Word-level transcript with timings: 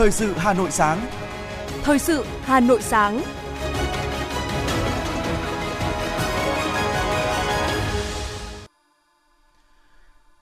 Thời 0.00 0.10
sự 0.10 0.32
Hà 0.36 0.52
Nội 0.52 0.70
sáng. 0.70 1.06
Thời 1.82 1.98
sự 1.98 2.24
Hà 2.42 2.60
Nội 2.60 2.82
sáng. 2.82 3.22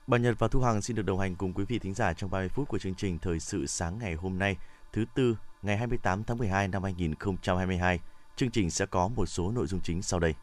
Bà 0.07 0.17
Nhật 0.17 0.35
và 0.39 0.47
Thu 0.47 0.61
Hằng 0.61 0.81
xin 0.81 0.95
được 0.95 1.05
đồng 1.05 1.19
hành 1.19 1.35
cùng 1.35 1.53
quý 1.53 1.63
vị 1.67 1.79
thính 1.79 1.93
giả 1.93 2.13
trong 2.13 2.31
30 2.31 2.49
phút 2.49 2.67
của 2.67 2.77
chương 2.77 2.95
trình 2.95 3.19
Thời 3.19 3.39
sự 3.39 3.65
sáng 3.65 3.99
ngày 3.99 4.13
hôm 4.13 4.39
nay, 4.39 4.57
thứ 4.93 5.05
tư, 5.15 5.37
ngày 5.61 5.77
28 5.77 6.23
tháng 6.23 6.37
12 6.37 6.67
năm 6.67 6.83
2022. 6.83 7.99
Chương 8.35 8.51
trình 8.51 8.71
sẽ 8.71 8.85
có 8.85 9.07
một 9.07 9.25
số 9.25 9.51
nội 9.51 9.67
dung 9.67 9.79
chính 9.83 10.01
sau 10.01 10.19
đây. 10.19 10.33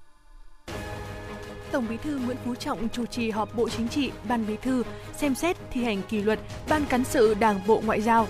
Tổng 1.73 1.87
Bí 1.89 1.97
thư 1.97 2.19
Nguyễn 2.19 2.37
Phú 2.45 2.55
Trọng 2.55 2.89
chủ 2.89 3.07
trì 3.07 3.31
họp 3.31 3.57
Bộ 3.57 3.69
Chính 3.69 3.89
trị, 3.89 4.13
Ban 4.29 4.47
Bí 4.47 4.57
thư 4.63 4.83
xem 5.17 5.35
xét 5.35 5.57
thi 5.71 5.85
hành 5.85 6.03
kỷ 6.03 6.23
luật 6.23 6.39
Ban 6.69 6.85
cán 6.85 7.05
sự 7.05 7.35
Đảng 7.35 7.61
Bộ 7.67 7.83
Ngoại 7.87 8.01
giao. 8.01 8.27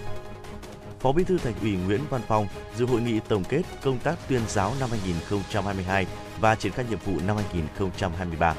Phó 1.01 1.13
Bí 1.13 1.25
thư 1.25 1.39
Thành 1.39 1.55
ủy 1.63 1.77
Nguyễn 1.87 2.01
Văn 2.11 2.21
Phong 2.29 2.47
dự 2.77 2.87
hội 2.87 3.01
nghị 3.01 3.21
tổng 3.29 3.45
kết 3.45 3.63
công 3.83 3.99
tác 3.99 4.15
tuyên 4.29 4.41
giáo 4.49 4.73
năm 4.81 4.89
2022 4.91 6.07
và 6.41 6.55
triển 6.55 6.73
khai 6.73 6.85
nhiệm 6.91 6.99
vụ 6.99 7.13
năm 7.27 7.37
2023. 7.37 8.55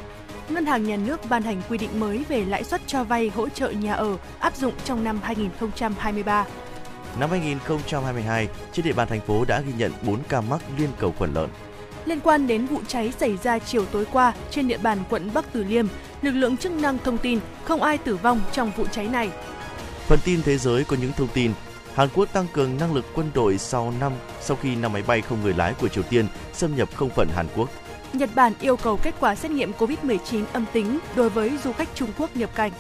Ngân 0.50 0.66
hàng 0.66 0.84
Nhà 0.84 0.96
nước 0.96 1.20
ban 1.30 1.44
hành 1.44 1.62
quy 1.70 1.78
định 1.78 2.00
mới 2.00 2.26
về 2.30 2.46
lãi 2.46 2.64
suất 2.64 2.82
cho 2.88 3.04
vay 3.04 3.32
hỗ 3.36 3.50
trợ 3.50 3.70
nhà 3.70 3.94
ở 3.94 4.18
áp 4.40 4.56
dụng 4.56 4.74
trong 4.86 5.04
năm 5.04 5.20
2023. 5.24 6.46
Năm 7.20 7.30
2022, 7.30 8.48
trên 8.72 8.86
địa 8.86 8.94
bàn 8.94 9.08
thành 9.08 9.22
phố 9.22 9.46
đã 9.46 9.62
ghi 9.62 9.74
nhận 9.78 9.92
4 10.02 10.20
ca 10.30 10.42
mắc 10.42 10.62
liên 10.78 10.90
cầu 11.00 11.14
khuẩn 11.18 11.34
lợn. 11.34 11.50
Liên 12.06 12.20
quan 12.20 12.48
đến 12.48 12.66
vụ 12.66 12.80
cháy 12.88 13.14
xảy 13.20 13.38
ra 13.44 13.60
chiều 13.60 13.86
tối 13.86 14.06
qua 14.12 14.34
trên 14.52 14.68
địa 14.68 14.78
bàn 14.78 14.98
quận 15.10 15.30
Bắc 15.34 15.46
Từ 15.54 15.64
Liêm, 15.64 15.88
lực 16.22 16.32
lượng 16.32 16.58
chức 16.58 16.72
năng 16.72 16.98
thông 16.98 17.18
tin 17.18 17.40
không 17.64 17.84
ai 17.84 17.98
tử 17.98 18.16
vong 18.16 18.42
trong 18.52 18.72
vụ 18.78 18.86
cháy 18.92 19.08
này. 19.08 19.30
Phần 20.08 20.20
tin 20.26 20.42
thế 20.44 20.58
giới 20.58 20.84
có 20.84 20.98
những 21.02 21.12
thông 21.18 21.28
tin 21.34 21.52
Hàn 21.98 22.10
Quốc 22.14 22.34
tăng 22.34 22.48
cường 22.54 22.78
năng 22.78 22.94
lực 22.94 23.06
quân 23.14 23.32
đội 23.34 23.58
sau 23.58 23.94
năm 24.00 24.14
sau 24.42 24.58
khi 24.62 24.76
năm 24.76 24.94
máy 24.94 25.04
bay 25.08 25.22
không 25.22 25.42
người 25.42 25.54
lái 25.54 25.74
của 25.74 25.88
Triều 25.88 26.04
Tiên 26.04 26.28
xâm 26.54 26.76
nhập 26.76 26.90
không 26.96 27.10
phận 27.10 27.28
Hàn 27.36 27.48
Quốc. 27.56 27.70
Nhật 28.14 28.30
Bản 28.36 28.54
yêu 28.62 28.78
cầu 28.78 28.98
kết 28.98 29.16
quả 29.20 29.36
xét 29.36 29.52
nghiệm 29.52 29.72
COVID-19 29.72 30.44
âm 30.54 30.66
tính 30.74 31.00
đối 31.16 31.30
với 31.30 31.58
du 31.64 31.72
khách 31.74 31.90
Trung 31.96 32.10
Quốc 32.18 32.36
nhập 32.36 32.50
cảnh. 32.56 32.72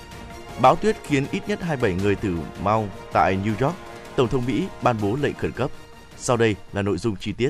Bão 0.62 0.76
tuyết 0.76 0.98
khiến 1.04 1.26
ít 1.32 1.42
nhất 1.48 1.62
27 1.62 2.04
người 2.04 2.16
tử 2.16 2.38
vong 2.64 2.90
tại 3.14 3.38
New 3.45 3.66
York. 3.66 3.76
Tổng 4.16 4.28
thống 4.28 4.44
Mỹ 4.48 4.64
ban 4.82 4.95
bố 5.02 5.18
lệnh 5.22 5.34
khẩn 5.34 5.52
cấp. 5.52 5.72
Sau 6.18 6.38
đây 6.38 6.56
là 6.73 6.82
nội 6.82 6.98
dung 6.98 7.16
chi 7.16 7.32
tiết. 7.32 7.50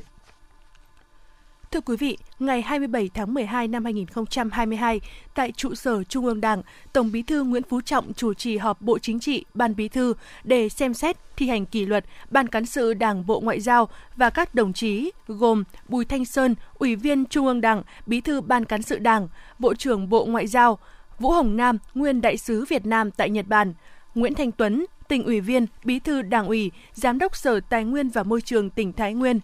Thưa 1.71 1.81
quý 1.81 1.97
vị, 1.97 2.17
ngày 2.39 2.61
27 2.61 3.09
tháng 3.13 3.33
12 3.33 3.67
năm 3.67 3.83
2022, 3.83 5.01
tại 5.35 5.51
trụ 5.51 5.75
sở 5.75 6.03
Trung 6.03 6.25
ương 6.25 6.41
Đảng, 6.41 6.61
Tổng 6.93 7.11
Bí 7.11 7.21
thư 7.21 7.43
Nguyễn 7.43 7.63
Phú 7.63 7.81
Trọng 7.81 8.13
chủ 8.13 8.33
trì 8.33 8.57
họp 8.57 8.81
Bộ 8.81 8.99
Chính 8.99 9.19
trị, 9.19 9.45
Ban 9.53 9.75
Bí 9.75 9.87
thư 9.87 10.13
để 10.43 10.69
xem 10.69 10.93
xét 10.93 11.17
thi 11.37 11.47
hành 11.49 11.65
kỷ 11.65 11.85
luật 11.85 12.05
Ban 12.29 12.47
cán 12.47 12.65
sự 12.65 12.93
Đảng 12.93 13.25
Bộ 13.25 13.39
Ngoại 13.39 13.59
giao 13.59 13.89
và 14.15 14.29
các 14.29 14.55
đồng 14.55 14.73
chí 14.73 15.11
gồm 15.27 15.63
Bùi 15.87 16.05
Thanh 16.05 16.25
Sơn, 16.25 16.55
Ủy 16.73 16.95
viên 16.95 17.25
Trung 17.25 17.47
ương 17.47 17.61
Đảng, 17.61 17.83
Bí 18.05 18.21
thư 18.21 18.41
Ban 18.41 18.65
cán 18.65 18.81
sự 18.81 18.99
Đảng, 18.99 19.27
Bộ 19.59 19.73
trưởng 19.73 20.09
Bộ 20.09 20.25
Ngoại 20.25 20.47
giao, 20.47 20.79
Vũ 21.19 21.31
Hồng 21.31 21.57
Nam, 21.57 21.77
nguyên 21.93 22.21
đại 22.21 22.37
sứ 22.37 22.65
Việt 22.69 22.85
Nam 22.85 23.11
tại 23.11 23.29
Nhật 23.29 23.47
Bản, 23.47 23.73
Nguyễn 24.15 24.35
Thanh 24.35 24.51
Tuấn, 24.51 24.85
tỉnh 25.07 25.23
ủy 25.23 25.41
viên, 25.41 25.65
Bí 25.83 25.99
thư 25.99 26.21
Đảng 26.21 26.47
ủy, 26.47 26.71
Giám 26.93 27.19
đốc 27.19 27.35
Sở 27.35 27.59
Tài 27.59 27.83
nguyên 27.83 28.09
và 28.09 28.23
Môi 28.23 28.41
trường 28.41 28.69
tỉnh 28.69 28.93
Thái 28.93 29.13
Nguyên, 29.13 29.39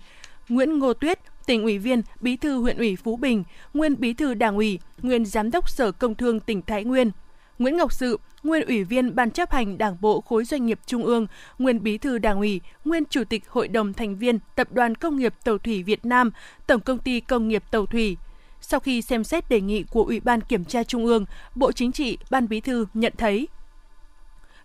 Nguyễn 0.50 0.80
Ngô 0.80 0.94
Tuyết, 0.94 1.20
tỉnh 1.46 1.64
ủy 1.64 1.78
viên, 1.78 2.02
bí 2.22 2.36
thư 2.36 2.58
huyện 2.58 2.78
ủy 2.78 2.96
Phú 2.96 3.16
Bình, 3.16 3.44
nguyên 3.74 4.00
bí 4.00 4.14
thư 4.14 4.34
đảng 4.34 4.56
ủy, 4.56 4.80
nguyên 5.02 5.26
giám 5.26 5.52
đốc 5.52 5.70
Sở 5.70 5.92
Công 5.92 6.16
Thương 6.16 6.40
tỉnh 6.40 6.62
Thái 6.62 6.84
Nguyên. 6.84 7.12
Nguyễn 7.60 7.78
Ngọc 7.78 7.94
Sự, 7.94 8.20
nguyên 8.44 8.66
ủy 8.68 8.84
viên 8.84 9.16
Ban 9.16 9.32
chấp 9.32 9.52
hành 9.52 9.78
Đảng 9.78 9.98
bộ 10.02 10.22
khối 10.22 10.46
doanh 10.46 10.66
nghiệp 10.66 10.80
Trung 10.86 11.06
ương, 11.06 11.28
nguyên 11.60 11.84
bí 11.84 11.98
thư 11.98 12.18
Đảng 12.18 12.38
ủy, 12.38 12.62
nguyên 12.86 13.04
chủ 13.10 13.24
tịch 13.24 13.50
Hội 13.50 13.68
đồng 13.68 13.94
thành 13.94 14.16
viên 14.16 14.40
Tập 14.56 14.68
đoàn 14.72 14.96
Công 14.96 15.18
nghiệp 15.18 15.34
Tàu 15.44 15.58
thủy 15.58 15.84
Việt 15.84 16.06
Nam, 16.06 16.32
Tổng 16.68 16.82
công 16.82 16.98
ty 16.98 17.20
Công 17.20 17.48
nghiệp 17.48 17.64
Tàu 17.72 17.86
thủy. 17.86 18.18
Sau 18.62 18.80
khi 18.80 19.02
xem 19.02 19.24
xét 19.24 19.50
đề 19.50 19.62
nghị 19.62 19.84
của 19.84 20.04
Ủy 20.04 20.20
ban 20.20 20.42
Kiểm 20.42 20.66
tra 20.66 20.84
Trung 20.84 21.06
ương, 21.06 21.26
Bộ 21.56 21.72
Chính 21.72 21.92
trị, 21.92 22.18
Ban 22.30 22.48
Bí 22.48 22.60
thư 22.60 22.86
nhận 22.94 23.14
thấy 23.18 23.48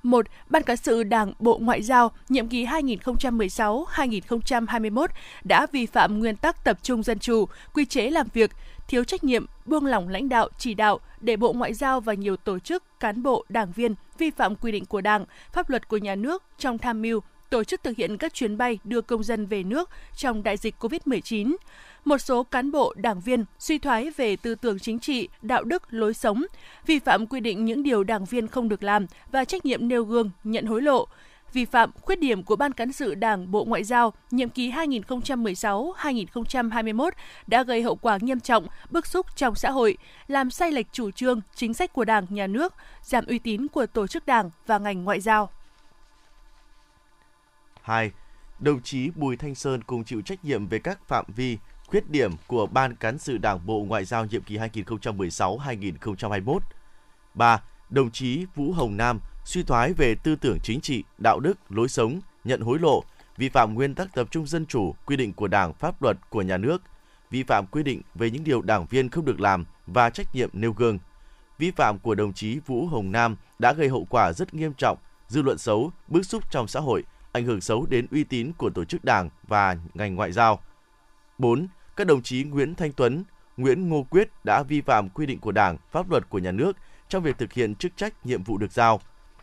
1. 0.02 0.26
Ban 0.48 0.62
cán 0.62 0.76
sự 0.76 1.02
Đảng 1.02 1.32
Bộ 1.38 1.58
Ngoại 1.58 1.82
giao 1.82 2.10
nhiệm 2.28 2.48
kỳ 2.48 2.64
2016-2021 2.64 5.06
đã 5.44 5.66
vi 5.72 5.86
phạm 5.86 6.18
nguyên 6.18 6.36
tắc 6.36 6.64
tập 6.64 6.78
trung 6.82 7.02
dân 7.02 7.18
chủ, 7.18 7.48
quy 7.74 7.84
chế 7.84 8.10
làm 8.10 8.26
việc, 8.32 8.50
thiếu 8.88 9.04
trách 9.04 9.24
nhiệm, 9.24 9.46
buông 9.64 9.86
lỏng 9.86 10.08
lãnh 10.08 10.28
đạo, 10.28 10.48
chỉ 10.58 10.74
đạo 10.74 11.00
để 11.20 11.36
Bộ 11.36 11.52
Ngoại 11.52 11.74
giao 11.74 12.00
và 12.00 12.14
nhiều 12.14 12.36
tổ 12.36 12.58
chức, 12.58 13.00
cán 13.00 13.22
bộ, 13.22 13.44
đảng 13.48 13.72
viên 13.72 13.94
vi 14.18 14.30
phạm 14.30 14.56
quy 14.56 14.72
định 14.72 14.84
của 14.84 15.00
Đảng, 15.00 15.24
pháp 15.52 15.70
luật 15.70 15.88
của 15.88 15.96
nhà 15.96 16.14
nước 16.14 16.42
trong 16.58 16.78
tham 16.78 17.02
mưu, 17.02 17.20
tổ 17.50 17.64
chức 17.64 17.82
thực 17.82 17.96
hiện 17.96 18.16
các 18.16 18.34
chuyến 18.34 18.58
bay 18.58 18.78
đưa 18.84 19.00
công 19.00 19.22
dân 19.22 19.46
về 19.46 19.62
nước 19.62 19.90
trong 20.16 20.42
đại 20.42 20.56
dịch 20.56 20.74
COVID-19 20.80 21.56
một 22.04 22.18
số 22.18 22.42
cán 22.42 22.70
bộ, 22.70 22.94
đảng 22.96 23.20
viên 23.20 23.44
suy 23.58 23.78
thoái 23.78 24.10
về 24.16 24.36
tư 24.36 24.54
tưởng 24.54 24.78
chính 24.78 24.98
trị, 24.98 25.28
đạo 25.42 25.64
đức, 25.64 25.82
lối 25.90 26.14
sống, 26.14 26.44
vi 26.86 26.98
phạm 26.98 27.26
quy 27.26 27.40
định 27.40 27.64
những 27.64 27.82
điều 27.82 28.04
đảng 28.04 28.24
viên 28.24 28.48
không 28.48 28.68
được 28.68 28.82
làm 28.82 29.06
và 29.32 29.44
trách 29.44 29.64
nhiệm 29.64 29.88
nêu 29.88 30.04
gương, 30.04 30.30
nhận 30.44 30.66
hối 30.66 30.82
lộ, 30.82 31.06
vi 31.52 31.64
phạm 31.64 31.90
khuyết 32.00 32.20
điểm 32.20 32.42
của 32.42 32.56
Ban 32.56 32.72
cán 32.72 32.92
sự 32.92 33.14
Đảng 33.14 33.50
Bộ 33.50 33.64
Ngoại 33.64 33.84
giao 33.84 34.12
nhiệm 34.30 34.48
kỳ 34.48 34.70
2016-2021 34.70 37.10
đã 37.46 37.62
gây 37.62 37.82
hậu 37.82 37.96
quả 37.96 38.18
nghiêm 38.20 38.40
trọng, 38.40 38.66
bức 38.90 39.06
xúc 39.06 39.26
trong 39.36 39.54
xã 39.54 39.70
hội, 39.70 39.96
làm 40.26 40.50
sai 40.50 40.72
lệch 40.72 40.86
chủ 40.92 41.10
trương, 41.10 41.40
chính 41.54 41.74
sách 41.74 41.92
của 41.92 42.04
Đảng, 42.04 42.26
Nhà 42.30 42.46
nước, 42.46 42.74
giảm 43.02 43.26
uy 43.26 43.38
tín 43.38 43.68
của 43.68 43.86
tổ 43.86 44.06
chức 44.06 44.26
Đảng 44.26 44.50
và 44.66 44.78
ngành 44.78 45.04
ngoại 45.04 45.20
giao. 45.20 45.50
2. 47.82 48.10
Đồng 48.58 48.82
chí 48.82 49.10
Bùi 49.14 49.36
Thanh 49.36 49.54
Sơn 49.54 49.82
cùng 49.82 50.04
chịu 50.04 50.20
trách 50.20 50.44
nhiệm 50.44 50.66
về 50.66 50.78
các 50.78 51.08
phạm 51.08 51.24
vi, 51.36 51.58
khuyết 51.88 52.10
điểm 52.10 52.32
của 52.46 52.66
Ban 52.66 52.96
cán 52.96 53.18
sự 53.18 53.38
Đảng 53.38 53.66
Bộ 53.66 53.84
Ngoại 53.88 54.04
giao 54.04 54.24
nhiệm 54.24 54.42
kỳ 54.42 54.58
2016-2021. 54.58 56.58
3. 57.34 57.62
Đồng 57.90 58.10
chí 58.10 58.46
Vũ 58.54 58.72
Hồng 58.72 58.96
Nam 58.96 59.20
suy 59.44 59.62
thoái 59.62 59.92
về 59.92 60.14
tư 60.14 60.36
tưởng 60.36 60.58
chính 60.62 60.80
trị, 60.80 61.04
đạo 61.18 61.40
đức, 61.40 61.58
lối 61.68 61.88
sống, 61.88 62.20
nhận 62.44 62.60
hối 62.60 62.78
lộ, 62.78 63.04
vi 63.36 63.48
phạm 63.48 63.74
nguyên 63.74 63.94
tắc 63.94 64.14
tập 64.14 64.28
trung 64.30 64.46
dân 64.46 64.66
chủ, 64.66 64.94
quy 65.06 65.16
định 65.16 65.32
của 65.32 65.48
Đảng, 65.48 65.72
pháp 65.72 66.02
luật 66.02 66.16
của 66.30 66.42
nhà 66.42 66.56
nước, 66.56 66.82
vi 67.30 67.42
phạm 67.42 67.66
quy 67.66 67.82
định 67.82 68.02
về 68.14 68.30
những 68.30 68.44
điều 68.44 68.62
đảng 68.62 68.86
viên 68.86 69.08
không 69.08 69.24
được 69.24 69.40
làm 69.40 69.64
và 69.86 70.10
trách 70.10 70.34
nhiệm 70.34 70.50
nêu 70.52 70.72
gương. 70.72 70.98
Vi 71.58 71.70
phạm 71.70 71.98
của 71.98 72.14
đồng 72.14 72.32
chí 72.32 72.58
Vũ 72.66 72.86
Hồng 72.86 73.12
Nam 73.12 73.36
đã 73.58 73.72
gây 73.72 73.88
hậu 73.88 74.06
quả 74.10 74.32
rất 74.32 74.54
nghiêm 74.54 74.72
trọng, 74.74 74.98
dư 75.28 75.42
luận 75.42 75.58
xấu, 75.58 75.92
bức 76.08 76.26
xúc 76.26 76.50
trong 76.50 76.68
xã 76.68 76.80
hội, 76.80 77.04
ảnh 77.32 77.44
hưởng 77.44 77.60
xấu 77.60 77.86
đến 77.86 78.06
uy 78.10 78.24
tín 78.24 78.52
của 78.58 78.70
tổ 78.70 78.84
chức 78.84 79.04
đảng 79.04 79.30
và 79.48 79.76
ngành 79.94 80.14
ngoại 80.14 80.32
giao. 80.32 80.60
4 81.38 81.66
các 81.98 82.06
đồng 82.06 82.22
chí 82.22 82.44
Nguyễn 82.44 82.74
Thanh 82.74 82.92
Tuấn, 82.92 83.24
Nguyễn 83.56 83.88
Ngô 83.88 84.02
Quyết 84.02 84.28
đã 84.44 84.62
vi 84.62 84.80
phạm 84.80 85.08
quy 85.08 85.26
định 85.26 85.38
của 85.38 85.52
Đảng, 85.52 85.76
pháp 85.92 86.10
luật 86.10 86.28
của 86.28 86.38
nhà 86.38 86.52
nước 86.52 86.76
trong 87.08 87.22
việc 87.22 87.38
thực 87.38 87.52
hiện 87.52 87.74
chức 87.74 87.92
trách 87.96 88.26
nhiệm 88.26 88.42
vụ 88.42 88.58
được 88.58 88.72
giao, 88.72 89.00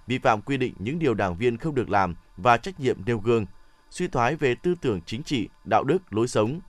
vi 0.08 0.20
phạm 0.20 0.42
quy 0.42 0.58
định 0.58 0.74
những 0.80 1.00
điều 1.00 1.14
đảng 1.14 1.38
viên 1.38 1.58
không 1.58 1.76
được 1.76 1.90
làm 1.90 2.16
và 2.38 2.58
trách 2.58 2.80
nhiệm 2.80 3.06
nêu 3.06 3.18
gương, 3.18 3.46
suy 3.90 4.08
thoái 4.08 4.36
về 4.36 4.56
tư 4.56 4.76
tưởng 4.82 5.02
chính 5.06 5.24
trị, 5.24 5.50
đạo 5.66 5.84
đức, 5.84 6.14
lối 6.14 6.28
sống. 6.28 6.60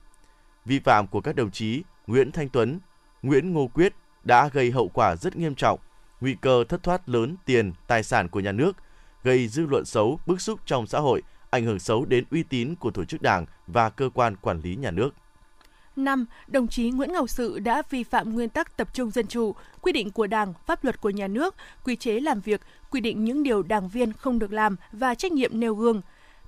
Vi 0.65 0.79
phạm 0.79 1.07
của 1.07 1.21
các 1.21 1.35
đồng 1.35 1.51
chí 1.51 1.83
Nguyễn 2.07 2.31
Thanh 2.31 2.49
Tuấn, 2.49 2.79
Nguyễn 3.21 3.53
Ngô 3.53 3.67
Quyết 3.67 3.93
đã 4.23 4.47
gây 4.47 4.71
hậu 4.71 4.89
quả 4.89 5.15
rất 5.15 5.35
nghiêm 5.35 5.55
trọng, 5.55 5.79
nguy 6.21 6.35
cơ 6.41 6.63
thất 6.69 6.83
thoát 6.83 7.09
lớn 7.09 7.35
tiền, 7.45 7.73
tài 7.87 8.03
sản 8.03 8.29
của 8.29 8.39
nhà 8.39 8.51
nước, 8.51 8.77
gây 9.23 9.47
dư 9.47 9.65
luận 9.65 9.85
xấu, 9.85 10.19
bức 10.25 10.41
xúc 10.41 10.59
trong 10.65 10.87
xã 10.87 10.99
hội, 10.99 11.21
ảnh 11.49 11.65
hưởng 11.65 11.79
xấu 11.79 12.05
đến 12.05 12.23
uy 12.31 12.43
tín 12.43 12.75
của 12.75 12.91
tổ 12.91 13.05
chức 13.05 13.21
đảng 13.21 13.45
và 13.67 13.89
cơ 13.89 14.09
quan 14.13 14.35
quản 14.35 14.61
lý 14.61 14.75
nhà 14.75 14.91
nước. 14.91 15.09
5. 15.97 16.25
Đồng 16.47 16.67
chí 16.67 16.89
Nguyễn 16.89 17.13
Ngọc 17.13 17.29
Sự 17.29 17.59
đã 17.59 17.81
vi 17.89 18.03
phạm 18.03 18.33
nguyên 18.33 18.49
tắc 18.49 18.77
tập 18.77 18.87
trung 18.93 19.11
dân 19.11 19.27
chủ, 19.27 19.55
quy 19.81 19.91
định 19.91 20.11
của 20.11 20.27
Đảng, 20.27 20.53
pháp 20.65 20.83
luật 20.83 21.01
của 21.01 21.09
nhà 21.09 21.27
nước, 21.27 21.55
quy 21.83 21.95
chế 21.95 22.19
làm 22.19 22.41
việc, 22.41 22.61
quy 22.91 23.01
định 23.01 23.23
những 23.23 23.43
điều 23.43 23.63
đảng 23.63 23.89
viên 23.89 24.13
không 24.13 24.39
được 24.39 24.53
làm 24.53 24.75
và 24.91 25.15
trách 25.15 25.31
nhiệm 25.31 25.59
nêu 25.59 25.75
gương. 25.75 26.01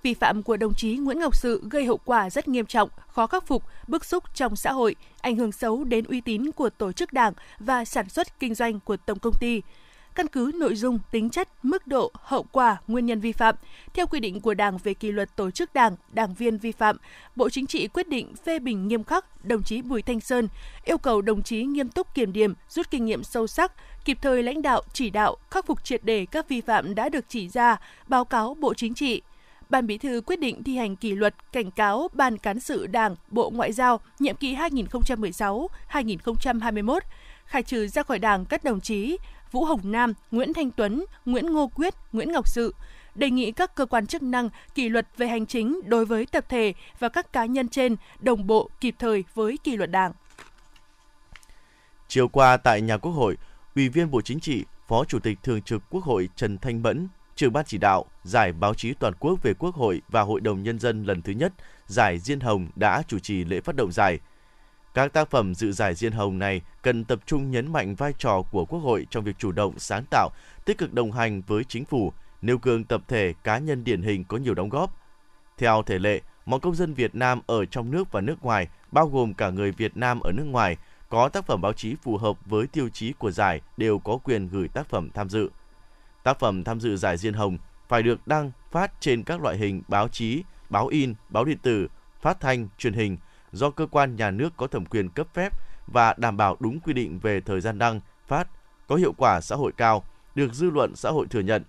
Vi 0.04 0.14
phạm 0.14 0.44
của 0.44 0.58
đồng 0.58 0.74
chí 0.74 0.98
Nguyễn 0.98 1.20
Ngọc 1.20 1.36
Sự 1.36 1.64
gây 1.70 1.86
hậu 1.86 1.98
quả 1.98 2.30
rất 2.30 2.48
nghiêm 2.48 2.66
trọng, 2.66 2.90
khó 3.08 3.28
khắc 3.28 3.48
phục, 3.48 3.64
bức 3.88 4.06
xúc 4.06 4.24
trong 4.34 4.56
xã 4.56 4.72
hội, 4.72 4.96
ảnh 5.22 5.36
hưởng 5.36 5.52
xấu 5.52 5.84
đến 5.84 6.06
uy 6.06 6.22
tín 6.22 6.52
của 6.52 6.70
tổ 6.70 6.92
chức 6.92 7.14
đảng 7.14 7.34
và 7.60 7.86
sản 7.86 8.10
xuất 8.10 8.40
kinh 8.40 8.56
doanh 8.56 8.80
của 8.80 8.98
tổng 8.98 9.20
công 9.20 9.34
ty 9.40 9.62
căn 10.20 10.28
cứ 10.28 10.52
nội 10.56 10.76
dung, 10.76 11.00
tính 11.12 11.30
chất, 11.30 11.50
mức 11.64 11.88
độ, 11.88 12.12
hậu 12.14 12.46
quả, 12.52 12.78
nguyên 12.88 13.06
nhân 13.06 13.20
vi 13.20 13.32
phạm. 13.32 13.56
Theo 13.94 14.08
quy 14.08 14.20
định 14.20 14.42
của 14.42 14.54
Đảng 14.54 14.78
về 14.78 14.94
kỷ 14.94 15.12
luật 15.12 15.36
tổ 15.36 15.52
chức 15.52 15.74
Đảng, 15.74 15.96
đảng 16.14 16.34
viên 16.34 16.58
vi 16.58 16.72
phạm, 16.72 16.98
Bộ 17.36 17.50
Chính 17.50 17.68
trị 17.68 17.88
quyết 17.88 18.08
định 18.08 18.36
phê 18.46 18.60
bình 18.60 18.88
nghiêm 18.88 19.04
khắc 19.04 19.46
đồng 19.46 19.64
chí 19.64 19.82
Bùi 19.82 20.02
Thanh 20.02 20.20
Sơn, 20.20 20.48
yêu 20.86 20.98
cầu 20.98 21.22
đồng 21.22 21.44
chí 21.44 21.64
nghiêm 21.64 21.90
túc 21.90 22.14
kiểm 22.14 22.34
điểm, 22.34 22.54
rút 22.70 22.92
kinh 22.92 23.06
nghiệm 23.06 23.24
sâu 23.24 23.48
sắc, 23.48 23.72
kịp 24.06 24.18
thời 24.22 24.44
lãnh 24.44 24.62
đạo, 24.62 24.82
chỉ 24.94 25.10
đạo, 25.10 25.36
khắc 25.52 25.66
phục 25.66 25.84
triệt 25.84 26.04
đề 26.04 26.26
các 26.26 26.50
vi 26.50 26.62
phạm 26.62 26.96
đã 26.96 27.10
được 27.10 27.26
chỉ 27.30 27.50
ra, 27.50 27.78
báo 28.08 28.26
cáo 28.26 28.54
Bộ 28.54 28.74
Chính 28.74 28.94
trị, 28.94 29.22
Ban 29.70 29.88
Bí 29.88 29.98
thư 29.98 30.22
quyết 30.26 30.40
định 30.40 30.64
thi 30.64 30.78
hành 30.78 30.96
kỷ 30.96 31.12
luật 31.12 31.36
cảnh 31.54 31.72
cáo 31.72 32.08
Ban 32.14 32.38
cán 32.38 32.60
sự 32.60 32.88
Đảng, 32.88 33.16
Bộ 33.32 33.50
Ngoại 33.50 33.74
giao 33.74 34.00
nhiệm 34.20 34.36
kỳ 34.36 34.56
2016-2021, 34.56 37.00
khai 37.46 37.64
trừ 37.64 37.88
ra 37.88 38.04
khỏi 38.04 38.20
Đảng 38.20 38.46
các 38.46 38.64
đồng 38.64 38.82
chí 38.82 39.18
Vũ 39.52 39.66
Hồng 39.66 39.80
Nam, 39.84 40.14
Nguyễn 40.32 40.54
Thanh 40.54 40.72
Tuấn, 40.72 41.06
Nguyễn 41.26 41.54
Ngô 41.54 41.68
Quyết, 41.68 41.94
Nguyễn 42.12 42.32
Ngọc 42.32 42.48
Sự, 42.48 42.76
đề 43.16 43.30
nghị 43.30 43.52
các 43.52 43.76
cơ 43.76 43.86
quan 43.86 44.08
chức 44.08 44.24
năng 44.24 44.50
kỷ 44.76 44.90
luật 44.90 45.08
về 45.18 45.28
hành 45.28 45.46
chính 45.46 45.80
đối 45.86 46.06
với 46.06 46.26
tập 46.26 46.46
thể 46.50 46.74
và 47.00 47.10
các 47.10 47.34
cá 47.34 47.46
nhân 47.46 47.68
trên 47.68 47.96
đồng 48.20 48.48
bộ 48.48 48.70
kịp 48.82 48.96
thời 49.00 49.24
với 49.34 49.58
kỷ 49.64 49.78
luật 49.78 49.92
Đảng. 49.92 50.12
Chiều 52.08 52.28
qua 52.28 52.58
tại 52.58 52.82
nhà 52.82 52.98
Quốc 52.98 53.12
hội, 53.12 53.38
Ủy 53.76 53.90
viên 53.90 54.12
Bộ 54.12 54.22
Chính 54.22 54.40
trị, 54.40 54.66
Phó 54.88 55.06
Chủ 55.06 55.20
tịch 55.20 55.38
Thường 55.44 55.62
trực 55.62 55.84
Quốc 55.90 56.04
hội 56.04 56.30
Trần 56.36 56.58
Thanh 56.58 56.84
Mẫn, 56.84 57.08
trưởng 57.36 57.54
ban 57.54 57.66
chỉ 57.66 57.78
đạo 57.78 58.06
Giải 58.24 58.54
báo 58.54 58.74
chí 58.74 58.94
toàn 58.94 59.14
quốc 59.20 59.44
về 59.44 59.54
Quốc 59.54 59.76
hội 59.76 60.02
và 60.10 60.22
Hội 60.22 60.42
đồng 60.42 60.64
Nhân 60.64 60.80
dân 60.80 61.04
lần 61.04 61.22
thứ 61.22 61.32
nhất, 61.32 61.54
Giải 61.86 62.20
Diên 62.20 62.40
Hồng 62.40 62.68
đã 62.76 63.04
chủ 63.08 63.20
trì 63.20 63.44
lễ 63.44 63.62
phát 63.62 63.76
động 63.76 63.92
giải. 63.92 64.20
Các 65.00 65.14
tác 65.14 65.30
phẩm 65.30 65.56
dự 65.56 65.72
giải 65.72 65.96
Diên 65.96 66.12
Hồng 66.12 66.40
này 66.40 66.62
cần 66.82 67.04
tập 67.04 67.20
trung 67.26 67.52
nhấn 67.52 67.72
mạnh 67.72 67.96
vai 67.96 68.14
trò 68.18 68.42
của 68.52 68.66
Quốc 68.66 68.80
hội 68.80 69.08
trong 69.10 69.24
việc 69.24 69.36
chủ 69.38 69.52
động, 69.52 69.80
sáng 69.80 70.04
tạo, 70.12 70.30
tích 70.66 70.78
cực 70.78 70.94
đồng 70.94 71.12
hành 71.12 71.42
với 71.48 71.64
chính 71.64 71.86
phủ, 71.86 72.14
nêu 72.42 72.58
gương 72.62 72.84
tập 72.84 73.02
thể, 73.08 73.34
cá 73.44 73.58
nhân 73.58 73.84
điển 73.84 74.02
hình 74.02 74.24
có 74.24 74.38
nhiều 74.38 74.54
đóng 74.54 74.70
góp. 74.70 74.96
Theo 75.58 75.84
thể 75.86 76.00
lệ, 76.00 76.22
mọi 76.46 76.60
công 76.60 76.76
dân 76.76 76.94
Việt 76.94 77.16
Nam 77.16 77.42
ở 77.48 77.66
trong 77.66 77.92
nước 77.92 78.12
và 78.12 78.22
nước 78.22 78.44
ngoài, 78.44 78.68
bao 78.92 79.08
gồm 79.08 79.34
cả 79.34 79.50
người 79.50 79.72
Việt 79.72 79.98
Nam 79.98 80.20
ở 80.20 80.32
nước 80.32 80.44
ngoài, 80.44 80.78
có 81.10 81.30
tác 81.30 81.46
phẩm 81.46 81.62
báo 81.62 81.74
chí 81.74 81.96
phù 82.04 82.18
hợp 82.18 82.46
với 82.46 82.68
tiêu 82.68 82.90
chí 82.90 83.14
của 83.14 83.32
giải 83.32 83.62
đều 83.78 84.00
có 84.00 84.18
quyền 84.18 84.48
gửi 84.48 84.68
tác 84.68 84.90
phẩm 84.90 85.10
tham 85.14 85.30
dự. 85.30 85.50
Tác 86.24 86.40
phẩm 86.40 86.64
tham 86.64 86.80
dự 86.80 86.98
giải 86.98 87.18
Diên 87.18 87.34
Hồng 87.34 87.58
phải 87.88 88.04
được 88.04 88.28
đăng 88.28 88.52
phát 88.72 88.92
trên 89.00 89.24
các 89.24 89.42
loại 89.42 89.58
hình 89.58 89.82
báo 89.88 90.08
chí, 90.08 90.44
báo 90.70 90.88
in, 90.88 91.14
báo 91.30 91.46
điện 91.46 91.58
tử, 91.62 91.88
phát 92.22 92.40
thanh, 92.40 92.68
truyền 92.78 92.94
hình 92.94 93.18
do 93.52 93.70
cơ 93.70 93.86
quan 93.86 94.16
nhà 94.16 94.32
nước 94.32 94.54
có 94.58 94.68
thẩm 94.68 94.86
quyền 94.86 95.10
cấp 95.10 95.28
phép 95.34 95.54
và 95.88 96.16
đảm 96.18 96.38
bảo 96.38 96.58
đúng 96.60 96.80
quy 96.80 96.94
định 96.94 97.20
về 97.20 97.42
thời 97.42 97.62
gian 97.62 97.80
đăng, 97.80 98.00
phát, 98.28 98.48
có 98.88 98.96
hiệu 98.96 99.14
quả 99.18 99.42
xã 99.42 99.56
hội 99.56 99.72
cao, 99.78 100.04
được 100.36 100.54
dư 100.54 100.70
luận 100.70 100.96
xã 100.96 101.10
hội 101.10 101.28
thừa 101.30 101.40
nhận. 101.40 101.64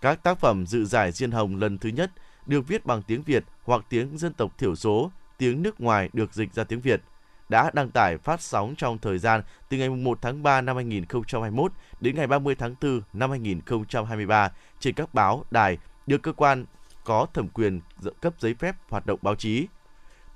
Các 0.00 0.22
tác 0.22 0.38
phẩm 0.38 0.66
dự 0.66 0.84
giải 0.84 1.12
Diên 1.12 1.30
Hồng 1.30 1.56
lần 1.56 1.78
thứ 1.78 1.88
nhất 1.88 2.10
được 2.46 2.68
viết 2.68 2.86
bằng 2.86 3.02
tiếng 3.02 3.22
Việt 3.22 3.44
hoặc 3.62 3.82
tiếng 3.88 4.18
dân 4.18 4.32
tộc 4.32 4.58
thiểu 4.58 4.74
số, 4.74 5.10
tiếng 5.38 5.62
nước 5.62 5.80
ngoài 5.80 6.10
được 6.12 6.34
dịch 6.34 6.54
ra 6.54 6.64
tiếng 6.64 6.80
Việt– 6.80 7.00
đã 7.48 7.70
đăng 7.74 7.90
tải 7.90 8.18
phát 8.18 8.40
sóng 8.42 8.74
trong 8.78 8.98
thời 8.98 9.18
gian 9.18 9.42
từ 9.68 9.76
ngày 9.76 9.88
1 9.88 10.18
tháng 10.22 10.42
3 10.42 10.60
năm 10.60 10.76
2021 10.76 11.72
đến 12.00 12.16
ngày 12.16 12.26
30 12.26 12.54
tháng 12.54 12.74
4 12.80 13.00
năm 13.12 13.30
2023 13.30 14.52
trên 14.80 14.94
các 14.94 15.14
báo, 15.14 15.44
đài 15.50 15.78
được 16.06 16.22
cơ 16.22 16.32
quan 16.32 16.64
có 17.04 17.26
thẩm 17.34 17.48
quyền 17.48 17.80
cấp 18.20 18.34
giấy 18.38 18.54
phép 18.54 18.76
hoạt 18.88 19.06
động 19.06 19.18
báo 19.22 19.34
chí. 19.34 19.66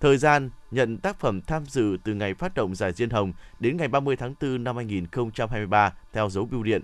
Thời 0.01 0.19
gian 0.19 0.51
nhận 0.71 0.99
tác 0.99 1.21
phẩm 1.21 1.41
tham 1.41 1.67
dự 1.67 1.97
từ 2.05 2.15
ngày 2.15 2.35
phát 2.35 2.55
động 2.55 2.75
giải 2.75 2.93
Diên 2.93 3.11
Hồng 3.11 3.33
đến 3.61 3.77
ngày 3.77 3.89
30 3.89 4.17
tháng 4.17 4.35
4 4.41 4.65
năm 4.65 4.77
2023 4.77 5.93
theo 6.13 6.31
dấu 6.31 6.47
bưu 6.47 6.63
điện. 6.63 6.83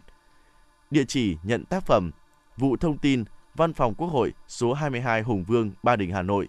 Địa 0.91 1.05
chỉ 1.09 1.37
nhận 1.43 1.65
tác 1.65 1.87
phẩm 1.87 2.11
Vụ 2.57 2.77
Thông 2.77 2.99
tin 2.99 3.25
Văn 3.55 3.73
phòng 3.73 3.95
Quốc 3.95 4.09
hội 4.09 4.33
số 4.49 4.73
22 4.73 5.23
Hùng 5.23 5.45
Vương, 5.45 5.71
Ba 5.83 5.97
Đình, 5.97 6.13
Hà 6.13 6.23
Nội 6.23 6.49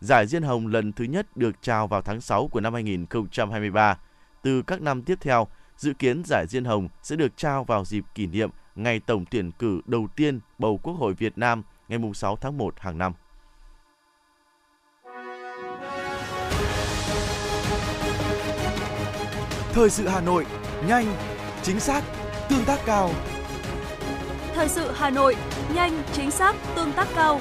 Giải 0.00 0.26
Diên 0.26 0.42
Hồng 0.42 0.66
lần 0.66 0.92
thứ 0.92 1.04
nhất 1.04 1.36
được 1.36 1.62
trao 1.62 1.86
vào 1.86 2.02
tháng 2.02 2.20
6 2.20 2.48
của 2.48 2.60
năm 2.60 2.74
2023. 2.74 3.98
Từ 4.42 4.62
các 4.62 4.82
năm 4.82 5.02
tiếp 5.02 5.18
theo, 5.20 5.48
dự 5.76 5.92
kiến 5.92 6.22
Giải 6.26 6.46
Diên 6.48 6.64
Hồng 6.64 6.88
sẽ 7.02 7.16
được 7.16 7.36
trao 7.36 7.64
vào 7.64 7.84
dịp 7.84 8.04
kỷ 8.14 8.26
niệm 8.26 8.50
ngày 8.74 9.00
tổng 9.00 9.24
tuyển 9.30 9.52
cử 9.52 9.80
đầu 9.86 10.08
tiên 10.16 10.40
bầu 10.58 10.80
Quốc 10.82 10.94
hội 10.94 11.14
Việt 11.14 11.38
Nam 11.38 11.62
ngày 11.88 11.98
6 12.14 12.36
tháng 12.36 12.58
1 12.58 12.74
hàng 12.80 12.98
năm. 12.98 13.12
Thời 19.78 19.90
sự 19.90 20.08
Hà 20.08 20.20
Nội, 20.20 20.46
nhanh, 20.86 21.16
chính 21.62 21.80
xác, 21.80 22.02
tương 22.50 22.64
tác 22.64 22.78
cao. 22.86 23.10
Thời 24.54 24.68
sự 24.68 24.92
Hà 24.94 25.10
Nội, 25.10 25.36
nhanh, 25.74 26.02
chính 26.12 26.30
xác, 26.30 26.56
tương 26.76 26.92
tác 26.92 27.08
cao. 27.14 27.40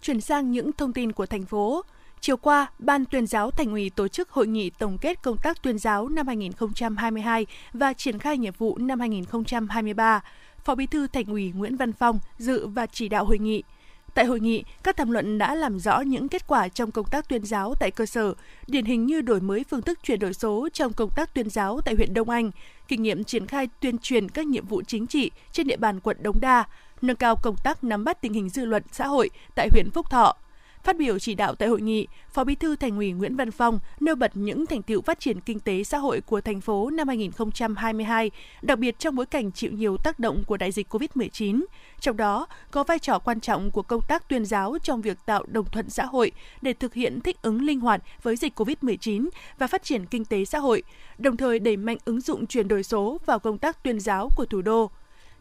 Chuyển 0.00 0.20
sang 0.20 0.52
những 0.52 0.72
thông 0.72 0.92
tin 0.92 1.12
của 1.12 1.26
thành 1.26 1.44
phố. 1.44 1.82
Chiều 2.24 2.36
qua, 2.36 2.66
Ban 2.78 3.04
tuyên 3.04 3.26
giáo 3.26 3.50
Thành 3.50 3.70
ủy 3.70 3.90
tổ 3.90 4.08
chức 4.08 4.30
hội 4.30 4.46
nghị 4.46 4.70
tổng 4.70 4.98
kết 4.98 5.22
công 5.22 5.36
tác 5.36 5.62
tuyên 5.62 5.78
giáo 5.78 6.08
năm 6.08 6.26
2022 6.26 7.46
và 7.72 7.92
triển 7.92 8.18
khai 8.18 8.38
nhiệm 8.38 8.54
vụ 8.58 8.78
năm 8.78 9.00
2023. 9.00 10.20
Phó 10.64 10.74
Bí 10.74 10.86
thư 10.86 11.06
Thành 11.06 11.24
ủy 11.24 11.52
Nguyễn 11.54 11.76
Văn 11.76 11.92
Phong 11.92 12.18
dự 12.38 12.66
và 12.66 12.86
chỉ 12.86 13.08
đạo 13.08 13.24
hội 13.24 13.38
nghị. 13.38 13.62
Tại 14.14 14.24
hội 14.24 14.40
nghị, 14.40 14.64
các 14.82 14.96
tham 14.96 15.10
luận 15.10 15.38
đã 15.38 15.54
làm 15.54 15.78
rõ 15.78 16.00
những 16.00 16.28
kết 16.28 16.46
quả 16.46 16.68
trong 16.68 16.90
công 16.90 17.06
tác 17.06 17.28
tuyên 17.28 17.44
giáo 17.44 17.74
tại 17.74 17.90
cơ 17.90 18.06
sở, 18.06 18.34
điển 18.66 18.84
hình 18.84 19.06
như 19.06 19.20
đổi 19.20 19.40
mới 19.40 19.64
phương 19.70 19.82
thức 19.82 19.98
chuyển 20.02 20.18
đổi 20.18 20.34
số 20.34 20.68
trong 20.72 20.92
công 20.92 21.10
tác 21.10 21.34
tuyên 21.34 21.50
giáo 21.50 21.80
tại 21.84 21.94
huyện 21.94 22.14
Đông 22.14 22.30
Anh, 22.30 22.50
kinh 22.88 23.02
nghiệm 23.02 23.24
triển 23.24 23.46
khai 23.46 23.68
tuyên 23.80 23.98
truyền 23.98 24.28
các 24.28 24.46
nhiệm 24.46 24.66
vụ 24.66 24.82
chính 24.82 25.06
trị 25.06 25.30
trên 25.52 25.66
địa 25.66 25.76
bàn 25.76 26.00
quận 26.00 26.16
Đống 26.20 26.40
Đa, 26.40 26.64
nâng 27.02 27.16
cao 27.16 27.36
công 27.42 27.56
tác 27.64 27.84
nắm 27.84 28.04
bắt 28.04 28.20
tình 28.20 28.32
hình 28.32 28.48
dư 28.48 28.64
luận 28.64 28.82
xã 28.92 29.06
hội 29.06 29.30
tại 29.54 29.68
huyện 29.72 29.90
Phúc 29.90 30.10
Thọ. 30.10 30.36
Phát 30.84 30.96
biểu 30.96 31.18
chỉ 31.18 31.34
đạo 31.34 31.54
tại 31.54 31.68
hội 31.68 31.80
nghị, 31.80 32.06
Phó 32.32 32.44
Bí 32.44 32.54
thư 32.54 32.76
Thành 32.76 32.96
ủy 32.96 33.12
Nguyễn 33.12 33.36
Văn 33.36 33.50
Phong 33.50 33.78
nêu 34.00 34.14
bật 34.14 34.30
những 34.34 34.66
thành 34.66 34.82
tựu 34.82 35.02
phát 35.02 35.20
triển 35.20 35.40
kinh 35.40 35.60
tế 35.60 35.84
xã 35.84 35.98
hội 35.98 36.20
của 36.20 36.40
thành 36.40 36.60
phố 36.60 36.90
năm 36.90 37.08
2022, 37.08 38.30
đặc 38.62 38.78
biệt 38.78 38.98
trong 38.98 39.16
bối 39.16 39.26
cảnh 39.26 39.52
chịu 39.52 39.72
nhiều 39.72 39.96
tác 39.96 40.18
động 40.18 40.44
của 40.44 40.56
đại 40.56 40.72
dịch 40.72 40.94
COVID-19. 40.94 41.64
Trong 42.00 42.16
đó, 42.16 42.46
có 42.70 42.84
vai 42.84 42.98
trò 42.98 43.18
quan 43.18 43.40
trọng 43.40 43.70
của 43.70 43.82
công 43.82 44.00
tác 44.08 44.28
tuyên 44.28 44.44
giáo 44.44 44.78
trong 44.82 45.00
việc 45.00 45.18
tạo 45.26 45.44
đồng 45.46 45.64
thuận 45.64 45.90
xã 45.90 46.04
hội 46.04 46.32
để 46.62 46.72
thực 46.72 46.94
hiện 46.94 47.20
thích 47.20 47.36
ứng 47.42 47.62
linh 47.62 47.80
hoạt 47.80 48.02
với 48.22 48.36
dịch 48.36 48.60
COVID-19 48.60 49.28
và 49.58 49.66
phát 49.66 49.82
triển 49.82 50.06
kinh 50.06 50.24
tế 50.24 50.44
xã 50.44 50.58
hội, 50.58 50.82
đồng 51.18 51.36
thời 51.36 51.58
đẩy 51.58 51.76
mạnh 51.76 51.98
ứng 52.04 52.20
dụng 52.20 52.46
chuyển 52.46 52.68
đổi 52.68 52.82
số 52.82 53.18
vào 53.26 53.38
công 53.38 53.58
tác 53.58 53.82
tuyên 53.82 54.00
giáo 54.00 54.28
của 54.36 54.44
thủ 54.44 54.62
đô. 54.62 54.90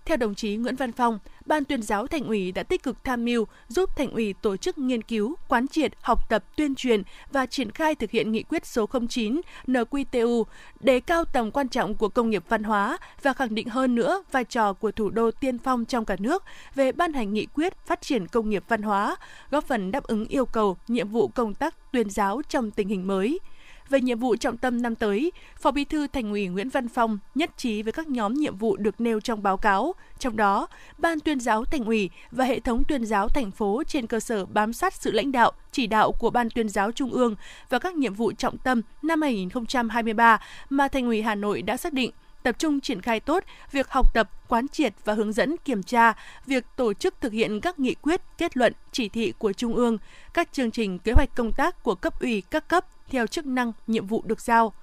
Theo 0.05 0.17
đồng 0.17 0.35
chí 0.35 0.55
Nguyễn 0.55 0.75
Văn 0.75 0.91
Phong, 0.91 1.19
Ban 1.45 1.65
tuyên 1.65 1.81
giáo 1.81 2.07
Thành 2.07 2.23
ủy 2.23 2.51
đã 2.51 2.63
tích 2.63 2.83
cực 2.83 3.03
tham 3.03 3.25
mưu 3.25 3.47
giúp 3.67 3.95
Thành 3.95 4.11
ủy 4.11 4.33
tổ 4.33 4.57
chức 4.57 4.77
nghiên 4.77 5.01
cứu, 5.01 5.35
quán 5.47 5.67
triệt, 5.67 5.91
học 6.01 6.29
tập, 6.29 6.43
tuyên 6.57 6.75
truyền 6.75 7.03
và 7.31 7.45
triển 7.45 7.71
khai 7.71 7.95
thực 7.95 8.11
hiện 8.11 8.31
nghị 8.31 8.43
quyết 8.43 8.65
số 8.65 8.89
09 9.09 9.41
NQTU, 9.67 10.43
đề 10.79 10.99
cao 10.99 11.25
tầm 11.25 11.51
quan 11.51 11.69
trọng 11.69 11.95
của 11.95 12.09
công 12.09 12.29
nghiệp 12.29 12.43
văn 12.49 12.63
hóa 12.63 12.97
và 13.21 13.33
khẳng 13.33 13.55
định 13.55 13.67
hơn 13.67 13.95
nữa 13.95 14.23
vai 14.31 14.43
trò 14.43 14.73
của 14.73 14.91
thủ 14.91 15.09
đô 15.09 15.31
tiên 15.31 15.59
phong 15.59 15.85
trong 15.85 16.05
cả 16.05 16.15
nước 16.19 16.43
về 16.75 16.91
ban 16.91 17.13
hành 17.13 17.33
nghị 17.33 17.45
quyết 17.45 17.73
phát 17.85 18.01
triển 18.01 18.27
công 18.27 18.49
nghiệp 18.49 18.63
văn 18.67 18.81
hóa, 18.81 19.15
góp 19.51 19.63
phần 19.63 19.91
đáp 19.91 20.03
ứng 20.03 20.25
yêu 20.25 20.45
cầu, 20.45 20.77
nhiệm 20.87 21.09
vụ 21.09 21.27
công 21.27 21.53
tác 21.53 21.91
tuyên 21.91 22.09
giáo 22.09 22.41
trong 22.49 22.71
tình 22.71 22.87
hình 22.87 23.07
mới– 23.07 23.39
về 23.89 24.01
nhiệm 24.01 24.19
vụ 24.19 24.35
trọng 24.35 24.57
tâm 24.57 24.81
năm 24.81 24.95
tới, 24.95 25.31
Phó 25.57 25.71
Bí 25.71 25.85
thư 25.85 26.07
Thành 26.07 26.31
ủy 26.31 26.47
Nguyễn 26.47 26.69
Văn 26.69 26.87
Phong 26.87 27.17
nhất 27.35 27.49
trí 27.57 27.81
với 27.81 27.93
các 27.93 28.07
nhóm 28.07 28.33
nhiệm 28.33 28.57
vụ 28.57 28.77
được 28.77 29.01
nêu 29.01 29.19
trong 29.19 29.43
báo 29.43 29.57
cáo, 29.57 29.95
trong 30.19 30.37
đó, 30.37 30.67
Ban 30.97 31.19
tuyên 31.19 31.39
giáo 31.39 31.65
Thành 31.65 31.85
ủy 31.85 32.09
và 32.31 32.45
hệ 32.45 32.59
thống 32.59 32.83
tuyên 32.87 33.05
giáo 33.05 33.27
thành 33.27 33.51
phố 33.51 33.83
trên 33.87 34.07
cơ 34.07 34.19
sở 34.19 34.45
bám 34.45 34.73
sát 34.73 34.93
sự 34.93 35.11
lãnh 35.11 35.31
đạo, 35.31 35.51
chỉ 35.71 35.87
đạo 35.87 36.11
của 36.11 36.29
Ban 36.29 36.49
tuyên 36.49 36.69
giáo 36.69 36.91
Trung 36.91 37.11
ương 37.11 37.35
và 37.69 37.79
các 37.79 37.95
nhiệm 37.95 38.13
vụ 38.13 38.31
trọng 38.31 38.57
tâm 38.57 38.81
năm 39.01 39.21
2023 39.21 40.41
mà 40.69 40.87
Thành 40.87 41.05
ủy 41.05 41.21
Hà 41.21 41.35
Nội 41.35 41.61
đã 41.61 41.77
xác 41.77 41.93
định 41.93 42.11
tập 42.43 42.55
trung 42.59 42.79
triển 42.79 43.01
khai 43.01 43.19
tốt 43.19 43.43
việc 43.71 43.89
học 43.89 44.13
tập, 44.13 44.29
quán 44.47 44.67
triệt 44.67 44.93
và 45.05 45.13
hướng 45.13 45.33
dẫn 45.33 45.55
kiểm 45.65 45.83
tra 45.83 46.13
việc 46.45 46.65
tổ 46.75 46.93
chức 46.93 47.21
thực 47.21 47.33
hiện 47.33 47.61
các 47.61 47.79
nghị 47.79 47.95
quyết, 47.95 48.21
kết 48.37 48.57
luận, 48.57 48.73
chỉ 48.91 49.09
thị 49.09 49.33
của 49.37 49.53
Trung 49.53 49.75
ương, 49.75 49.97
các 50.33 50.53
chương 50.53 50.71
trình 50.71 50.99
kế 50.99 51.11
hoạch 51.11 51.35
công 51.35 51.51
tác 51.51 51.83
của 51.83 51.95
cấp 51.95 52.19
ủy 52.19 52.43
các 52.49 52.67
cấp 52.67 52.85
theo 53.09 53.27
chức 53.27 53.45
năng, 53.45 53.71
nhiệm 53.87 54.07
vụ 54.07 54.23
được 54.25 54.41
giao. 54.41 54.73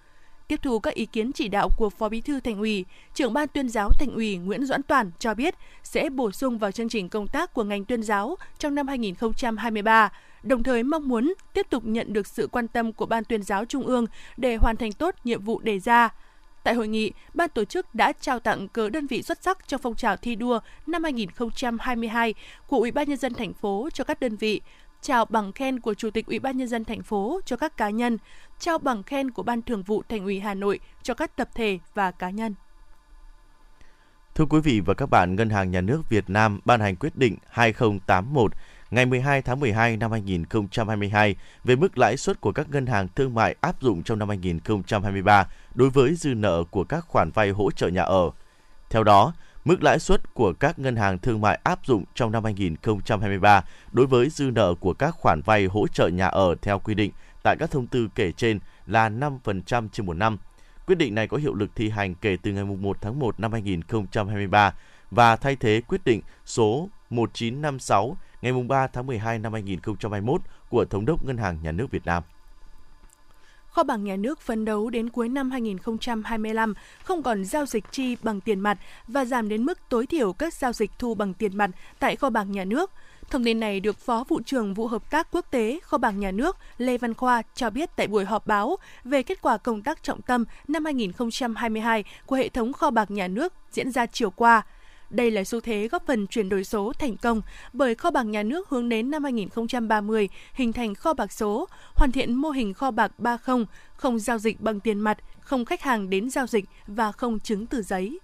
Tiếp 0.48 0.60
thu 0.62 0.78
các 0.78 0.94
ý 0.94 1.06
kiến 1.06 1.32
chỉ 1.32 1.48
đạo 1.48 1.68
của 1.76 1.90
Phó 1.90 2.08
Bí 2.08 2.20
thư 2.20 2.40
Thành 2.40 2.58
ủy, 2.58 2.84
trưởng 3.14 3.32
ban 3.32 3.48
tuyên 3.48 3.68
giáo 3.68 3.90
Thành 3.98 4.14
ủy 4.14 4.36
Nguyễn 4.36 4.66
Doãn 4.66 4.82
Toàn 4.82 5.10
cho 5.18 5.34
biết 5.34 5.54
sẽ 5.82 6.10
bổ 6.10 6.30
sung 6.30 6.58
vào 6.58 6.72
chương 6.72 6.88
trình 6.88 7.08
công 7.08 7.26
tác 7.26 7.54
của 7.54 7.64
ngành 7.64 7.84
tuyên 7.84 8.02
giáo 8.02 8.36
trong 8.58 8.74
năm 8.74 8.88
2023, 8.88 10.12
đồng 10.42 10.62
thời 10.62 10.82
mong 10.82 11.08
muốn 11.08 11.34
tiếp 11.52 11.66
tục 11.70 11.84
nhận 11.84 12.12
được 12.12 12.26
sự 12.26 12.46
quan 12.46 12.68
tâm 12.68 12.92
của 12.92 13.06
Ban 13.06 13.24
tuyên 13.24 13.42
giáo 13.42 13.64
Trung 13.64 13.86
ương 13.86 14.06
để 14.36 14.56
hoàn 14.56 14.76
thành 14.76 14.92
tốt 14.92 15.14
nhiệm 15.24 15.44
vụ 15.44 15.60
đề 15.60 15.78
ra. 15.78 16.08
Tại 16.62 16.74
hội 16.74 16.88
nghị, 16.88 17.12
ban 17.34 17.50
tổ 17.50 17.64
chức 17.64 17.94
đã 17.94 18.12
trao 18.12 18.40
tặng 18.40 18.68
cờ 18.68 18.90
đơn 18.90 19.06
vị 19.06 19.22
xuất 19.22 19.42
sắc 19.42 19.68
trong 19.68 19.80
phong 19.82 19.94
trào 19.94 20.16
thi 20.16 20.34
đua 20.34 20.60
năm 20.86 21.02
2022 21.02 22.34
của 22.66 22.76
Ủy 22.78 22.90
ban 22.90 23.08
nhân 23.08 23.18
dân 23.18 23.34
thành 23.34 23.54
phố 23.54 23.88
cho 23.94 24.04
các 24.04 24.20
đơn 24.20 24.36
vị, 24.36 24.60
trao 25.02 25.24
bằng 25.24 25.52
khen 25.52 25.80
của 25.80 25.94
Chủ 25.94 26.10
tịch 26.10 26.26
Ủy 26.26 26.38
ban 26.38 26.56
nhân 26.56 26.68
dân 26.68 26.84
thành 26.84 27.02
phố 27.02 27.40
cho 27.44 27.56
các 27.56 27.76
cá 27.76 27.90
nhân, 27.90 28.18
trao 28.58 28.78
bằng 28.78 29.02
khen 29.02 29.30
của 29.30 29.42
Ban 29.42 29.62
Thường 29.62 29.82
vụ 29.82 30.02
Thành 30.08 30.24
ủy 30.24 30.40
Hà 30.40 30.54
Nội 30.54 30.80
cho 31.02 31.14
các 31.14 31.36
tập 31.36 31.48
thể 31.54 31.78
và 31.94 32.10
cá 32.10 32.30
nhân. 32.30 32.54
Thưa 34.34 34.44
quý 34.44 34.60
vị 34.60 34.80
và 34.80 34.94
các 34.94 35.10
bạn, 35.10 35.36
Ngân 35.36 35.50
hàng 35.50 35.70
Nhà 35.70 35.80
nước 35.80 36.02
Việt 36.08 36.30
Nam 36.30 36.60
ban 36.64 36.80
hành 36.80 36.96
quyết 36.96 37.16
định 37.16 37.36
2081 37.48 38.52
ngày 38.90 39.06
12 39.06 39.42
tháng 39.42 39.60
12 39.60 39.96
năm 39.96 40.12
2022 40.12 41.36
về 41.64 41.76
mức 41.76 41.98
lãi 41.98 42.16
suất 42.16 42.40
của 42.40 42.52
các 42.52 42.70
ngân 42.70 42.86
hàng 42.86 43.08
thương 43.14 43.34
mại 43.34 43.56
áp 43.60 43.82
dụng 43.82 44.02
trong 44.02 44.18
năm 44.18 44.28
2023 44.28 45.48
đối 45.74 45.90
với 45.90 46.14
dư 46.14 46.34
nợ 46.34 46.64
của 46.70 46.84
các 46.84 47.04
khoản 47.08 47.30
vay 47.30 47.50
hỗ 47.50 47.70
trợ 47.70 47.88
nhà 47.88 48.02
ở. 48.02 48.30
Theo 48.90 49.04
đó, 49.04 49.32
Mức 49.64 49.82
lãi 49.82 49.98
suất 49.98 50.34
của 50.34 50.52
các 50.52 50.78
ngân 50.78 50.96
hàng 50.96 51.18
thương 51.18 51.40
mại 51.40 51.60
áp 51.64 51.86
dụng 51.86 52.04
trong 52.14 52.32
năm 52.32 52.44
2023 52.44 53.64
đối 53.92 54.06
với 54.06 54.28
dư 54.30 54.50
nợ 54.50 54.74
của 54.74 54.94
các 54.94 55.10
khoản 55.10 55.42
vay 55.42 55.66
hỗ 55.66 55.88
trợ 55.88 56.08
nhà 56.08 56.26
ở 56.26 56.54
theo 56.62 56.78
quy 56.78 56.94
định 56.94 57.10
tại 57.42 57.56
các 57.58 57.70
thông 57.70 57.86
tư 57.86 58.08
kể 58.14 58.32
trên 58.32 58.60
là 58.86 59.08
5% 59.08 59.88
trên 59.92 60.06
một 60.06 60.14
năm. 60.14 60.38
Quyết 60.86 60.94
định 60.94 61.14
này 61.14 61.28
có 61.28 61.36
hiệu 61.36 61.54
lực 61.54 61.70
thi 61.74 61.90
hành 61.90 62.14
kể 62.14 62.36
từ 62.42 62.52
ngày 62.52 62.64
1 62.64 62.96
tháng 63.00 63.18
1 63.18 63.40
năm 63.40 63.52
2023 63.52 64.74
và 65.10 65.36
thay 65.36 65.56
thế 65.56 65.80
quyết 65.88 66.04
định 66.04 66.20
số 66.44 66.88
1956 67.10 68.16
ngày 68.42 68.52
3 68.52 68.86
tháng 68.86 69.06
12 69.06 69.38
năm 69.38 69.52
2021 69.52 70.40
của 70.68 70.84
Thống 70.84 71.06
đốc 71.06 71.24
Ngân 71.24 71.36
hàng 71.36 71.58
Nhà 71.62 71.72
nước 71.72 71.90
Việt 71.90 72.06
Nam. 72.06 72.22
Kho 73.70 73.82
bạc 73.82 73.96
nhà 73.96 74.16
nước 74.16 74.40
phấn 74.40 74.64
đấu 74.64 74.90
đến 74.90 75.08
cuối 75.08 75.28
năm 75.28 75.50
2025 75.50 76.74
không 77.02 77.22
còn 77.22 77.44
giao 77.44 77.66
dịch 77.66 77.84
chi 77.92 78.16
bằng 78.22 78.40
tiền 78.40 78.60
mặt 78.60 78.78
và 79.08 79.24
giảm 79.24 79.48
đến 79.48 79.64
mức 79.64 79.78
tối 79.88 80.06
thiểu 80.06 80.32
các 80.32 80.54
giao 80.54 80.72
dịch 80.72 80.90
thu 80.98 81.14
bằng 81.14 81.34
tiền 81.34 81.56
mặt 81.56 81.70
tại 81.98 82.16
kho 82.16 82.30
bạc 82.30 82.44
nhà 82.44 82.64
nước. 82.64 82.90
Thông 83.30 83.44
tin 83.44 83.60
này 83.60 83.80
được 83.80 83.98
Phó 83.98 84.24
vụ 84.28 84.40
trưởng 84.46 84.74
vụ 84.74 84.86
hợp 84.86 85.10
tác 85.10 85.28
quốc 85.32 85.46
tế 85.50 85.78
Kho 85.82 85.98
bạc 85.98 86.10
Nhà 86.10 86.30
nước 86.30 86.56
Lê 86.78 86.98
Văn 86.98 87.14
Khoa 87.14 87.42
cho 87.54 87.70
biết 87.70 87.90
tại 87.96 88.06
buổi 88.06 88.24
họp 88.24 88.46
báo 88.46 88.76
về 89.04 89.22
kết 89.22 89.42
quả 89.42 89.58
công 89.58 89.82
tác 89.82 90.02
trọng 90.02 90.22
tâm 90.22 90.44
năm 90.68 90.84
2022 90.84 92.04
của 92.26 92.36
hệ 92.36 92.48
thống 92.48 92.72
kho 92.72 92.90
bạc 92.90 93.10
nhà 93.10 93.28
nước 93.28 93.52
diễn 93.72 93.90
ra 93.92 94.06
chiều 94.06 94.30
qua. 94.30 94.62
Đây 95.10 95.30
là 95.30 95.44
xu 95.44 95.60
thế 95.60 95.88
góp 95.88 96.06
phần 96.06 96.26
chuyển 96.26 96.48
đổi 96.48 96.64
số 96.64 96.92
thành 96.98 97.16
công 97.16 97.42
bởi 97.72 97.94
kho 97.94 98.10
bạc 98.10 98.22
nhà 98.22 98.42
nước 98.42 98.68
hướng 98.68 98.88
đến 98.88 99.10
năm 99.10 99.24
2030 99.24 100.28
hình 100.54 100.72
thành 100.72 100.94
kho 100.94 101.14
bạc 101.14 101.32
số, 101.32 101.68
hoàn 101.94 102.12
thiện 102.12 102.34
mô 102.34 102.50
hình 102.50 102.74
kho 102.74 102.90
bạc 102.90 103.12
30, 103.18 103.64
không 103.94 104.18
giao 104.18 104.38
dịch 104.38 104.60
bằng 104.60 104.80
tiền 104.80 105.00
mặt, 105.00 105.18
không 105.40 105.64
khách 105.64 105.82
hàng 105.82 106.10
đến 106.10 106.30
giao 106.30 106.46
dịch 106.46 106.64
và 106.86 107.12
không 107.12 107.40
chứng 107.40 107.66
từ 107.66 107.82
giấy. 107.82 108.18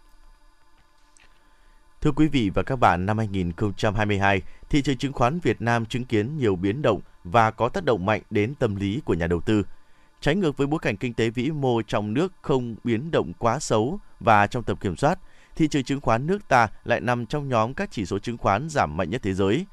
Thưa 2.01 2.13
quý 2.13 2.29
vị 2.29 2.51
và 2.55 2.63
các 2.63 2.77
bạn, 2.77 3.07
năm 3.07 3.19
2022, 3.19 4.43
thị 4.69 4.83
trường 4.83 4.97
chứng 4.97 5.13
khoán 5.13 5.39
Việt 5.39 5.63
Nam 5.63 5.87
chứng 5.87 6.05
kiến 6.05 6.37
nhiều 6.37 6.57
biến 6.57 6.83
động 6.83 7.01
và 7.25 7.51
có 7.51 7.69
tác 7.69 7.85
động 7.85 8.07
mạnh 8.07 8.23
đến 8.31 8.55
tâm 8.55 8.77
lý 8.77 9.01
của 9.05 9.15
nhà 9.15 9.27
đầu 9.27 9.41
tư. 9.41 9.63
Trái 10.21 10.35
ngược 10.35 10.57
với 10.57 10.67
bối 10.67 10.81
cảnh 10.83 10.97
kinh 10.97 11.15
tế 11.15 11.31
vĩ 11.31 11.51
mô 11.51 11.83
trong 11.83 12.15
nước 12.15 12.33
không 12.43 12.77
biến 12.85 13.11
động 13.11 13.33
quá 13.39 13.59
xấu 13.59 13.99
và 14.21 14.47
trong 14.47 14.63
tầm 14.63 14.77
kiểm 14.77 14.97
soát, 14.97 15.19
thị 15.57 15.69
trường 15.69 15.85
chứng 15.85 16.01
khoán 16.01 16.27
nước 16.27 16.49
ta 16.49 16.69
lại 16.85 17.01
nằm 17.01 17.27
trong 17.27 17.49
nhóm 17.49 17.75
các 17.75 17.89
chỉ 17.93 18.07
số 18.07 18.19
chứng 18.19 18.39
khoán 18.39 18.69
giảm 18.69 18.97
mạnh 18.97 19.11
nhất 19.11 19.23
thế 19.25 19.35
giới. 19.35 19.67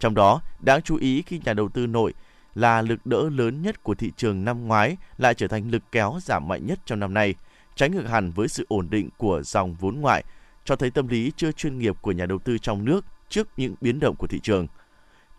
Trong 0.00 0.14
đó, 0.14 0.40
đáng 0.60 0.82
chú 0.82 0.96
ý 0.96 1.22
khi 1.22 1.40
nhà 1.44 1.52
đầu 1.52 1.68
tư 1.68 1.86
nội 1.86 2.14
là 2.54 2.82
lực 2.82 3.06
đỡ 3.06 3.30
lớn 3.30 3.62
nhất 3.62 3.82
của 3.82 3.94
thị 3.94 4.12
trường 4.16 4.44
năm 4.44 4.66
ngoái 4.66 4.96
lại 5.18 5.34
trở 5.34 5.48
thành 5.48 5.70
lực 5.70 5.82
kéo 5.92 6.18
giảm 6.22 6.48
mạnh 6.48 6.66
nhất 6.66 6.78
trong 6.86 7.00
năm 7.00 7.14
nay, 7.14 7.34
trái 7.74 7.90
ngược 7.90 8.08
hẳn 8.08 8.32
với 8.32 8.48
sự 8.48 8.66
ổn 8.68 8.90
định 8.90 9.08
của 9.16 9.42
dòng 9.42 9.74
vốn 9.74 10.00
ngoại, 10.00 10.24
cho 10.64 10.76
thấy 10.76 10.90
tâm 10.90 11.08
lý 11.08 11.32
chưa 11.36 11.52
chuyên 11.52 11.78
nghiệp 11.78 11.96
của 12.00 12.12
nhà 12.12 12.26
đầu 12.26 12.38
tư 12.38 12.58
trong 12.58 12.84
nước 12.84 13.04
trước 13.28 13.48
những 13.56 13.74
biến 13.80 14.00
động 14.00 14.16
của 14.16 14.26
thị 14.26 14.40
trường. 14.42 14.66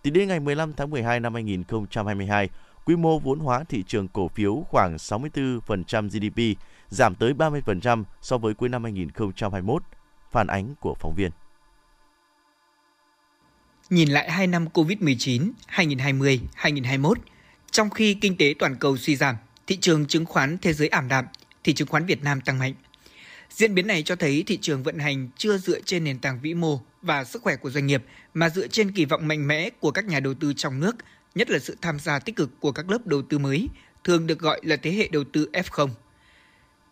Tính 0.03 0.13
đến 0.13 0.27
ngày 0.27 0.39
15 0.39 0.73
tháng 0.73 0.89
12 0.89 1.19
năm 1.19 1.33
2022, 1.33 2.49
quy 2.85 2.95
mô 2.95 3.19
vốn 3.19 3.39
hóa 3.39 3.63
thị 3.63 3.83
trường 3.87 4.07
cổ 4.07 4.27
phiếu 4.27 4.65
khoảng 4.69 4.95
64% 4.95 6.09
GDP, 6.09 6.61
giảm 6.89 7.15
tới 7.15 7.33
30% 7.33 8.03
so 8.21 8.37
với 8.37 8.53
cuối 8.53 8.69
năm 8.69 8.83
2021. 8.83 9.83
Phản 10.31 10.47
ánh 10.47 10.75
của 10.79 10.95
phóng 10.99 11.15
viên. 11.15 11.31
Nhìn 13.89 14.09
lại 14.09 14.31
2 14.31 14.47
năm 14.47 14.67
COVID-19 14.73 15.51
2020-2021, 15.75 17.13
trong 17.71 17.89
khi 17.89 18.13
kinh 18.13 18.37
tế 18.37 18.53
toàn 18.59 18.75
cầu 18.75 18.97
suy 18.97 19.15
giảm, 19.15 19.35
thị 19.67 19.77
trường 19.77 20.05
chứng 20.05 20.25
khoán 20.25 20.57
thế 20.57 20.73
giới 20.73 20.87
ảm 20.87 21.07
đạm, 21.07 21.25
thì 21.63 21.73
chứng 21.73 21.87
khoán 21.87 22.05
Việt 22.05 22.23
Nam 22.23 22.41
tăng 22.41 22.59
mạnh. 22.59 22.73
Diễn 23.49 23.75
biến 23.75 23.87
này 23.87 24.03
cho 24.03 24.15
thấy 24.15 24.43
thị 24.47 24.57
trường 24.61 24.83
vận 24.83 24.99
hành 24.99 25.29
chưa 25.37 25.57
dựa 25.57 25.81
trên 25.81 26.03
nền 26.03 26.19
tảng 26.19 26.39
vĩ 26.41 26.53
mô 26.53 26.79
và 27.01 27.23
sức 27.23 27.41
khỏe 27.41 27.55
của 27.55 27.69
doanh 27.69 27.87
nghiệp 27.87 28.03
mà 28.33 28.49
dựa 28.49 28.67
trên 28.67 28.91
kỳ 28.91 29.05
vọng 29.05 29.27
mạnh 29.27 29.47
mẽ 29.47 29.69
của 29.69 29.91
các 29.91 30.05
nhà 30.05 30.19
đầu 30.19 30.33
tư 30.33 30.53
trong 30.53 30.79
nước, 30.79 30.95
nhất 31.35 31.49
là 31.49 31.59
sự 31.59 31.77
tham 31.81 31.99
gia 31.99 32.19
tích 32.19 32.35
cực 32.35 32.59
của 32.59 32.71
các 32.71 32.89
lớp 32.89 33.05
đầu 33.05 33.21
tư 33.21 33.37
mới, 33.37 33.67
thường 34.03 34.27
được 34.27 34.39
gọi 34.39 34.59
là 34.63 34.75
thế 34.75 34.91
hệ 34.91 35.07
đầu 35.11 35.23
tư 35.33 35.49
F0. 35.53 35.89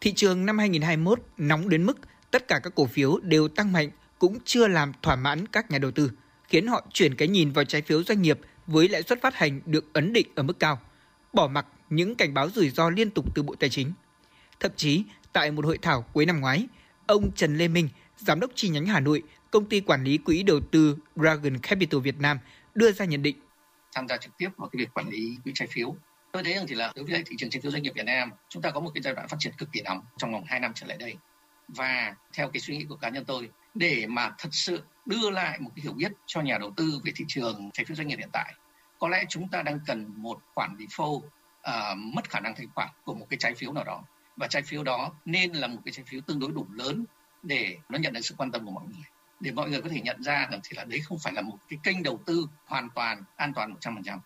Thị 0.01 0.13
trường 0.13 0.45
năm 0.45 0.57
2021 0.57 1.21
nóng 1.37 1.69
đến 1.69 1.85
mức 1.85 1.97
tất 2.31 2.47
cả 2.47 2.59
các 2.63 2.75
cổ 2.75 2.85
phiếu 2.85 3.19
đều 3.19 3.47
tăng 3.47 3.71
mạnh 3.71 3.89
cũng 4.19 4.37
chưa 4.45 4.67
làm 4.67 4.91
thỏa 5.01 5.15
mãn 5.15 5.47
các 5.47 5.71
nhà 5.71 5.77
đầu 5.77 5.91
tư, 5.91 6.11
khiến 6.47 6.67
họ 6.67 6.85
chuyển 6.93 7.15
cái 7.15 7.27
nhìn 7.27 7.51
vào 7.51 7.65
trái 7.65 7.81
phiếu 7.81 8.03
doanh 8.03 8.21
nghiệp 8.21 8.39
với 8.67 8.89
lãi 8.89 9.03
suất 9.03 9.21
phát 9.21 9.35
hành 9.35 9.61
được 9.65 9.93
ấn 9.93 10.13
định 10.13 10.27
ở 10.35 10.43
mức 10.43 10.59
cao, 10.59 10.81
bỏ 11.33 11.47
mặc 11.47 11.65
những 11.89 12.15
cảnh 12.15 12.33
báo 12.33 12.49
rủi 12.49 12.69
ro 12.69 12.89
liên 12.89 13.09
tục 13.09 13.25
từ 13.35 13.43
Bộ 13.43 13.55
Tài 13.55 13.69
chính. 13.69 13.93
Thậm 14.59 14.71
chí, 14.75 15.03
tại 15.33 15.51
một 15.51 15.65
hội 15.65 15.77
thảo 15.81 16.01
cuối 16.13 16.25
năm 16.25 16.39
ngoái, 16.39 16.67
ông 17.07 17.31
Trần 17.35 17.57
Lê 17.57 17.67
Minh, 17.67 17.89
giám 18.17 18.39
đốc 18.39 18.51
chi 18.55 18.69
nhánh 18.69 18.85
Hà 18.85 18.99
Nội, 18.99 19.23
công 19.51 19.69
ty 19.69 19.79
quản 19.79 20.03
lý 20.03 20.17
quỹ 20.17 20.43
đầu 20.43 20.59
tư 20.71 20.97
Dragon 21.15 21.57
Capital 21.57 22.01
Việt 22.01 22.19
Nam 22.19 22.39
đưa 22.75 22.91
ra 22.91 23.05
nhận 23.05 23.21
định 23.21 23.35
tham 23.93 24.07
gia 24.07 24.17
trực 24.17 24.37
tiếp 24.37 24.49
vào 24.57 24.69
cái 24.69 24.77
việc 24.79 24.93
quản 24.93 25.09
lý 25.09 25.37
quỹ 25.43 25.51
trái 25.55 25.67
phiếu 25.71 25.95
tôi 26.37 26.43
thấy 26.43 26.53
rằng 26.53 26.67
thì 26.67 26.75
là 26.75 26.93
đối 26.95 27.05
với 27.05 27.23
thị 27.25 27.35
trường 27.39 27.49
trái 27.49 27.61
phiếu 27.61 27.71
doanh 27.71 27.83
nghiệp 27.83 27.93
Việt 27.95 28.05
Nam 28.05 28.31
chúng 28.49 28.61
ta 28.61 28.71
có 28.71 28.79
một 28.79 28.91
cái 28.93 29.01
giai 29.01 29.13
đoạn 29.13 29.27
phát 29.27 29.37
triển 29.39 29.53
cực 29.57 29.71
kỳ 29.71 29.81
nóng 29.81 30.01
trong 30.17 30.33
vòng 30.33 30.43
2 30.47 30.59
năm 30.59 30.71
trở 30.75 30.87
lại 30.87 30.97
đây. 30.97 31.15
Và 31.67 32.15
theo 32.33 32.49
cái 32.49 32.59
suy 32.59 32.77
nghĩ 32.77 32.85
của 32.89 32.95
cá 32.95 33.09
nhân 33.09 33.25
tôi 33.25 33.49
để 33.73 34.05
mà 34.07 34.31
thật 34.37 34.49
sự 34.51 34.83
đưa 35.05 35.29
lại 35.29 35.59
một 35.59 35.69
cái 35.75 35.83
hiểu 35.83 35.93
biết 35.93 36.11
cho 36.25 36.41
nhà 36.41 36.57
đầu 36.57 36.73
tư 36.77 37.01
về 37.03 37.11
thị 37.15 37.25
trường 37.27 37.69
trái 37.73 37.85
phiếu 37.85 37.95
doanh 37.95 38.07
nghiệp 38.07 38.19
hiện 38.19 38.29
tại 38.33 38.53
có 38.99 39.07
lẽ 39.07 39.23
chúng 39.29 39.47
ta 39.47 39.61
đang 39.61 39.79
cần 39.85 40.13
một 40.17 40.39
khoản 40.55 40.77
default 40.77 41.15
uh, 41.17 41.97
mất 41.97 42.29
khả 42.29 42.39
năng 42.39 42.55
thanh 42.55 42.67
khoản 42.75 42.89
của 43.03 43.13
một 43.13 43.27
cái 43.29 43.37
trái 43.37 43.53
phiếu 43.53 43.73
nào 43.73 43.83
đó. 43.83 44.03
Và 44.35 44.47
trái 44.47 44.61
phiếu 44.61 44.83
đó 44.83 45.11
nên 45.25 45.53
là 45.53 45.67
một 45.67 45.79
cái 45.85 45.91
trái 45.91 46.05
phiếu 46.07 46.21
tương 46.21 46.39
đối 46.39 46.51
đủ 46.51 46.65
lớn 46.73 47.05
để 47.43 47.77
nó 47.89 47.97
nhận 47.97 48.13
được 48.13 48.21
sự 48.23 48.35
quan 48.37 48.51
tâm 48.51 48.65
của 48.65 48.71
mọi 48.71 48.85
người. 48.85 49.03
Để 49.39 49.51
mọi 49.51 49.69
người 49.69 49.81
có 49.81 49.89
thể 49.89 50.01
nhận 50.01 50.23
ra 50.23 50.47
rằng 50.51 50.59
thì 50.63 50.77
là 50.77 50.83
đấy 50.83 50.99
không 50.99 51.19
phải 51.19 51.33
là 51.33 51.41
một 51.41 51.57
cái 51.69 51.79
kênh 51.83 52.03
đầu 52.03 52.19
tư 52.25 52.47
hoàn 52.65 52.89
toàn 52.89 53.23
an 53.35 53.53
toàn 53.53 53.73
100% 53.81 54.19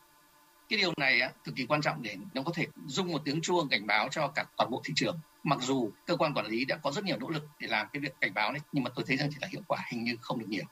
cái 0.71 0.77
điều 0.77 0.93
này 0.97 1.21
á, 1.21 1.31
cực 1.43 1.55
kỳ 1.55 1.65
quan 1.65 1.81
trọng 1.81 2.01
để 2.01 2.17
nó 2.33 2.41
có 2.41 2.51
thể 2.55 2.67
rung 2.85 3.11
một 3.11 3.21
tiếng 3.25 3.41
chuông 3.41 3.69
cảnh 3.69 3.87
báo 3.87 4.07
cho 4.11 4.27
cả 4.27 4.45
toàn 4.57 4.71
bộ 4.71 4.81
thị 4.85 4.93
trường. 4.95 5.19
Mặc 5.43 5.59
dù 5.61 5.91
cơ 6.05 6.15
quan 6.15 6.33
quản 6.33 6.45
lý 6.45 6.65
đã 6.65 6.77
có 6.77 6.91
rất 6.91 7.03
nhiều 7.03 7.17
nỗ 7.19 7.29
lực 7.29 7.47
để 7.59 7.67
làm 7.67 7.87
cái 7.93 7.99
việc 7.99 8.15
cảnh 8.21 8.33
báo 8.33 8.51
đấy 8.51 8.61
nhưng 8.71 8.83
mà 8.83 8.89
tôi 8.95 9.05
thấy 9.07 9.17
rằng 9.17 9.29
chỉ 9.31 9.37
là 9.41 9.47
hiệu 9.51 9.61
quả 9.67 9.79
hình 9.91 10.03
như 10.03 10.15
không 10.21 10.39
được 10.39 10.49
nhiều. 10.49 10.63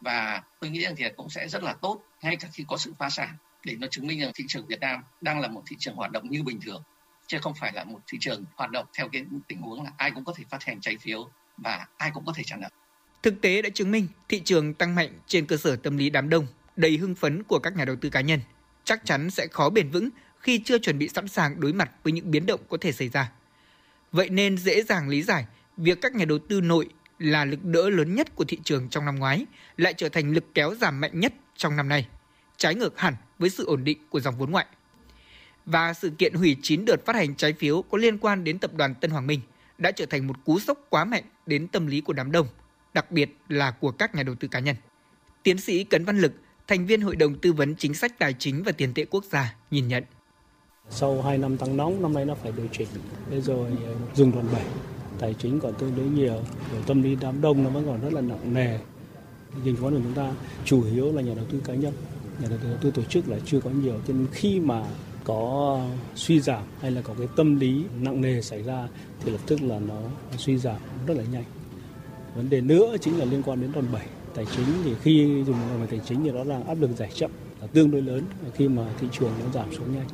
Và 0.00 0.42
tôi 0.60 0.70
nghĩ 0.70 0.80
rằng 0.80 0.94
thì 0.96 1.04
cũng 1.16 1.30
sẽ 1.30 1.48
rất 1.48 1.62
là 1.62 1.72
tốt 1.72 2.02
ngay 2.22 2.36
cả 2.36 2.48
khi 2.52 2.64
có 2.68 2.76
sự 2.76 2.92
phá 2.98 3.10
sản 3.10 3.36
để 3.64 3.76
nó 3.78 3.86
chứng 3.86 4.06
minh 4.06 4.20
rằng 4.20 4.32
thị 4.34 4.44
trường 4.48 4.66
Việt 4.66 4.80
Nam 4.80 5.02
đang 5.20 5.40
là 5.40 5.48
một 5.48 5.62
thị 5.66 5.76
trường 5.78 5.94
hoạt 5.94 6.10
động 6.10 6.30
như 6.30 6.42
bình 6.42 6.60
thường 6.60 6.82
chứ 7.26 7.38
không 7.42 7.54
phải 7.54 7.72
là 7.72 7.84
một 7.84 8.00
thị 8.06 8.18
trường 8.20 8.44
hoạt 8.56 8.70
động 8.70 8.86
theo 8.94 9.08
cái 9.12 9.24
tình 9.48 9.60
huống 9.60 9.84
là 9.84 9.90
ai 9.96 10.10
cũng 10.10 10.24
có 10.24 10.32
thể 10.36 10.44
phát 10.50 10.64
hành 10.64 10.80
trái 10.80 10.96
phiếu 11.00 11.30
và 11.56 11.86
ai 11.96 12.10
cũng 12.14 12.24
có 12.26 12.32
thể 12.36 12.42
trả 12.46 12.56
nợ. 12.56 12.68
Thực 13.22 13.40
tế 13.40 13.62
đã 13.62 13.68
chứng 13.74 13.90
minh 13.90 14.08
thị 14.28 14.42
trường 14.44 14.74
tăng 14.74 14.94
mạnh 14.94 15.18
trên 15.26 15.46
cơ 15.46 15.56
sở 15.56 15.76
tâm 15.76 15.96
lý 15.96 16.10
đám 16.10 16.28
đông 16.28 16.46
đầy 16.76 16.96
hưng 16.96 17.14
phấn 17.14 17.42
của 17.42 17.58
các 17.58 17.76
nhà 17.76 17.84
đầu 17.84 17.96
tư 18.00 18.10
cá 18.10 18.20
nhân 18.20 18.40
chắc 18.88 19.04
chắn 19.04 19.30
sẽ 19.30 19.46
khó 19.46 19.70
bền 19.70 19.90
vững 19.90 20.08
khi 20.40 20.62
chưa 20.64 20.78
chuẩn 20.78 20.98
bị 20.98 21.08
sẵn 21.08 21.28
sàng 21.28 21.60
đối 21.60 21.72
mặt 21.72 21.90
với 22.02 22.12
những 22.12 22.30
biến 22.30 22.46
động 22.46 22.60
có 22.68 22.76
thể 22.80 22.92
xảy 22.92 23.08
ra. 23.08 23.32
Vậy 24.12 24.28
nên 24.28 24.58
dễ 24.58 24.82
dàng 24.82 25.08
lý 25.08 25.22
giải 25.22 25.46
việc 25.76 25.98
các 26.00 26.14
nhà 26.14 26.24
đầu 26.24 26.38
tư 26.38 26.60
nội 26.60 26.88
là 27.18 27.44
lực 27.44 27.64
đỡ 27.64 27.90
lớn 27.90 28.14
nhất 28.14 28.34
của 28.34 28.44
thị 28.44 28.58
trường 28.64 28.88
trong 28.88 29.04
năm 29.04 29.16
ngoái 29.16 29.46
lại 29.76 29.94
trở 29.96 30.08
thành 30.08 30.32
lực 30.32 30.44
kéo 30.54 30.74
giảm 30.74 31.00
mạnh 31.00 31.20
nhất 31.20 31.32
trong 31.56 31.76
năm 31.76 31.88
nay, 31.88 32.08
trái 32.56 32.74
ngược 32.74 32.98
hẳn 32.98 33.14
với 33.38 33.50
sự 33.50 33.64
ổn 33.66 33.84
định 33.84 33.98
của 34.10 34.20
dòng 34.20 34.38
vốn 34.38 34.50
ngoại. 34.50 34.66
Và 35.66 35.94
sự 35.94 36.10
kiện 36.10 36.34
hủy 36.34 36.56
9 36.62 36.84
đợt 36.84 37.06
phát 37.06 37.16
hành 37.16 37.34
trái 37.34 37.52
phiếu 37.52 37.82
có 37.82 37.98
liên 37.98 38.18
quan 38.18 38.44
đến 38.44 38.58
tập 38.58 38.74
đoàn 38.74 38.94
Tân 38.94 39.10
Hoàng 39.10 39.26
Minh 39.26 39.40
đã 39.78 39.90
trở 39.90 40.06
thành 40.06 40.26
một 40.26 40.44
cú 40.44 40.58
sốc 40.58 40.86
quá 40.90 41.04
mạnh 41.04 41.24
đến 41.46 41.68
tâm 41.68 41.86
lý 41.86 42.00
của 42.00 42.12
đám 42.12 42.32
đông, 42.32 42.46
đặc 42.94 43.10
biệt 43.10 43.30
là 43.48 43.70
của 43.70 43.90
các 43.90 44.14
nhà 44.14 44.22
đầu 44.22 44.34
tư 44.34 44.48
cá 44.48 44.58
nhân. 44.58 44.76
Tiến 45.42 45.58
sĩ 45.58 45.84
Cấn 45.84 46.04
Văn 46.04 46.18
Lực, 46.18 46.32
thành 46.68 46.86
viên 46.86 47.00
Hội 47.00 47.16
đồng 47.16 47.34
Tư 47.34 47.52
vấn 47.52 47.74
Chính 47.74 47.94
sách 47.94 48.18
Tài 48.18 48.34
chính 48.38 48.62
và 48.62 48.72
Tiền 48.72 48.94
tệ 48.94 49.04
Quốc 49.04 49.24
gia, 49.24 49.54
nhìn 49.70 49.88
nhận. 49.88 50.04
Sau 50.90 51.22
2 51.22 51.38
năm 51.38 51.56
tăng 51.56 51.76
nóng, 51.76 52.02
năm 52.02 52.14
nay 52.14 52.24
nó 52.24 52.34
phải 52.34 52.52
điều 52.56 52.66
chỉnh. 52.72 52.88
Thế 53.30 53.40
rồi 53.40 53.70
ờ, 53.86 53.94
dừng 54.14 54.32
dùng 54.32 54.32
đòn 54.32 54.52
bẩy, 54.52 54.64
tài 55.18 55.34
chính 55.34 55.60
còn 55.60 55.74
tương 55.74 55.96
đối 55.96 56.06
nhiều, 56.06 56.42
rồi 56.72 56.82
tâm 56.86 57.02
lý 57.02 57.16
đám 57.20 57.40
đông 57.40 57.64
nó 57.64 57.70
vẫn 57.70 57.86
còn 57.86 58.00
rất 58.00 58.12
là 58.12 58.20
nặng 58.20 58.54
nề. 58.54 58.78
Nhìn 59.64 59.76
khoán 59.76 59.94
của 59.94 60.00
chúng 60.04 60.14
ta 60.14 60.32
chủ 60.64 60.84
yếu 60.92 61.12
là 61.12 61.22
nhà 61.22 61.34
đầu 61.34 61.44
tư 61.50 61.60
cá 61.64 61.74
nhân, 61.74 61.92
nhà 62.40 62.48
đầu 62.48 62.76
tư 62.80 62.90
tổ 62.90 63.02
chức 63.02 63.28
là 63.28 63.36
chưa 63.44 63.60
có 63.60 63.70
nhiều. 63.70 64.00
Cho 64.08 64.14
nên 64.14 64.26
khi 64.32 64.60
mà 64.60 64.84
có 65.24 65.80
suy 66.14 66.40
giảm 66.40 66.62
hay 66.80 66.90
là 66.90 67.02
có 67.02 67.14
cái 67.18 67.28
tâm 67.36 67.60
lý 67.60 67.84
nặng 68.00 68.20
nề 68.20 68.42
xảy 68.42 68.62
ra 68.62 68.88
thì 69.24 69.32
lập 69.32 69.40
tức 69.46 69.62
là 69.62 69.78
nó 69.78 70.00
suy 70.36 70.58
giảm 70.58 70.80
rất 71.06 71.16
là 71.16 71.24
nhanh. 71.32 71.44
Vấn 72.34 72.50
đề 72.50 72.60
nữa 72.60 72.96
chính 73.00 73.18
là 73.18 73.24
liên 73.24 73.42
quan 73.42 73.60
đến 73.60 73.72
đòn 73.72 73.84
bẩy 73.92 74.06
tài 74.38 74.46
chính 74.56 74.66
thì 74.84 74.94
khi 75.02 75.44
dùng 75.46 75.56
về 75.80 75.86
tài 75.90 76.00
chính 76.08 76.24
thì 76.24 76.30
rõ 76.30 76.44
ràng 76.44 76.64
áp 76.66 76.80
lực 76.80 76.90
giải 76.96 77.10
chậm 77.14 77.30
là 77.60 77.66
tương 77.66 77.90
đối 77.90 78.02
lớn 78.02 78.22
khi 78.54 78.68
mà 78.68 78.82
thị 79.00 79.06
trường 79.12 79.32
nó 79.44 79.50
giảm 79.54 79.72
xuống 79.72 79.94
nhanh. 79.94 80.06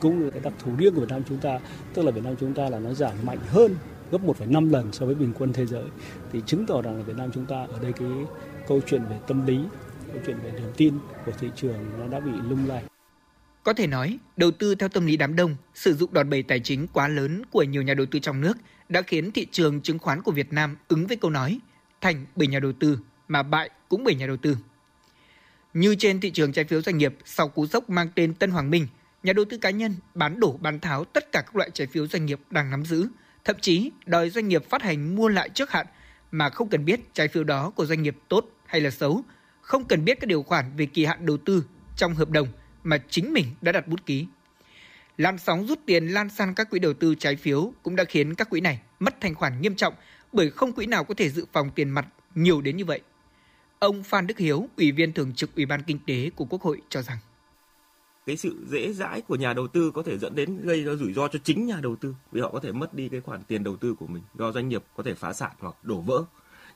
Cũng 0.00 0.24
là 0.24 0.30
cái 0.30 0.40
đặc 0.40 0.52
thù 0.58 0.72
riêng 0.78 0.94
của 0.94 1.00
Việt 1.00 1.10
Nam 1.10 1.22
chúng 1.28 1.38
ta 1.38 1.58
tức 1.94 2.02
là 2.02 2.10
Việt 2.10 2.24
Nam 2.24 2.34
chúng 2.40 2.54
ta 2.54 2.68
là 2.68 2.78
nó 2.78 2.94
giảm 2.94 3.12
mạnh 3.24 3.38
hơn 3.46 3.74
gấp 4.10 4.18
1,5 4.24 4.70
lần 4.70 4.92
so 4.92 5.06
với 5.06 5.14
bình 5.14 5.32
quân 5.38 5.52
thế 5.52 5.66
giới. 5.66 5.84
Thì 6.32 6.40
chứng 6.46 6.66
tỏ 6.66 6.82
rằng 6.82 6.96
là 6.96 7.02
Việt 7.02 7.16
Nam 7.16 7.30
chúng 7.34 7.46
ta 7.46 7.56
ở 7.56 7.78
đây 7.82 7.92
cái 7.92 8.08
câu 8.68 8.80
chuyện 8.86 9.02
về 9.10 9.18
tâm 9.26 9.46
lý 9.46 9.58
câu 10.12 10.22
chuyện 10.26 10.36
về 10.44 10.50
niềm 10.50 10.72
tin 10.76 10.94
của 11.26 11.32
thị 11.40 11.48
trường 11.56 11.98
nó 11.98 12.06
đã 12.06 12.20
bị 12.20 12.30
lung 12.48 12.66
lay. 12.68 12.84
Có 13.62 13.72
thể 13.72 13.86
nói, 13.86 14.18
đầu 14.36 14.50
tư 14.50 14.74
theo 14.74 14.88
tâm 14.88 15.06
lý 15.06 15.16
đám 15.16 15.36
đông, 15.36 15.56
sử 15.74 15.94
dụng 15.94 16.12
đòn 16.12 16.30
bẩy 16.30 16.42
tài 16.42 16.60
chính 16.60 16.86
quá 16.92 17.08
lớn 17.08 17.42
của 17.50 17.62
nhiều 17.62 17.82
nhà 17.82 17.94
đầu 17.94 18.06
tư 18.10 18.18
trong 18.18 18.40
nước 18.40 18.56
đã 18.88 19.02
khiến 19.02 19.30
thị 19.32 19.46
trường 19.50 19.80
chứng 19.80 19.98
khoán 19.98 20.22
của 20.22 20.32
Việt 20.32 20.52
Nam 20.52 20.76
ứng 20.88 21.06
với 21.06 21.16
câu 21.16 21.30
nói 21.30 21.58
thành 22.00 22.26
bởi 22.36 22.46
nhà 22.46 22.60
đầu 22.60 22.72
tư 22.72 22.98
mà 23.28 23.42
bại 23.42 23.70
cũng 23.88 24.04
bởi 24.04 24.14
nhà 24.14 24.26
đầu 24.26 24.36
tư. 24.36 24.56
Như 25.74 25.94
trên 25.98 26.20
thị 26.20 26.30
trường 26.30 26.52
trái 26.52 26.64
phiếu 26.64 26.82
doanh 26.82 26.98
nghiệp 26.98 27.14
sau 27.24 27.48
cú 27.48 27.66
sốc 27.66 27.90
mang 27.90 28.08
tên 28.14 28.34
Tân 28.34 28.50
Hoàng 28.50 28.70
Minh, 28.70 28.86
nhà 29.22 29.32
đầu 29.32 29.44
tư 29.50 29.58
cá 29.58 29.70
nhân 29.70 29.94
bán 30.14 30.40
đổ 30.40 30.58
bán 30.60 30.80
tháo 30.80 31.04
tất 31.04 31.32
cả 31.32 31.40
các 31.40 31.56
loại 31.56 31.70
trái 31.70 31.86
phiếu 31.86 32.06
doanh 32.06 32.26
nghiệp 32.26 32.40
đang 32.50 32.70
nắm 32.70 32.84
giữ, 32.84 33.08
thậm 33.44 33.56
chí 33.60 33.90
đòi 34.06 34.30
doanh 34.30 34.48
nghiệp 34.48 34.70
phát 34.70 34.82
hành 34.82 35.16
mua 35.16 35.28
lại 35.28 35.48
trước 35.48 35.70
hạn 35.70 35.86
mà 36.30 36.50
không 36.50 36.68
cần 36.68 36.84
biết 36.84 37.00
trái 37.14 37.28
phiếu 37.28 37.44
đó 37.44 37.70
của 37.70 37.86
doanh 37.86 38.02
nghiệp 38.02 38.16
tốt 38.28 38.46
hay 38.66 38.80
là 38.80 38.90
xấu, 38.90 39.22
không 39.60 39.84
cần 39.84 40.04
biết 40.04 40.20
các 40.20 40.26
điều 40.26 40.42
khoản 40.42 40.76
về 40.76 40.86
kỳ 40.86 41.04
hạn 41.04 41.26
đầu 41.26 41.36
tư 41.36 41.64
trong 41.96 42.14
hợp 42.14 42.30
đồng 42.30 42.48
mà 42.82 42.98
chính 43.10 43.32
mình 43.32 43.46
đã 43.60 43.72
đặt 43.72 43.88
bút 43.88 44.06
ký. 44.06 44.26
Làn 45.16 45.38
sóng 45.38 45.66
rút 45.66 45.78
tiền 45.86 46.08
lan 46.08 46.30
sang 46.30 46.54
các 46.54 46.70
quỹ 46.70 46.78
đầu 46.78 46.94
tư 46.94 47.14
trái 47.14 47.36
phiếu 47.36 47.72
cũng 47.82 47.96
đã 47.96 48.04
khiến 48.04 48.34
các 48.34 48.50
quỹ 48.50 48.60
này 48.60 48.80
mất 49.00 49.20
thanh 49.20 49.34
khoản 49.34 49.60
nghiêm 49.60 49.74
trọng 49.74 49.94
bởi 50.32 50.50
không 50.50 50.72
quỹ 50.72 50.86
nào 50.86 51.04
có 51.04 51.14
thể 51.14 51.30
dự 51.30 51.46
phòng 51.52 51.70
tiền 51.74 51.90
mặt 51.90 52.06
nhiều 52.34 52.60
đến 52.60 52.76
như 52.76 52.84
vậy. 52.84 53.00
Ông 53.78 54.02
Phan 54.02 54.26
Đức 54.26 54.38
Hiếu, 54.38 54.68
Ủy 54.76 54.92
viên 54.92 55.12
Thường 55.12 55.32
trực 55.34 55.54
Ủy 55.56 55.66
ban 55.66 55.82
Kinh 55.82 55.98
tế 56.06 56.30
của 56.36 56.44
Quốc 56.44 56.62
hội 56.62 56.82
cho 56.88 57.02
rằng. 57.02 57.18
Cái 58.26 58.36
sự 58.36 58.56
dễ 58.68 58.92
dãi 58.92 59.20
của 59.20 59.36
nhà 59.36 59.52
đầu 59.52 59.68
tư 59.68 59.90
có 59.94 60.02
thể 60.02 60.18
dẫn 60.18 60.34
đến 60.34 60.60
gây 60.62 60.84
ra 60.84 60.94
rủi 60.94 61.12
ro 61.12 61.28
cho 61.28 61.38
chính 61.44 61.66
nhà 61.66 61.80
đầu 61.82 61.96
tư 61.96 62.14
vì 62.32 62.40
họ 62.40 62.50
có 62.50 62.60
thể 62.60 62.72
mất 62.72 62.94
đi 62.94 63.08
cái 63.08 63.20
khoản 63.20 63.42
tiền 63.48 63.64
đầu 63.64 63.76
tư 63.76 63.94
của 63.94 64.06
mình 64.06 64.22
do 64.38 64.52
doanh 64.52 64.68
nghiệp 64.68 64.82
có 64.96 65.02
thể 65.02 65.14
phá 65.14 65.32
sản 65.32 65.50
hoặc 65.58 65.74
đổ 65.82 66.00
vỡ. 66.00 66.24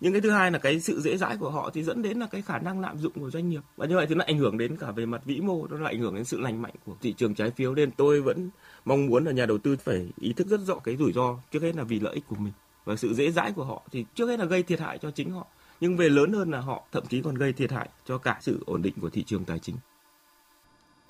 Nhưng 0.00 0.12
cái 0.12 0.20
thứ 0.20 0.30
hai 0.30 0.50
là 0.50 0.58
cái 0.58 0.80
sự 0.80 1.00
dễ 1.00 1.16
dãi 1.16 1.36
của 1.36 1.50
họ 1.50 1.70
thì 1.74 1.82
dẫn 1.82 2.02
đến 2.02 2.18
là 2.18 2.26
cái 2.26 2.42
khả 2.42 2.58
năng 2.58 2.80
lạm 2.80 2.98
dụng 2.98 3.12
của 3.12 3.30
doanh 3.30 3.48
nghiệp. 3.48 3.60
Và 3.76 3.86
như 3.86 3.96
vậy 3.96 4.06
thì 4.08 4.14
nó 4.14 4.24
ảnh 4.26 4.38
hưởng 4.38 4.58
đến 4.58 4.76
cả 4.76 4.90
về 4.90 5.06
mặt 5.06 5.22
vĩ 5.24 5.40
mô 5.40 5.66
nó 5.66 5.78
lại 5.78 5.94
ảnh 5.94 6.00
hưởng 6.00 6.14
đến 6.14 6.24
sự 6.24 6.40
lành 6.40 6.62
mạnh 6.62 6.74
của 6.84 6.96
thị 7.00 7.12
trường 7.12 7.34
trái 7.34 7.50
phiếu. 7.50 7.74
Nên 7.74 7.90
tôi 7.90 8.20
vẫn 8.20 8.50
mong 8.84 9.06
muốn 9.06 9.24
là 9.24 9.32
nhà 9.32 9.46
đầu 9.46 9.58
tư 9.58 9.76
phải 9.84 10.08
ý 10.20 10.32
thức 10.32 10.46
rất 10.46 10.60
rõ 10.60 10.74
cái 10.74 10.96
rủi 10.96 11.12
ro 11.12 11.38
trước 11.52 11.62
hết 11.62 11.76
là 11.76 11.82
vì 11.82 12.00
lợi 12.00 12.14
ích 12.14 12.24
của 12.26 12.36
mình. 12.36 12.52
Và 12.84 12.96
sự 12.96 13.14
dễ 13.14 13.30
dãi 13.30 13.52
của 13.52 13.64
họ 13.64 13.82
thì 13.92 14.04
trước 14.14 14.26
hết 14.28 14.38
là 14.38 14.44
gây 14.44 14.62
thiệt 14.62 14.80
hại 14.80 14.98
cho 14.98 15.10
chính 15.10 15.30
họ 15.30 15.46
nhưng 15.80 15.96
về 15.96 16.08
lớn 16.08 16.32
hơn 16.32 16.50
là 16.50 16.60
họ 16.60 16.82
thậm 16.92 17.06
chí 17.06 17.22
còn 17.22 17.34
gây 17.34 17.52
thiệt 17.52 17.72
hại 17.72 17.88
cho 18.06 18.18
cả 18.18 18.38
sự 18.40 18.62
ổn 18.66 18.82
định 18.82 18.94
của 19.00 19.10
thị 19.10 19.24
trường 19.26 19.44
tài 19.44 19.58
chính 19.58 19.76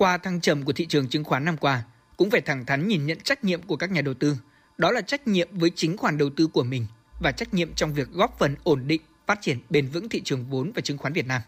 qua 0.00 0.18
thăng 0.18 0.40
trầm 0.40 0.62
của 0.62 0.72
thị 0.72 0.86
trường 0.86 1.08
chứng 1.08 1.24
khoán 1.24 1.44
năm 1.44 1.56
qua, 1.56 1.82
cũng 2.16 2.30
phải 2.30 2.40
thẳng 2.40 2.66
thắn 2.66 2.88
nhìn 2.88 3.06
nhận 3.06 3.20
trách 3.20 3.44
nhiệm 3.44 3.62
của 3.62 3.76
các 3.76 3.90
nhà 3.90 4.02
đầu 4.02 4.14
tư. 4.14 4.36
Đó 4.78 4.90
là 4.90 5.00
trách 5.00 5.28
nhiệm 5.28 5.48
với 5.52 5.70
chính 5.74 5.96
khoản 5.96 6.18
đầu 6.18 6.30
tư 6.36 6.46
của 6.46 6.62
mình 6.62 6.86
và 7.22 7.32
trách 7.32 7.54
nhiệm 7.54 7.74
trong 7.74 7.94
việc 7.94 8.08
góp 8.12 8.38
phần 8.38 8.56
ổn 8.64 8.82
định, 8.86 9.00
phát 9.26 9.38
triển 9.40 9.58
bền 9.70 9.86
vững 9.86 10.08
thị 10.08 10.20
trường 10.24 10.44
vốn 10.44 10.72
và 10.74 10.80
chứng 10.80 10.98
khoán 10.98 11.12
Việt 11.12 11.26
Nam. 11.26 11.42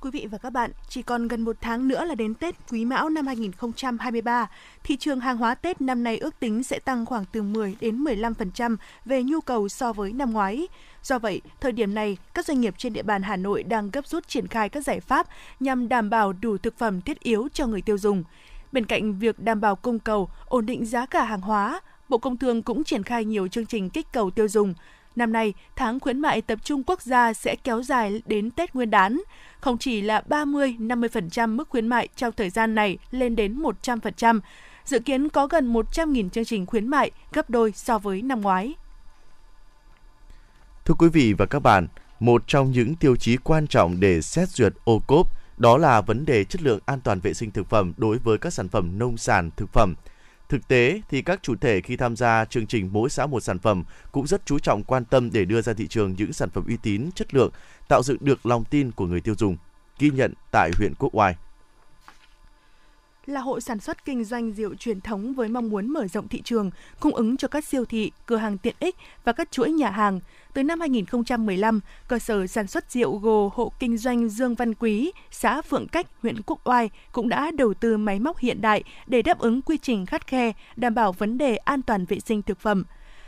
Quý 0.00 0.10
vị 0.10 0.26
và 0.30 0.38
các 0.38 0.50
bạn, 0.50 0.70
chỉ 0.88 1.02
còn 1.02 1.28
gần 1.28 1.42
một 1.42 1.56
tháng 1.60 1.88
nữa 1.88 2.04
là 2.04 2.14
đến 2.14 2.34
Tết 2.34 2.54
Quý 2.70 2.84
Mão 2.84 3.08
năm 3.08 3.26
2023. 3.26 4.48
Thị 4.84 4.96
trường 4.96 5.20
hàng 5.20 5.36
hóa 5.36 5.54
Tết 5.54 5.80
năm 5.80 6.04
nay 6.04 6.18
ước 6.18 6.40
tính 6.40 6.62
sẽ 6.62 6.78
tăng 6.78 7.06
khoảng 7.06 7.24
từ 7.32 7.42
10 7.42 7.76
đến 7.80 8.04
15% 8.04 8.76
về 9.04 9.22
nhu 9.22 9.40
cầu 9.40 9.68
so 9.68 9.92
với 9.92 10.12
năm 10.12 10.32
ngoái. 10.32 10.68
Do 11.02 11.18
vậy, 11.18 11.40
thời 11.60 11.72
điểm 11.72 11.94
này, 11.94 12.16
các 12.34 12.46
doanh 12.46 12.60
nghiệp 12.60 12.74
trên 12.78 12.92
địa 12.92 13.02
bàn 13.02 13.22
Hà 13.22 13.36
Nội 13.36 13.62
đang 13.62 13.90
gấp 13.90 14.06
rút 14.06 14.28
triển 14.28 14.46
khai 14.46 14.68
các 14.68 14.84
giải 14.84 15.00
pháp 15.00 15.26
nhằm 15.60 15.88
đảm 15.88 16.10
bảo 16.10 16.32
đủ 16.32 16.58
thực 16.58 16.78
phẩm 16.78 17.00
thiết 17.00 17.20
yếu 17.20 17.48
cho 17.52 17.66
người 17.66 17.82
tiêu 17.82 17.98
dùng. 17.98 18.24
Bên 18.72 18.86
cạnh 18.86 19.18
việc 19.18 19.38
đảm 19.38 19.60
bảo 19.60 19.76
cung 19.76 19.98
cầu, 19.98 20.28
ổn 20.46 20.66
định 20.66 20.86
giá 20.86 21.06
cả 21.06 21.24
hàng 21.24 21.40
hóa, 21.40 21.80
Bộ 22.08 22.18
Công 22.18 22.36
Thương 22.36 22.62
cũng 22.62 22.84
triển 22.84 23.02
khai 23.02 23.24
nhiều 23.24 23.48
chương 23.48 23.66
trình 23.66 23.90
kích 23.90 24.06
cầu 24.12 24.30
tiêu 24.30 24.48
dùng. 24.48 24.74
Năm 25.16 25.32
nay, 25.32 25.54
tháng 25.76 26.00
khuyến 26.00 26.20
mại 26.20 26.42
tập 26.42 26.58
trung 26.64 26.82
quốc 26.86 27.02
gia 27.02 27.32
sẽ 27.32 27.56
kéo 27.64 27.82
dài 27.82 28.22
đến 28.26 28.50
Tết 28.50 28.74
Nguyên 28.74 28.90
đán. 28.90 29.20
Không 29.60 29.78
chỉ 29.78 30.00
là 30.00 30.22
30-50% 30.28 31.56
mức 31.56 31.68
khuyến 31.68 31.88
mại 31.88 32.08
trong 32.16 32.32
thời 32.36 32.50
gian 32.50 32.74
này 32.74 32.98
lên 33.10 33.36
đến 33.36 33.62
100%, 33.62 34.40
dự 34.84 34.98
kiến 34.98 35.28
có 35.28 35.46
gần 35.46 35.72
100.000 35.72 36.28
chương 36.28 36.44
trình 36.44 36.66
khuyến 36.66 36.88
mại, 36.88 37.10
gấp 37.32 37.50
đôi 37.50 37.72
so 37.72 37.98
với 37.98 38.22
năm 38.22 38.40
ngoái. 38.40 38.74
Thưa 40.84 40.94
quý 40.98 41.08
vị 41.08 41.32
và 41.32 41.46
các 41.46 41.60
bạn, 41.60 41.86
một 42.20 42.42
trong 42.46 42.70
những 42.70 42.94
tiêu 42.94 43.16
chí 43.16 43.36
quan 43.36 43.66
trọng 43.66 44.00
để 44.00 44.22
xét 44.22 44.48
duyệt 44.48 44.72
ô 44.84 45.02
cốp 45.06 45.26
đó 45.56 45.76
là 45.76 46.00
vấn 46.00 46.24
đề 46.24 46.44
chất 46.44 46.62
lượng 46.62 46.80
an 46.86 47.00
toàn 47.00 47.20
vệ 47.20 47.34
sinh 47.34 47.50
thực 47.50 47.70
phẩm 47.70 47.92
đối 47.96 48.18
với 48.18 48.38
các 48.38 48.52
sản 48.52 48.68
phẩm 48.68 48.98
nông 48.98 49.16
sản 49.16 49.50
thực 49.56 49.72
phẩm. 49.72 49.94
Thực 50.50 50.68
tế 50.68 51.00
thì 51.08 51.22
các 51.22 51.42
chủ 51.42 51.54
thể 51.60 51.80
khi 51.80 51.96
tham 51.96 52.16
gia 52.16 52.44
chương 52.44 52.66
trình 52.66 52.88
mỗi 52.92 53.10
xã 53.10 53.26
một 53.26 53.40
sản 53.40 53.58
phẩm 53.58 53.84
cũng 54.12 54.26
rất 54.26 54.46
chú 54.46 54.58
trọng 54.58 54.84
quan 54.84 55.04
tâm 55.04 55.30
để 55.32 55.44
đưa 55.44 55.62
ra 55.62 55.72
thị 55.72 55.86
trường 55.88 56.14
những 56.18 56.32
sản 56.32 56.50
phẩm 56.50 56.64
uy 56.66 56.76
tín, 56.82 57.10
chất 57.14 57.34
lượng, 57.34 57.50
tạo 57.88 58.02
dựng 58.02 58.16
được 58.20 58.46
lòng 58.46 58.64
tin 58.64 58.90
của 58.90 59.06
người 59.06 59.20
tiêu 59.20 59.34
dùng. 59.38 59.56
Ghi 59.98 60.10
nhận 60.10 60.34
tại 60.50 60.70
huyện 60.78 60.94
Quốc 60.98 61.14
Oai 61.14 61.36
là 63.26 63.40
hộ 63.40 63.60
sản 63.60 63.80
xuất 63.80 64.04
kinh 64.04 64.24
doanh 64.24 64.52
rượu 64.52 64.74
truyền 64.74 65.00
thống 65.00 65.34
với 65.34 65.48
mong 65.48 65.70
muốn 65.70 65.88
mở 65.88 66.06
rộng 66.08 66.28
thị 66.28 66.42
trường, 66.44 66.70
cung 67.00 67.14
ứng 67.14 67.36
cho 67.36 67.48
các 67.48 67.64
siêu 67.64 67.84
thị, 67.84 68.12
cửa 68.26 68.36
hàng 68.36 68.58
tiện 68.58 68.74
ích 68.80 68.96
và 69.24 69.32
các 69.32 69.50
chuỗi 69.50 69.70
nhà 69.70 69.90
hàng. 69.90 70.20
Từ 70.54 70.62
năm 70.62 70.80
2015, 70.80 71.80
cơ 72.08 72.18
sở 72.18 72.46
sản 72.46 72.66
xuất 72.66 72.90
rượu 72.90 73.18
gồ 73.18 73.52
hộ 73.54 73.72
kinh 73.78 73.98
doanh 73.98 74.28
Dương 74.28 74.54
Văn 74.54 74.74
Quý, 74.74 75.12
xã 75.30 75.62
Phượng 75.62 75.88
Cách, 75.88 76.06
huyện 76.22 76.42
Quốc 76.46 76.60
Oai 76.64 76.90
cũng 77.12 77.28
đã 77.28 77.50
đầu 77.50 77.74
tư 77.74 77.96
máy 77.96 78.20
móc 78.20 78.38
hiện 78.38 78.60
đại 78.60 78.84
để 79.06 79.22
đáp 79.22 79.38
ứng 79.38 79.62
quy 79.62 79.78
trình 79.78 80.06
khắt 80.06 80.26
khe, 80.26 80.52
đảm 80.76 80.94
bảo 80.94 81.12
vấn 81.12 81.38
đề 81.38 81.56
an 81.56 81.82
toàn 81.82 82.04
vệ 82.04 82.20
sinh 82.20 82.42
thực 82.42 82.60
phẩm 82.60 82.84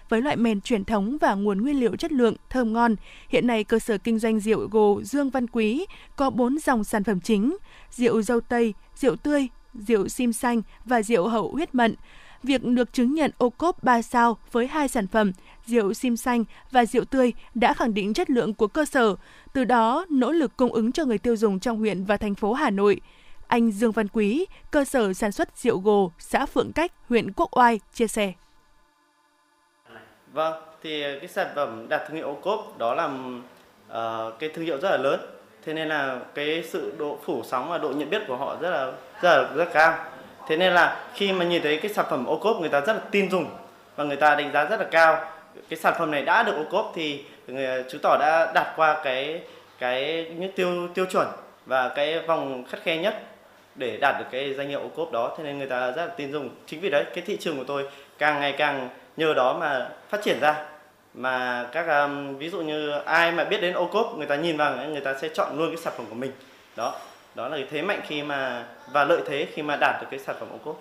với 0.08 0.22
loại 0.22 0.36
men 0.36 0.60
truyền 0.60 0.84
thống 0.84 1.18
và 1.20 1.34
nguồn 1.34 1.62
nguyên 1.62 1.80
liệu 1.80 1.96
chất 1.96 2.12
lượng, 2.12 2.34
thơm 2.50 2.72
ngon. 2.72 2.96
Hiện 3.28 3.46
nay, 3.46 3.64
cơ 3.64 3.78
sở 3.78 3.98
kinh 3.98 4.18
doanh 4.18 4.40
rượu 4.40 4.68
gồ 4.68 5.00
Dương 5.04 5.30
Văn 5.30 5.46
Quý 5.46 5.86
có 6.16 6.30
4 6.30 6.58
dòng 6.58 6.84
sản 6.84 7.04
phẩm 7.04 7.20
chính, 7.20 7.56
rượu 7.90 8.22
dâu 8.22 8.40
tây, 8.40 8.74
rượu 8.94 9.16
tươi, 9.16 9.48
rượu 9.74 10.08
sim 10.08 10.32
xanh 10.32 10.62
và 10.84 11.02
rượu 11.02 11.28
hậu 11.28 11.52
huyết 11.52 11.74
mận. 11.74 11.94
Việc 12.42 12.64
được 12.64 12.92
chứng 12.92 13.14
nhận 13.14 13.30
ô 13.38 13.50
cốp 13.50 13.82
3 13.82 14.02
sao 14.02 14.38
với 14.52 14.66
hai 14.66 14.88
sản 14.88 15.06
phẩm, 15.06 15.32
rượu 15.66 15.94
sim 15.94 16.16
xanh 16.16 16.44
và 16.70 16.84
rượu 16.84 17.04
tươi 17.04 17.32
đã 17.54 17.74
khẳng 17.74 17.94
định 17.94 18.14
chất 18.14 18.30
lượng 18.30 18.54
của 18.54 18.66
cơ 18.66 18.84
sở, 18.84 19.14
từ 19.52 19.64
đó 19.64 20.06
nỗ 20.10 20.32
lực 20.32 20.56
cung 20.56 20.72
ứng 20.72 20.92
cho 20.92 21.04
người 21.04 21.18
tiêu 21.18 21.36
dùng 21.36 21.60
trong 21.60 21.78
huyện 21.78 22.04
và 22.04 22.16
thành 22.16 22.34
phố 22.34 22.52
Hà 22.52 22.70
Nội. 22.70 23.00
Anh 23.46 23.70
Dương 23.70 23.92
Văn 23.92 24.08
Quý, 24.08 24.46
cơ 24.70 24.84
sở 24.84 25.12
sản 25.12 25.32
xuất 25.32 25.58
rượu 25.58 25.78
gồ, 25.78 26.12
xã 26.18 26.46
Phượng 26.46 26.72
Cách, 26.72 26.92
huyện 27.08 27.32
Quốc 27.32 27.56
Oai, 27.56 27.80
chia 27.94 28.06
sẻ. 28.06 28.32
Vâng, 30.32 30.62
thì 30.82 31.02
cái 31.02 31.28
sản 31.28 31.46
phẩm 31.54 31.86
đạt 31.88 32.02
thương 32.08 32.16
hiệu 32.16 32.26
ô 32.26 32.34
cốp 32.34 32.78
đó 32.78 32.94
là 32.94 33.04
uh, 33.06 34.38
cái 34.38 34.50
thương 34.54 34.64
hiệu 34.64 34.78
rất 34.80 34.90
là 34.90 34.96
lớn 34.96 35.20
thế 35.64 35.72
nên 35.72 35.88
là 35.88 36.18
cái 36.34 36.64
sự 36.68 36.92
độ 36.98 37.18
phủ 37.24 37.42
sóng 37.44 37.70
và 37.70 37.78
độ 37.78 37.88
nhận 37.88 38.10
biết 38.10 38.22
của 38.28 38.36
họ 38.36 38.56
rất 38.60 38.70
là 38.70 38.92
rất 39.22 39.36
là 39.36 39.48
rất 39.54 39.72
cao. 39.72 39.94
Thế 40.48 40.56
nên 40.56 40.72
là 40.72 41.04
khi 41.14 41.32
mà 41.32 41.44
nhìn 41.44 41.62
thấy 41.62 41.76
cái 41.76 41.92
sản 41.92 42.06
phẩm 42.10 42.26
ô 42.26 42.36
cốp 42.36 42.56
người 42.60 42.68
ta 42.68 42.80
rất 42.80 42.92
là 42.92 43.02
tin 43.10 43.30
dùng 43.30 43.46
và 43.96 44.04
người 44.04 44.16
ta 44.16 44.34
đánh 44.34 44.52
giá 44.52 44.64
rất 44.64 44.80
là 44.80 44.86
cao 44.90 45.24
cái 45.68 45.78
sản 45.78 45.94
phẩm 45.98 46.10
này 46.10 46.22
đã 46.22 46.42
được 46.42 46.52
ô 46.56 46.64
cốp 46.70 46.92
thì 46.94 47.24
người, 47.46 47.84
chứng 47.88 48.00
tỏ 48.02 48.16
đã 48.20 48.52
đạt 48.54 48.66
qua 48.76 49.00
cái 49.04 49.42
cái 49.78 50.26
những 50.38 50.52
tiêu 50.52 50.88
tiêu 50.94 51.06
chuẩn 51.06 51.26
và 51.66 51.88
cái 51.88 52.20
vòng 52.20 52.64
khắt 52.68 52.82
khe 52.82 52.96
nhất 52.96 53.22
để 53.74 53.96
đạt 53.96 54.18
được 54.18 54.24
cái 54.30 54.54
danh 54.54 54.68
hiệu 54.68 54.80
ô 54.80 54.88
cốp 54.88 55.12
đó. 55.12 55.34
Thế 55.38 55.44
nên 55.44 55.58
người 55.58 55.68
ta 55.68 55.90
rất 55.90 56.06
là 56.06 56.12
tin 56.16 56.32
dùng. 56.32 56.50
Chính 56.66 56.80
vì 56.80 56.90
đấy 56.90 57.04
cái 57.14 57.24
thị 57.26 57.36
trường 57.40 57.58
của 57.58 57.64
tôi 57.64 57.90
càng 58.18 58.40
ngày 58.40 58.52
càng 58.52 58.88
nhờ 59.16 59.34
đó 59.34 59.56
mà 59.60 59.88
phát 60.08 60.22
triển 60.22 60.40
ra 60.40 60.64
mà 61.14 61.66
các 61.72 62.04
um, 62.04 62.36
ví 62.36 62.48
dụ 62.48 62.60
như 62.60 62.90
ai 62.90 63.32
mà 63.32 63.44
biết 63.44 63.60
đến 63.60 63.74
ô 63.74 63.86
cốp 63.86 64.14
người 64.16 64.26
ta 64.26 64.36
nhìn 64.36 64.56
vào 64.56 64.88
người 64.88 65.00
ta 65.00 65.14
sẽ 65.20 65.28
chọn 65.34 65.58
luôn 65.58 65.68
cái 65.68 65.82
sản 65.82 65.92
phẩm 65.96 66.06
của 66.08 66.14
mình. 66.14 66.32
Đó 66.76 67.00
đó 67.34 67.48
là 67.48 67.56
cái 67.56 67.66
thế 67.70 67.82
mạnh 67.82 68.00
khi 68.06 68.22
mà 68.22 68.66
và 68.92 69.04
lợi 69.04 69.22
thế 69.26 69.48
khi 69.54 69.62
mà 69.62 69.76
đạt 69.80 70.00
được 70.00 70.06
cái 70.10 70.20
sản 70.20 70.36
phẩm 70.40 70.48
ô 70.52 70.58
cốp 70.64 70.80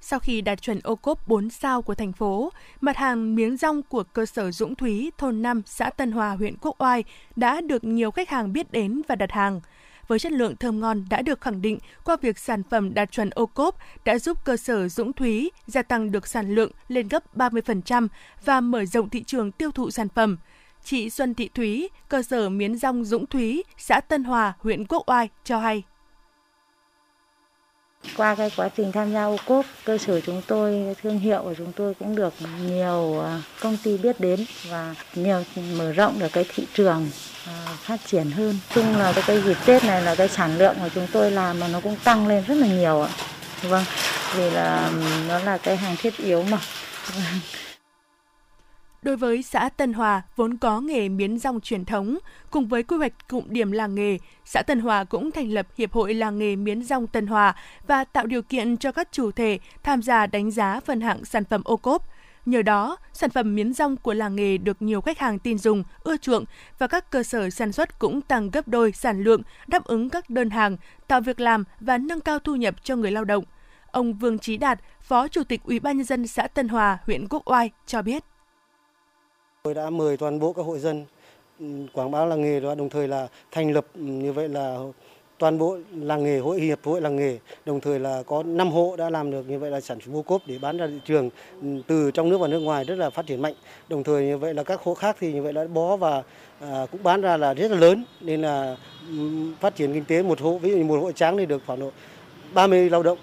sau 0.00 0.18
khi 0.18 0.40
đạt 0.40 0.62
chuẩn 0.62 0.80
ô 0.84 0.96
cốp 0.96 1.28
4 1.28 1.50
sao 1.50 1.82
của 1.82 1.94
thành 1.94 2.12
phố, 2.12 2.52
mặt 2.80 2.96
hàng 2.96 3.34
miếng 3.34 3.56
rong 3.56 3.82
của 3.82 4.02
cơ 4.02 4.26
sở 4.26 4.50
Dũng 4.50 4.74
Thúy, 4.74 5.10
thôn 5.18 5.42
5, 5.42 5.62
xã 5.66 5.90
Tân 5.90 6.12
Hòa, 6.12 6.30
huyện 6.30 6.56
Quốc 6.60 6.82
Oai 6.82 7.04
đã 7.36 7.60
được 7.60 7.84
nhiều 7.84 8.10
khách 8.10 8.28
hàng 8.28 8.52
biết 8.52 8.72
đến 8.72 9.02
và 9.08 9.14
đặt 9.14 9.32
hàng 9.32 9.60
với 10.08 10.18
chất 10.18 10.32
lượng 10.32 10.56
thơm 10.56 10.80
ngon 10.80 11.04
đã 11.10 11.22
được 11.22 11.40
khẳng 11.40 11.62
định 11.62 11.78
qua 12.04 12.16
việc 12.22 12.38
sản 12.38 12.62
phẩm 12.70 12.94
đạt 12.94 13.10
chuẩn 13.10 13.30
ô 13.30 13.46
cốp 13.46 13.76
đã 14.04 14.18
giúp 14.18 14.44
cơ 14.44 14.56
sở 14.56 14.88
Dũng 14.88 15.12
Thúy 15.12 15.50
gia 15.66 15.82
tăng 15.82 16.12
được 16.12 16.26
sản 16.26 16.54
lượng 16.54 16.70
lên 16.88 17.08
gấp 17.08 17.36
30% 17.36 18.08
và 18.44 18.60
mở 18.60 18.84
rộng 18.84 19.10
thị 19.10 19.22
trường 19.22 19.52
tiêu 19.52 19.70
thụ 19.70 19.90
sản 19.90 20.08
phẩm. 20.08 20.36
Chị 20.84 21.10
Xuân 21.10 21.34
Thị 21.34 21.50
Thúy, 21.54 21.88
cơ 22.08 22.22
sở 22.22 22.48
miến 22.48 22.76
rong 22.76 23.04
Dũng 23.04 23.26
Thúy, 23.26 23.62
xã 23.78 24.00
Tân 24.00 24.24
Hòa, 24.24 24.52
huyện 24.58 24.86
Quốc 24.86 25.10
Oai 25.10 25.28
cho 25.44 25.58
hay. 25.58 25.82
Qua 28.16 28.34
cái 28.34 28.50
quá 28.56 28.68
trình 28.76 28.92
tham 28.92 29.12
gia 29.12 29.24
ô 29.24 29.36
cốp, 29.46 29.66
cơ 29.84 29.98
sở 29.98 30.20
chúng 30.20 30.42
tôi, 30.46 30.96
thương 31.02 31.18
hiệu 31.18 31.42
của 31.42 31.54
chúng 31.58 31.72
tôi 31.72 31.94
cũng 31.94 32.16
được 32.16 32.34
nhiều 32.66 33.20
à, 33.20 33.40
công 33.60 33.76
ty 33.76 33.98
biết 33.98 34.20
đến 34.20 34.44
và 34.70 34.94
nhiều 35.14 35.44
mở 35.76 35.92
rộng 35.92 36.18
được 36.18 36.32
cái 36.32 36.44
thị 36.54 36.66
trường 36.74 37.10
à, 37.46 37.66
phát 37.82 38.00
triển 38.06 38.30
hơn. 38.30 38.58
Chung 38.74 38.96
là 38.96 39.12
cái 39.26 39.42
dịp 39.42 39.56
Tết 39.66 39.84
này 39.84 40.02
là 40.02 40.14
cái 40.14 40.28
sản 40.28 40.58
lượng 40.58 40.76
của 40.80 40.88
chúng 40.94 41.06
tôi 41.12 41.30
làm 41.30 41.60
mà 41.60 41.68
nó 41.68 41.80
cũng 41.80 41.96
tăng 42.04 42.26
lên 42.26 42.44
rất 42.46 42.54
là 42.54 42.66
nhiều 42.66 43.02
ạ. 43.02 43.10
Vâng, 43.62 43.84
vì 44.36 44.50
là 44.50 44.90
nó 45.28 45.38
là 45.38 45.58
cái 45.58 45.76
hàng 45.76 45.96
thiết 45.96 46.16
yếu 46.16 46.42
mà. 46.42 46.58
Đối 49.06 49.16
với 49.16 49.42
xã 49.42 49.68
Tân 49.68 49.92
Hòa 49.92 50.22
vốn 50.36 50.56
có 50.56 50.80
nghề 50.80 51.08
miến 51.08 51.38
rong 51.38 51.60
truyền 51.60 51.84
thống, 51.84 52.18
cùng 52.50 52.68
với 52.68 52.82
quy 52.82 52.96
hoạch 52.96 53.28
cụm 53.28 53.44
điểm 53.48 53.72
làng 53.72 53.94
nghề, 53.94 54.18
xã 54.44 54.62
Tân 54.62 54.80
Hòa 54.80 55.04
cũng 55.04 55.30
thành 55.30 55.50
lập 55.50 55.66
Hiệp 55.76 55.92
hội 55.92 56.14
làng 56.14 56.38
nghề 56.38 56.56
miến 56.56 56.82
rong 56.82 57.06
Tân 57.06 57.26
Hòa 57.26 57.54
và 57.86 58.04
tạo 58.04 58.26
điều 58.26 58.42
kiện 58.42 58.76
cho 58.76 58.92
các 58.92 59.08
chủ 59.12 59.30
thể 59.30 59.58
tham 59.82 60.02
gia 60.02 60.26
đánh 60.26 60.50
giá 60.50 60.80
phân 60.80 61.00
hạng 61.00 61.24
sản 61.24 61.44
phẩm 61.44 61.62
ô 61.64 61.76
cốp. 61.76 62.08
Nhờ 62.46 62.62
đó, 62.62 62.96
sản 63.12 63.30
phẩm 63.30 63.54
miến 63.54 63.72
rong 63.72 63.96
của 63.96 64.14
làng 64.14 64.36
nghề 64.36 64.58
được 64.58 64.82
nhiều 64.82 65.00
khách 65.00 65.18
hàng 65.18 65.38
tin 65.38 65.58
dùng, 65.58 65.84
ưa 66.02 66.16
chuộng 66.16 66.44
và 66.78 66.86
các 66.86 67.10
cơ 67.10 67.22
sở 67.22 67.50
sản 67.50 67.72
xuất 67.72 67.98
cũng 67.98 68.20
tăng 68.20 68.50
gấp 68.50 68.68
đôi 68.68 68.92
sản 68.92 69.22
lượng, 69.22 69.42
đáp 69.66 69.84
ứng 69.84 70.10
các 70.10 70.30
đơn 70.30 70.50
hàng, 70.50 70.76
tạo 71.08 71.20
việc 71.20 71.40
làm 71.40 71.64
và 71.80 71.98
nâng 71.98 72.20
cao 72.20 72.38
thu 72.38 72.56
nhập 72.56 72.74
cho 72.84 72.96
người 72.96 73.10
lao 73.10 73.24
động. 73.24 73.44
Ông 73.90 74.14
Vương 74.14 74.38
Chí 74.38 74.56
Đạt, 74.56 74.80
Phó 75.00 75.28
Chủ 75.28 75.44
tịch 75.44 75.60
Ủy 75.64 75.80
ban 75.80 75.96
nhân 75.96 76.06
dân 76.06 76.26
xã 76.26 76.46
Tân 76.46 76.68
Hòa, 76.68 76.98
huyện 77.06 77.28
Quốc 77.28 77.50
Oai 77.50 77.70
cho 77.86 78.02
biết. 78.02 78.24
Tôi 79.66 79.74
đã 79.74 79.90
mời 79.90 80.16
toàn 80.16 80.40
bộ 80.40 80.52
các 80.52 80.62
hội 80.62 80.78
dân 80.78 81.04
ừ, 81.60 81.66
quảng 81.92 82.10
bá 82.10 82.24
làng 82.24 82.42
nghề 82.42 82.60
đó 82.60 82.74
đồng 82.74 82.88
thời 82.88 83.08
là 83.08 83.28
thành 83.52 83.72
lập 83.72 83.86
ừ, 83.94 84.00
như 84.00 84.32
vậy 84.32 84.48
là 84.48 84.78
toàn 85.38 85.58
bộ 85.58 85.78
làng 85.94 86.24
nghề 86.24 86.38
hội 86.38 86.60
hiệp 86.60 86.84
hội 86.84 87.00
làng 87.00 87.16
nghề 87.16 87.38
đồng 87.64 87.80
thời 87.80 87.98
là 87.98 88.22
có 88.26 88.42
5 88.42 88.70
hộ 88.70 88.96
đã 88.98 89.10
làm 89.10 89.30
được 89.30 89.48
như 89.48 89.58
vậy 89.58 89.70
là 89.70 89.80
sản 89.80 89.98
xuất 90.00 90.12
ô 90.14 90.22
cốp 90.22 90.42
để 90.46 90.58
bán 90.58 90.76
ra 90.76 90.86
thị 90.86 91.00
trường 91.04 91.30
ừ, 91.62 91.68
từ 91.86 92.10
trong 92.10 92.28
nước 92.28 92.38
và 92.38 92.48
nước 92.48 92.58
ngoài 92.58 92.84
rất 92.84 92.94
là 92.98 93.10
phát 93.10 93.26
triển 93.26 93.42
mạnh. 93.42 93.54
Đồng 93.88 94.04
thời 94.04 94.26
như 94.26 94.38
vậy 94.38 94.54
là 94.54 94.62
các 94.62 94.80
hộ 94.80 94.94
khác 94.94 95.16
thì 95.20 95.32
như 95.32 95.42
vậy 95.42 95.52
đã 95.52 95.64
bó 95.64 95.96
và 95.96 96.22
à, 96.60 96.86
cũng 96.92 97.02
bán 97.02 97.20
ra 97.20 97.36
là 97.36 97.54
rất 97.54 97.70
là 97.70 97.78
lớn 97.78 98.04
nên 98.20 98.42
là 98.42 98.76
phát 99.60 99.76
triển 99.76 99.92
kinh 99.92 100.04
tế 100.04 100.22
một 100.22 100.40
hộ 100.40 100.58
ví 100.58 100.70
dụ 100.70 100.76
như 100.76 100.84
một 100.84 100.98
hộ 101.02 101.12
tráng 101.12 101.36
thì 101.36 101.46
được 101.46 101.62
khoảng 101.66 101.80
độ 101.80 101.90
30 102.54 102.90
lao 102.90 103.02
động 103.02 103.18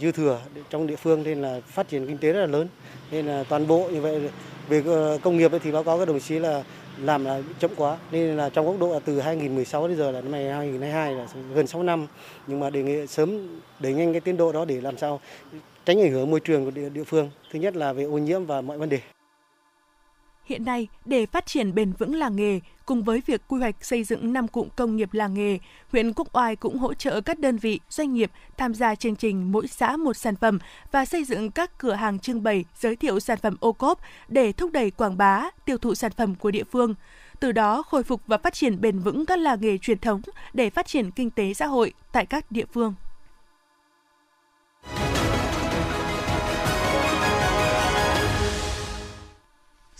dư 0.00 0.12
thừa 0.12 0.40
trong 0.70 0.86
địa 0.86 0.96
phương 0.96 1.22
nên 1.22 1.42
là 1.42 1.60
phát 1.66 1.88
triển 1.88 2.06
kinh 2.06 2.18
tế 2.18 2.32
rất 2.32 2.40
là 2.40 2.46
lớn. 2.46 2.68
Nên 3.10 3.26
là 3.26 3.44
toàn 3.48 3.66
bộ 3.66 3.88
như 3.92 4.00
vậy 4.00 4.20
về 4.68 4.82
ờ, 4.86 5.18
công 5.22 5.36
nghiệp 5.36 5.50
thì 5.62 5.72
báo 5.72 5.84
cáo 5.84 5.98
các 5.98 6.08
đồng 6.08 6.20
chí 6.20 6.38
là 6.38 6.62
làm 6.98 7.24
là 7.24 7.42
chậm 7.58 7.70
quá. 7.76 7.98
Nên 8.10 8.36
là 8.36 8.48
trong 8.48 8.66
góc 8.66 8.76
độ 8.80 8.92
là 8.92 9.00
từ 9.04 9.20
2016 9.20 9.88
đến 9.88 9.96
giờ 9.96 10.10
là 10.10 10.20
năm 10.20 10.32
2022 10.32 11.14
là 11.14 11.26
gần 11.54 11.66
6 11.66 11.82
năm. 11.82 12.06
Nhưng 12.46 12.60
mà 12.60 12.70
đề 12.70 12.82
nghị 12.82 13.06
sớm 13.06 13.48
đẩy 13.80 13.94
nhanh 13.94 14.12
cái 14.12 14.20
tiến 14.20 14.36
độ 14.36 14.52
đó 14.52 14.64
để 14.64 14.80
làm 14.80 14.98
sao 14.98 15.20
tránh 15.84 16.00
ảnh 16.00 16.12
hưởng 16.12 16.30
môi 16.30 16.40
trường 16.40 16.64
của 16.64 16.70
địa, 16.70 16.88
địa 16.88 17.04
phương. 17.04 17.30
Thứ 17.52 17.58
nhất 17.58 17.76
là 17.76 17.92
về 17.92 18.04
ô 18.04 18.18
nhiễm 18.18 18.44
và 18.44 18.60
mọi 18.60 18.78
vấn 18.78 18.88
đề. 18.88 18.98
Hiện 20.52 20.64
nay, 20.64 20.88
để 21.04 21.26
phát 21.26 21.46
triển 21.46 21.74
bền 21.74 21.92
vững 21.92 22.14
làng 22.14 22.36
nghề, 22.36 22.60
cùng 22.86 23.02
với 23.02 23.22
việc 23.26 23.42
quy 23.48 23.60
hoạch 23.60 23.84
xây 23.84 24.04
dựng 24.04 24.32
năm 24.32 24.48
cụm 24.48 24.68
công 24.76 24.96
nghiệp 24.96 25.08
làng 25.12 25.34
nghề, 25.34 25.58
huyện 25.92 26.12
Quốc 26.12 26.36
Oai 26.36 26.56
cũng 26.56 26.78
hỗ 26.78 26.94
trợ 26.94 27.20
các 27.20 27.38
đơn 27.38 27.56
vị, 27.56 27.80
doanh 27.90 28.14
nghiệp 28.14 28.30
tham 28.56 28.74
gia 28.74 28.94
chương 28.94 29.16
trình 29.16 29.52
mỗi 29.52 29.66
xã 29.66 29.96
một 29.96 30.16
sản 30.16 30.36
phẩm 30.36 30.58
và 30.90 31.04
xây 31.04 31.24
dựng 31.24 31.50
các 31.50 31.78
cửa 31.78 31.92
hàng 31.92 32.18
trưng 32.18 32.42
bày 32.42 32.64
giới 32.78 32.96
thiệu 32.96 33.20
sản 33.20 33.38
phẩm 33.42 33.56
ô 33.60 33.72
cốp 33.72 33.98
để 34.28 34.52
thúc 34.52 34.72
đẩy 34.72 34.90
quảng 34.90 35.16
bá, 35.16 35.50
tiêu 35.64 35.78
thụ 35.78 35.94
sản 35.94 36.12
phẩm 36.16 36.34
của 36.34 36.50
địa 36.50 36.64
phương. 36.64 36.94
Từ 37.40 37.52
đó 37.52 37.82
khôi 37.82 38.02
phục 38.02 38.20
và 38.26 38.38
phát 38.38 38.54
triển 38.54 38.80
bền 38.80 38.98
vững 38.98 39.26
các 39.26 39.38
làng 39.38 39.60
nghề 39.60 39.78
truyền 39.78 39.98
thống 39.98 40.20
để 40.52 40.70
phát 40.70 40.86
triển 40.86 41.10
kinh 41.10 41.30
tế 41.30 41.54
xã 41.54 41.66
hội 41.66 41.92
tại 42.12 42.26
các 42.26 42.50
địa 42.50 42.66
phương. 42.72 42.94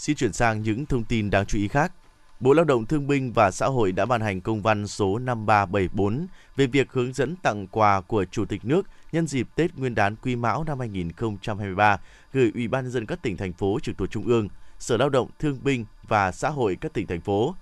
Xin 0.03 0.17
chuyển 0.17 0.33
sang 0.33 0.63
những 0.63 0.87
thông 0.87 1.05
tin 1.05 1.31
đáng 1.31 1.47
chú 1.47 1.59
ý 1.59 1.69
khác. 1.69 1.93
Bộ 2.41 2.53
Lao 2.53 2.65
động 2.65 2.87
Thương 2.87 3.07
binh 3.07 3.33
và 3.33 3.51
Xã 3.51 3.67
hội 3.67 3.93
đã 3.93 4.07
ban 4.07 4.21
hành 4.21 4.41
công 4.41 4.63
văn 4.63 4.87
số 4.87 5.19
5374 5.19 6.27
về 6.57 6.67
việc 6.67 6.93
hướng 6.93 7.13
dẫn 7.13 7.37
tặng 7.37 7.67
quà 7.67 8.01
của 8.01 8.25
Chủ 8.25 8.45
tịch 8.45 8.65
nước 8.65 8.87
nhân 9.13 9.27
dịp 9.27 9.49
Tết 9.55 9.75
Nguyên 9.75 9.95
đán 9.95 10.17
Quý 10.17 10.37
Mão 10.37 10.65
năm 10.65 10.79
2023 10.79 12.01
gửi 12.33 12.51
Ủy 12.55 12.69
ban 12.69 12.85
nhân 12.85 12.93
dân 12.93 13.07
các 13.07 13.23
tỉnh 13.23 13.37
thành 13.37 13.53
phố 13.53 13.79
trực 13.83 13.99
thuộc 13.99 14.11
Trung 14.11 14.27
ương, 14.27 14.49
Sở 14.79 14.97
Lao 14.97 15.09
động 15.09 15.31
Thương 15.39 15.59
binh 15.63 15.85
và 16.09 16.33
Xã 16.33 16.49
hội 16.49 16.77
các 16.81 16.93
tỉnh 16.93 17.07
thành 17.07 17.21
phố. 17.21 17.55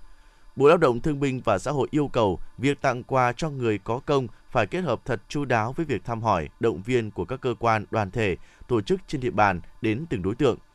Bộ 0.55 0.67
Lao 0.67 0.77
động 0.77 1.01
Thương 1.01 1.19
binh 1.19 1.41
và 1.45 1.59
Xã 1.59 1.71
hội 1.71 1.87
yêu 1.91 2.07
cầu 2.07 2.39
việc 2.57 2.81
tặng 2.81 3.03
quà 3.03 3.33
cho 3.33 3.49
người 3.49 3.77
có 3.77 3.99
công 3.99 4.27
phải 4.51 4.67
kết 4.67 4.81
hợp 4.81 5.01
thật 5.05 5.21
chu 5.29 5.45
đáo 5.45 5.73
với 5.73 5.85
việc 5.85 6.05
thăm 6.05 6.21
hỏi, 6.21 6.49
động 6.59 6.81
viên 6.81 7.11
của 7.11 7.25
các 7.25 7.41
cơ 7.41 7.53
quan, 7.59 7.85
đoàn 7.91 8.11
thể, 8.11 8.35
tổ 8.67 8.81
chức 8.81 9.01
trên 9.07 9.21
địa 9.21 9.31
bàn 9.31 9.61
đến 9.81 10.05
từng 10.09 10.21
đối 10.21 10.35
tượng– 10.35 10.57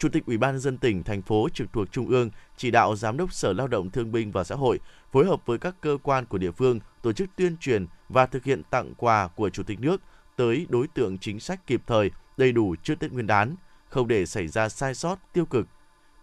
Chủ 0.00 0.08
tịch 0.08 0.26
Ủy 0.26 0.38
ban 0.38 0.54
nhân 0.54 0.60
dân 0.60 0.78
tỉnh, 0.78 1.04
thành 1.04 1.22
phố 1.22 1.48
trực 1.54 1.72
thuộc 1.72 1.92
Trung 1.92 2.08
ương 2.08 2.30
chỉ 2.56 2.70
đạo 2.70 2.96
Giám 2.96 3.16
đốc 3.16 3.32
Sở 3.32 3.52
Lao 3.52 3.68
động 3.68 3.90
Thương 3.90 4.12
binh 4.12 4.32
và 4.32 4.44
Xã 4.44 4.54
hội 4.54 4.80
phối 5.12 5.26
hợp 5.26 5.46
với 5.46 5.58
các 5.58 5.74
cơ 5.80 5.98
quan 6.02 6.26
của 6.26 6.38
địa 6.38 6.50
phương 6.50 6.80
tổ 7.02 7.12
chức 7.12 7.30
tuyên 7.36 7.56
truyền 7.56 7.86
và 8.08 8.26
thực 8.26 8.44
hiện 8.44 8.62
tặng 8.70 8.94
quà 8.96 9.28
của 9.28 9.50
Chủ 9.50 9.62
tịch 9.62 9.80
nước 9.80 10.00
tới 10.36 10.66
đối 10.68 10.88
tượng 10.88 11.18
chính 11.18 11.40
sách 11.40 11.66
kịp 11.66 11.82
thời, 11.86 12.10
đầy 12.36 12.52
đủ 12.52 12.74
trước 12.82 12.94
Tết 12.98 13.12
Nguyên 13.12 13.26
đán, 13.26 13.54
không 13.88 14.08
để 14.08 14.26
xảy 14.26 14.48
ra 14.48 14.68
sai 14.68 14.94
sót, 14.94 15.18
tiêu 15.32 15.44
cực. 15.44 15.66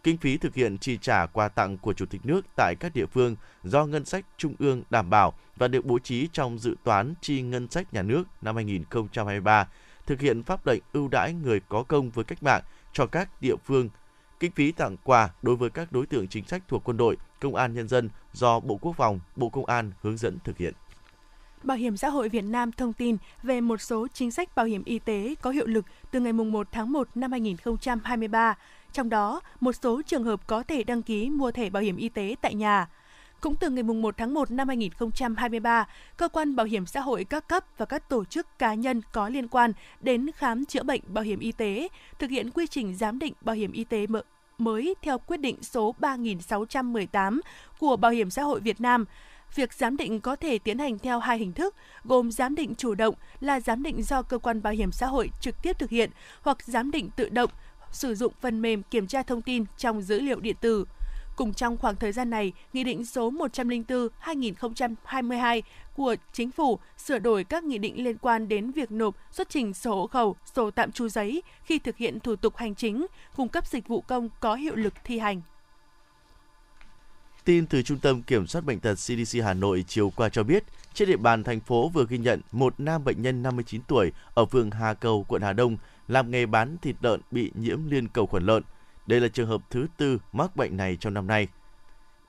Kinh 0.04 0.18
phí 0.18 0.38
thực 0.38 0.56
hiện 0.56 0.78
chi 0.78 0.98
trả 1.02 1.26
quà 1.26 1.48
tặng 1.48 1.78
của 1.78 1.94
Chủ 1.94 2.06
tịch 2.06 2.26
nước 2.26 2.46
tại 2.56 2.76
các 2.80 2.96
địa 2.96 3.06
phương 3.06 3.36
do 3.64 3.86
ngân 3.86 4.06
sách 4.06 4.26
trung 4.38 4.56
ương 4.60 4.84
đảm 4.90 5.10
bảo 5.10 5.34
và 5.58 5.68
được 5.68 5.86
bố 5.86 6.00
trí 6.00 6.28
trong 6.34 6.60
dự 6.60 6.76
toán 6.84 7.14
chi 7.22 7.42
ngân 7.42 7.68
sách 7.70 7.94
nhà 7.94 8.02
nước 8.02 8.24
năm 8.42 8.56
2023, 8.56 9.68
thực 10.06 10.22
hiện 10.22 10.44
pháp 10.44 10.68
lệnh 10.68 10.82
ưu 10.94 11.08
đãi 11.08 11.34
người 11.34 11.60
có 11.70 11.84
công 11.84 12.10
với 12.10 12.26
cách 12.26 12.44
mạng 12.44 12.62
cho 12.94 13.06
các 13.06 13.30
địa 13.42 13.56
phương. 13.56 13.90
Kinh 14.40 14.52
phí 14.52 14.72
tặng 14.72 14.98
quà 15.04 15.30
đối 15.42 15.56
với 15.56 15.70
các 15.70 15.92
đối 15.92 16.06
tượng 16.06 16.28
chính 16.28 16.46
sách 16.46 16.64
thuộc 16.68 16.84
quân 16.84 16.98
đội, 16.98 17.18
công 17.40 17.56
an 17.56 17.74
nhân 17.74 17.88
dân 17.88 18.10
do 18.34 18.60
Bộ 18.60 18.78
Quốc 18.78 18.94
phòng, 18.98 19.20
Bộ 19.36 19.50
Công 19.50 19.66
an 19.66 19.92
hướng 20.02 20.18
dẫn 20.18 20.38
thực 20.44 20.58
hiện. 20.58 20.74
Bảo 21.64 21.78
hiểm 21.78 21.98
xã 21.98 22.10
hội 22.10 22.30
Việt 22.30 22.42
Nam 22.42 22.72
thông 22.72 22.94
tin 22.94 23.18
về 23.44 23.62
một 23.62 23.82
số 23.82 24.08
chính 24.14 24.32
sách 24.32 24.56
bảo 24.56 24.66
hiểm 24.66 24.84
y 24.84 25.00
tế 25.00 25.36
có 25.42 25.50
hiệu 25.50 25.66
lực 25.68 25.86
từ 26.12 26.20
ngày 26.20 26.34
1 26.34 26.68
tháng 26.72 26.92
1 26.92 27.08
năm 27.16 27.32
2023, 27.32 28.58
trong 28.92 29.10
đó 29.10 29.42
một 29.60 29.72
số 29.72 30.02
trường 30.02 30.24
hợp 30.24 30.48
có 30.48 30.64
thể 30.64 30.84
đăng 30.84 31.02
ký 31.02 31.30
mua 31.30 31.52
thẻ 31.52 31.70
bảo 31.70 31.84
hiểm 31.84 31.98
y 31.98 32.10
tế 32.10 32.36
tại 32.42 32.56
nhà. 32.56 32.88
Cũng 33.42 33.56
từ 33.56 33.70
ngày 33.70 33.84
1 33.84 34.18
tháng 34.18 34.34
1 34.34 34.52
năm 34.52 34.68
2023, 34.68 35.88
cơ 36.18 36.28
quan 36.28 36.56
bảo 36.56 36.66
hiểm 36.66 36.86
xã 36.86 37.02
hội 37.02 37.24
các 37.24 37.48
cấp 37.48 37.66
và 37.78 37.86
các 37.86 38.10
tổ 38.10 38.26
chức 38.26 38.60
cá 38.60 38.74
nhân 38.74 39.02
có 39.12 39.30
liên 39.30 39.48
quan 39.48 39.74
đến 40.02 40.32
khám 40.36 40.66
chữa 40.66 40.84
bệnh 40.84 41.02
bảo 41.08 41.24
hiểm 41.24 41.40
y 41.40 41.52
tế 41.52 41.88
thực 42.20 42.30
hiện 42.30 42.52
quy 42.52 42.68
trình 42.68 42.96
giám 42.96 43.20
định 43.20 43.34
bảo 43.42 43.56
hiểm 43.56 43.72
y 43.72 43.84
tế 43.84 44.06
mới 44.58 44.96
theo 45.02 45.18
quyết 45.18 45.38
định 45.38 45.58
số 45.62 45.96
3618 46.00 47.42
của 47.80 47.96
Bảo 47.96 48.12
hiểm 48.12 48.30
xã 48.30 48.44
hội 48.44 48.60
Việt 48.60 48.82
Nam. 48.82 49.06
Việc 49.56 49.74
giám 49.74 49.98
định 49.98 50.20
có 50.20 50.36
thể 50.36 50.60
tiến 50.60 50.80
hành 50.80 51.00
theo 51.00 51.20
hai 51.20 51.38
hình 51.38 51.54
thức, 51.54 51.76
gồm 52.04 52.32
giám 52.32 52.56
định 52.56 52.76
chủ 52.76 52.96
động 52.96 53.16
là 53.40 53.60
giám 53.60 53.84
định 53.84 54.04
do 54.04 54.22
cơ 54.22 54.38
quan 54.38 54.62
bảo 54.62 54.74
hiểm 54.74 54.92
xã 54.92 55.08
hội 55.08 55.30
trực 55.42 55.56
tiếp 55.62 55.80
thực 55.80 55.90
hiện 55.90 56.10
hoặc 56.42 56.64
giám 56.64 56.92
định 56.92 57.10
tự 57.16 57.30
động 57.30 57.50
sử 57.92 58.16
dụng 58.16 58.34
phần 58.42 58.62
mềm 58.62 58.84
kiểm 58.84 59.08
tra 59.08 59.24
thông 59.24 59.42
tin 59.42 59.66
trong 59.78 60.02
dữ 60.02 60.20
liệu 60.20 60.40
điện 60.40 60.56
tử. 60.62 60.86
Cùng 61.38 61.54
trong 61.54 61.78
khoảng 61.78 61.96
thời 61.96 62.12
gian 62.12 62.30
này, 62.30 62.54
Nghị 62.74 62.84
định 62.84 63.06
số 63.06 63.32
104-2022 63.32 65.62
của 65.96 66.16
Chính 66.34 66.52
phủ 66.52 66.80
sửa 66.98 67.20
đổi 67.20 67.44
các 67.44 67.64
nghị 67.64 67.78
định 67.78 68.04
liên 68.04 68.18
quan 68.18 68.48
đến 68.48 68.72
việc 68.72 68.92
nộp 68.92 69.16
xuất 69.32 69.50
trình 69.50 69.74
sổ 69.74 69.96
hộ 69.96 70.08
khẩu, 70.08 70.36
sổ 70.56 70.72
tạm 70.72 70.92
trú 70.92 71.10
giấy 71.10 71.42
khi 71.64 71.80
thực 71.80 71.98
hiện 71.98 72.20
thủ 72.20 72.36
tục 72.36 72.58
hành 72.58 72.76
chính, 72.76 73.06
cung 73.36 73.48
cấp 73.48 73.68
dịch 73.68 73.88
vụ 73.88 74.02
công 74.02 74.30
có 74.40 74.56
hiệu 74.56 74.76
lực 74.76 74.94
thi 75.04 75.20
hành. 75.20 75.42
Tin 77.46 77.66
từ 77.66 77.82
Trung 77.82 78.00
tâm 78.00 78.22
Kiểm 78.22 78.48
soát 78.48 78.66
Bệnh 78.66 78.80
tật 78.80 78.96
CDC 78.96 79.44
Hà 79.44 79.54
Nội 79.54 79.86
chiều 79.88 80.12
qua 80.16 80.30
cho 80.30 80.44
biết, 80.44 80.64
trên 80.94 81.10
địa 81.10 81.18
bàn 81.18 81.44
thành 81.44 81.60
phố 81.60 81.90
vừa 81.90 82.06
ghi 82.10 82.18
nhận 82.18 82.42
một 82.52 82.74
nam 82.78 83.04
bệnh 83.04 83.22
nhân 83.22 83.44
59 83.44 83.82
tuổi 83.88 84.12
ở 84.34 84.46
phường 84.46 84.72
Hà 84.72 84.94
Cầu, 84.94 85.26
quận 85.28 85.42
Hà 85.42 85.54
Đông 85.54 85.78
làm 86.08 86.32
nghề 86.32 86.46
bán 86.46 86.78
thịt 86.82 86.96
lợn 87.02 87.22
bị 87.32 87.52
nhiễm 87.56 87.80
liên 87.90 88.08
cầu 88.08 88.28
khuẩn 88.28 88.46
lợn. 88.46 88.64
Đây 89.08 89.22
là 89.22 89.28
trường 89.28 89.48
hợp 89.48 89.62
thứ 89.70 89.88
tư 89.98 90.20
mắc 90.32 90.56
bệnh 90.56 90.78
này 90.78 90.98
trong 91.00 91.14
năm 91.14 91.28
nay. 91.28 91.48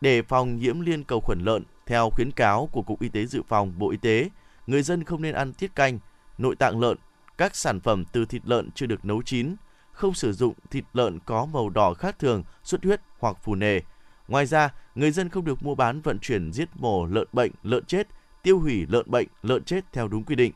Để 0.00 0.22
phòng 0.22 0.58
nhiễm 0.58 0.80
liên 0.80 1.04
cầu 1.04 1.20
khuẩn 1.20 1.40
lợn, 1.40 1.62
theo 1.86 2.10
khuyến 2.10 2.30
cáo 2.30 2.68
của 2.72 2.82
Cục 2.82 3.00
Y 3.00 3.08
tế 3.08 3.26
Dự 3.26 3.42
phòng 3.48 3.78
Bộ 3.78 3.90
Y 3.90 3.96
tế, 3.96 4.28
người 4.66 4.82
dân 4.82 5.04
không 5.04 5.22
nên 5.22 5.34
ăn 5.34 5.52
tiết 5.52 5.74
canh, 5.74 5.98
nội 6.38 6.56
tạng 6.56 6.80
lợn, 6.80 6.96
các 7.38 7.56
sản 7.56 7.80
phẩm 7.80 8.04
từ 8.12 8.24
thịt 8.24 8.42
lợn 8.44 8.70
chưa 8.74 8.86
được 8.86 9.04
nấu 9.04 9.22
chín, 9.22 9.56
không 9.92 10.14
sử 10.14 10.32
dụng 10.32 10.54
thịt 10.70 10.84
lợn 10.92 11.18
có 11.20 11.46
màu 11.52 11.68
đỏ 11.70 11.94
khác 11.94 12.18
thường, 12.18 12.42
xuất 12.62 12.84
huyết 12.84 13.00
hoặc 13.18 13.36
phù 13.42 13.54
nề. 13.54 13.80
Ngoài 14.28 14.46
ra, 14.46 14.70
người 14.94 15.10
dân 15.10 15.28
không 15.28 15.44
được 15.44 15.62
mua 15.62 15.74
bán 15.74 16.00
vận 16.00 16.18
chuyển 16.18 16.52
giết 16.52 16.68
mổ 16.74 17.06
lợn 17.06 17.28
bệnh, 17.32 17.52
lợn 17.62 17.84
chết, 17.84 18.08
tiêu 18.42 18.58
hủy 18.58 18.86
lợn 18.88 19.10
bệnh, 19.10 19.28
lợn 19.42 19.64
chết 19.64 19.92
theo 19.92 20.08
đúng 20.08 20.24
quy 20.24 20.34
định. 20.34 20.52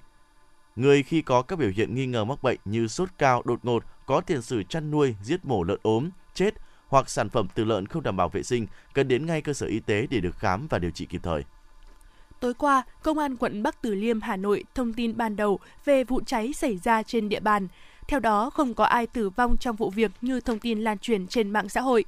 Người 0.77 1.03
khi 1.03 1.23
có 1.23 1.43
các 1.43 1.59
biểu 1.59 1.71
hiện 1.71 1.95
nghi 1.95 2.07
ngờ 2.07 2.25
mắc 2.25 2.43
bệnh 2.43 2.59
như 2.65 2.87
sốt 2.87 3.09
cao 3.19 3.43
đột 3.45 3.61
ngột, 3.63 3.85
có 4.07 4.21
tiền 4.21 4.43
sử 4.43 4.62
chăn 4.62 4.91
nuôi, 4.91 5.15
giết 5.23 5.45
mổ 5.45 5.62
lợn 5.62 5.79
ốm, 5.83 6.11
chết 6.35 6.55
hoặc 6.88 7.11
sản 7.11 7.29
phẩm 7.29 7.49
từ 7.55 7.65
lợn 7.65 7.87
không 7.87 8.03
đảm 8.03 8.17
bảo 8.17 8.29
vệ 8.29 8.43
sinh 8.43 8.67
cần 8.95 9.09
đến 9.09 9.27
ngay 9.27 9.41
cơ 9.41 9.53
sở 9.53 9.67
y 9.67 9.81
tế 9.81 10.07
để 10.11 10.21
được 10.21 10.38
khám 10.38 10.67
và 10.71 10.79
điều 10.79 10.91
trị 10.91 11.07
kịp 11.07 11.21
thời. 11.23 11.45
Tối 12.41 12.55
qua, 12.55 12.83
Công 13.03 13.19
an 13.19 13.37
quận 13.37 13.62
Bắc 13.62 13.83
Từ 13.83 13.95
Liêm, 13.95 14.21
Hà 14.21 14.37
Nội 14.37 14.65
thông 14.75 14.93
tin 14.93 15.17
ban 15.17 15.37
đầu 15.37 15.61
về 15.85 16.05
vụ 16.05 16.21
cháy 16.27 16.53
xảy 16.53 16.77
ra 16.77 17.03
trên 17.03 17.29
địa 17.29 17.41
bàn. 17.41 17.69
Theo 18.09 18.21
đó, 18.21 18.51
không 18.51 18.75
có 18.75 18.85
ai 18.85 19.07
tử 19.07 19.31
vong 19.31 19.57
trong 19.57 19.77
vụ 19.77 19.91
việc 19.91 20.11
như 20.21 20.41
thông 20.41 20.59
tin 20.59 20.81
lan 20.81 20.99
truyền 20.99 21.27
trên 21.27 21.51
mạng 21.51 21.69
xã 21.69 21.81
hội. 21.81 22.05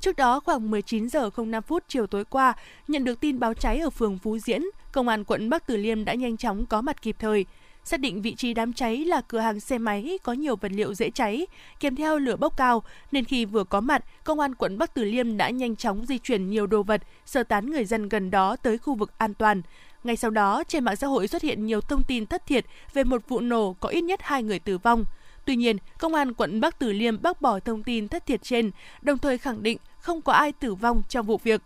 Trước 0.00 0.16
đó, 0.16 0.40
khoảng 0.40 0.70
19 0.70 1.08
giờ 1.08 1.30
05 1.36 1.62
phút 1.62 1.84
chiều 1.88 2.06
tối 2.06 2.24
qua, 2.24 2.54
nhận 2.88 3.04
được 3.04 3.20
tin 3.20 3.38
báo 3.38 3.54
cháy 3.54 3.78
ở 3.78 3.90
phường 3.90 4.18
Phú 4.18 4.38
Diễn, 4.38 4.62
Công 4.92 5.08
an 5.08 5.24
quận 5.24 5.50
Bắc 5.50 5.66
Từ 5.66 5.76
Liêm 5.76 6.04
đã 6.04 6.14
nhanh 6.14 6.36
chóng 6.36 6.66
có 6.66 6.80
mặt 6.80 7.02
kịp 7.02 7.16
thời. 7.18 7.46
Xác 7.86 8.00
định 8.00 8.22
vị 8.22 8.34
trí 8.34 8.54
đám 8.54 8.72
cháy 8.72 8.96
là 8.96 9.20
cửa 9.20 9.38
hàng 9.38 9.60
xe 9.60 9.78
máy 9.78 10.18
có 10.22 10.32
nhiều 10.32 10.56
vật 10.56 10.72
liệu 10.74 10.94
dễ 10.94 11.10
cháy, 11.10 11.46
kèm 11.80 11.96
theo 11.96 12.18
lửa 12.18 12.36
bốc 12.36 12.56
cao, 12.56 12.82
nên 13.12 13.24
khi 13.24 13.44
vừa 13.44 13.64
có 13.64 13.80
mặt, 13.80 14.04
công 14.24 14.40
an 14.40 14.54
quận 14.54 14.78
Bắc 14.78 14.94
Từ 14.94 15.04
Liêm 15.04 15.36
đã 15.36 15.50
nhanh 15.50 15.76
chóng 15.76 16.06
di 16.06 16.18
chuyển 16.18 16.50
nhiều 16.50 16.66
đồ 16.66 16.82
vật, 16.82 17.02
sơ 17.26 17.42
tán 17.42 17.70
người 17.70 17.84
dân 17.84 18.08
gần 18.08 18.30
đó 18.30 18.56
tới 18.56 18.78
khu 18.78 18.94
vực 18.94 19.18
an 19.18 19.34
toàn. 19.34 19.62
Ngay 20.04 20.16
sau 20.16 20.30
đó, 20.30 20.64
trên 20.68 20.84
mạng 20.84 20.96
xã 20.96 21.06
hội 21.06 21.28
xuất 21.28 21.42
hiện 21.42 21.66
nhiều 21.66 21.80
thông 21.80 22.02
tin 22.04 22.26
thất 22.26 22.46
thiệt 22.46 22.64
về 22.94 23.04
một 23.04 23.28
vụ 23.28 23.40
nổ 23.40 23.76
có 23.80 23.88
ít 23.88 24.00
nhất 24.00 24.20
hai 24.22 24.42
người 24.42 24.58
tử 24.58 24.78
vong. 24.78 25.04
Tuy 25.44 25.56
nhiên, 25.56 25.76
Công 25.98 26.14
an 26.14 26.34
quận 26.34 26.60
Bắc 26.60 26.78
Từ 26.78 26.92
Liêm 26.92 27.22
bác 27.22 27.40
bỏ 27.40 27.60
thông 27.60 27.82
tin 27.82 28.08
thất 28.08 28.26
thiệt 28.26 28.42
trên, 28.42 28.70
đồng 29.02 29.18
thời 29.18 29.38
khẳng 29.38 29.62
định 29.62 29.78
không 29.98 30.22
có 30.22 30.32
ai 30.32 30.52
tử 30.52 30.74
vong 30.74 31.02
trong 31.08 31.26
vụ 31.26 31.40
việc. 31.44 31.62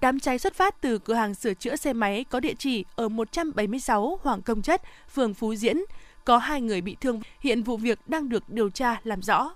Đám 0.00 0.20
cháy 0.20 0.38
xuất 0.38 0.54
phát 0.54 0.80
từ 0.80 0.98
cửa 0.98 1.14
hàng 1.14 1.34
sửa 1.34 1.54
chữa 1.54 1.76
xe 1.76 1.92
máy 1.92 2.24
có 2.30 2.40
địa 2.40 2.54
chỉ 2.58 2.84
ở 2.96 3.08
176 3.08 4.18
Hoàng 4.22 4.42
Công 4.42 4.62
Chất, 4.62 4.82
phường 5.14 5.34
Phú 5.34 5.54
Diễn. 5.54 5.76
Có 6.24 6.38
hai 6.38 6.60
người 6.60 6.80
bị 6.80 6.96
thương, 7.00 7.20
hiện 7.40 7.62
vụ 7.62 7.76
việc 7.76 7.98
đang 8.06 8.28
được 8.28 8.48
điều 8.48 8.70
tra 8.70 9.00
làm 9.04 9.22
rõ. 9.22 9.54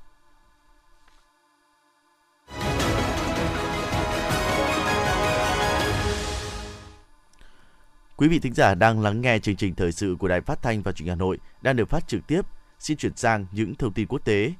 Quý 8.16 8.29
vị 8.29 8.38
thính 8.38 8.55
giả 8.55 8.74
đang 8.74 9.01
lắng 9.01 9.20
nghe 9.20 9.38
chương 9.38 9.57
trình 9.57 9.74
thời 9.74 9.92
sự 9.92 10.16
của 10.18 10.29
Đài 10.29 10.40
Phát 10.40 10.62
thanh 10.62 10.83
và 10.83 10.92
Truyền 10.92 11.07
hình 11.07 11.11
Hà 11.11 11.14
Nội 11.14 11.38
đang 11.62 11.77
được 11.77 11.88
phát 11.88 12.09
trực 12.09 12.27
tiếp. 12.27 12.40
Xin 12.79 12.96
chuyển 12.96 13.16
sang 13.16 13.46
những 13.53 13.74
thông 13.74 13.92
tin 13.92 14.07
quốc 14.07 14.24
tế. 14.24 14.53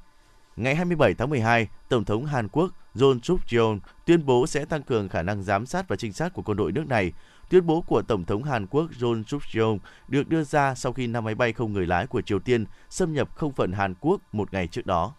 Ngày 0.59 0.75
27 0.75 1.13
tháng 1.13 1.29
12, 1.29 1.67
Tổng 1.89 2.05
thống 2.05 2.25
Hàn 2.25 2.47
Quốc 2.47 2.71
John 2.95 3.19
Suk 3.23 3.39
Yeol 3.51 3.77
tuyên 4.05 4.25
bố 4.25 4.47
sẽ 4.47 4.65
tăng 4.65 4.83
cường 4.83 5.09
khả 5.09 5.21
năng 5.21 5.43
giám 5.43 5.65
sát 5.65 5.87
và 5.87 5.95
trinh 5.95 6.13
sát 6.13 6.33
của 6.33 6.41
quân 6.41 6.57
đội 6.57 6.71
nước 6.71 6.87
này. 6.87 7.11
Tuyên 7.49 7.65
bố 7.65 7.81
của 7.81 8.01
Tổng 8.01 8.25
thống 8.25 8.43
Hàn 8.43 8.67
Quốc 8.67 8.89
John 8.99 9.23
Suk 9.23 9.41
Yeol 9.55 9.77
được 10.07 10.29
đưa 10.29 10.43
ra 10.43 10.75
sau 10.75 10.93
khi 10.93 11.07
năm 11.07 11.23
máy 11.23 11.35
bay 11.35 11.53
không 11.53 11.73
người 11.73 11.87
lái 11.87 12.07
của 12.07 12.21
Triều 12.21 12.39
Tiên 12.39 12.65
xâm 12.89 13.13
nhập 13.13 13.35
không 13.35 13.53
phận 13.53 13.71
Hàn 13.71 13.93
Quốc 13.99 14.21
một 14.31 14.53
ngày 14.53 14.67
trước 14.67 14.85
đó. 14.85 15.13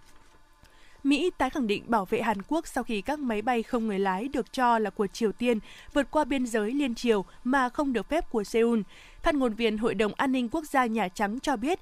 Mỹ 1.05 1.31
tái 1.39 1.51
khẳng 1.51 1.67
định 1.67 1.85
bảo 1.87 2.05
vệ 2.05 2.23
Hàn 2.23 2.43
Quốc 2.49 2.67
sau 2.67 2.85
khi 2.85 3.01
các 3.01 3.19
máy 3.19 3.43
bay 3.43 3.63
không 3.63 3.87
người 3.87 3.99
lái 3.99 4.29
được 4.29 4.53
cho 4.53 4.79
là 4.79 4.91
của 4.91 5.07
Triều 5.07 5.33
Tiên 5.33 5.59
vượt 5.93 6.11
qua 6.11 6.25
biên 6.25 6.47
giới 6.47 6.73
liên 6.73 6.95
triều 6.95 7.25
mà 7.45 7.69
không 7.69 7.93
được 7.93 8.09
phép 8.09 8.31
của 8.31 8.45
Seoul. 8.45 8.81
Phát 9.23 9.35
ngôn 9.35 9.55
viên 9.55 9.79
Hội 9.79 9.95
đồng 9.95 10.13
An 10.17 10.33
ninh 10.33 10.49
Quốc 10.49 10.65
gia 10.65 10.87
Nhà 10.87 11.09
Trắng 11.09 11.41
cho 11.41 11.57
biết 11.57 11.81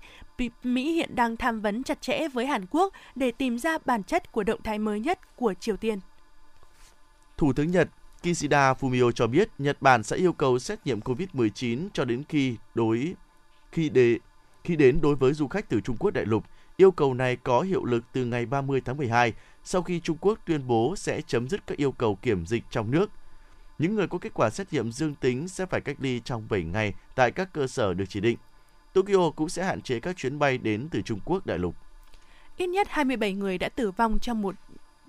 Mỹ 0.62 0.92
hiện 0.92 1.14
đang 1.14 1.36
tham 1.36 1.60
vấn 1.60 1.82
chặt 1.82 2.02
chẽ 2.02 2.28
với 2.28 2.46
Hàn 2.46 2.66
Quốc 2.70 2.92
để 3.14 3.30
tìm 3.30 3.58
ra 3.58 3.78
bản 3.84 4.02
chất 4.02 4.32
của 4.32 4.42
động 4.42 4.62
thái 4.62 4.78
mới 4.78 5.00
nhất 5.00 5.36
của 5.36 5.54
Triều 5.60 5.76
Tiên. 5.76 5.98
Thủ 7.36 7.52
tướng 7.52 7.70
Nhật 7.70 7.88
Kishida 8.22 8.72
Fumio 8.72 9.10
cho 9.10 9.26
biết 9.26 9.48
Nhật 9.58 9.82
Bản 9.82 10.02
sẽ 10.02 10.16
yêu 10.16 10.32
cầu 10.32 10.58
xét 10.58 10.78
nghiệm 10.84 11.00
COVID-19 11.00 11.88
cho 11.92 12.04
đến 12.04 12.22
khi 12.28 12.56
đối, 12.74 13.14
khi 13.72 13.88
để 13.88 14.18
khi 14.64 14.76
đến 14.76 14.98
đối 15.02 15.14
với 15.14 15.32
du 15.32 15.48
khách 15.48 15.68
từ 15.68 15.80
Trung 15.80 15.96
Quốc 15.96 16.10
đại 16.10 16.24
lục 16.26 16.44
Yêu 16.80 16.90
cầu 16.90 17.14
này 17.14 17.36
có 17.36 17.60
hiệu 17.60 17.84
lực 17.84 18.04
từ 18.12 18.24
ngày 18.24 18.46
30 18.46 18.80
tháng 18.84 18.96
12 18.96 19.32
sau 19.64 19.82
khi 19.82 20.00
Trung 20.00 20.16
Quốc 20.20 20.38
tuyên 20.44 20.66
bố 20.66 20.96
sẽ 20.96 21.20
chấm 21.20 21.48
dứt 21.48 21.66
các 21.66 21.78
yêu 21.78 21.92
cầu 21.92 22.18
kiểm 22.22 22.46
dịch 22.46 22.64
trong 22.70 22.90
nước. 22.90 23.10
Những 23.78 23.94
người 23.94 24.06
có 24.06 24.18
kết 24.18 24.34
quả 24.34 24.50
xét 24.50 24.72
nghiệm 24.72 24.92
dương 24.92 25.14
tính 25.14 25.48
sẽ 25.48 25.66
phải 25.66 25.80
cách 25.80 25.96
ly 26.00 26.20
trong 26.24 26.46
7 26.50 26.62
ngày 26.62 26.94
tại 27.14 27.30
các 27.30 27.52
cơ 27.52 27.66
sở 27.66 27.94
được 27.94 28.04
chỉ 28.08 28.20
định. 28.20 28.38
Tokyo 28.92 29.30
cũng 29.30 29.48
sẽ 29.48 29.64
hạn 29.64 29.82
chế 29.82 30.00
các 30.00 30.16
chuyến 30.16 30.38
bay 30.38 30.58
đến 30.58 30.88
từ 30.90 31.02
Trung 31.02 31.20
Quốc 31.24 31.46
đại 31.46 31.58
lục. 31.58 31.74
Ít 32.56 32.66
nhất 32.66 32.88
27 32.90 33.32
người 33.32 33.58
đã 33.58 33.68
tử 33.68 33.90
vong 33.90 34.18
trong 34.18 34.42
một 34.42 34.54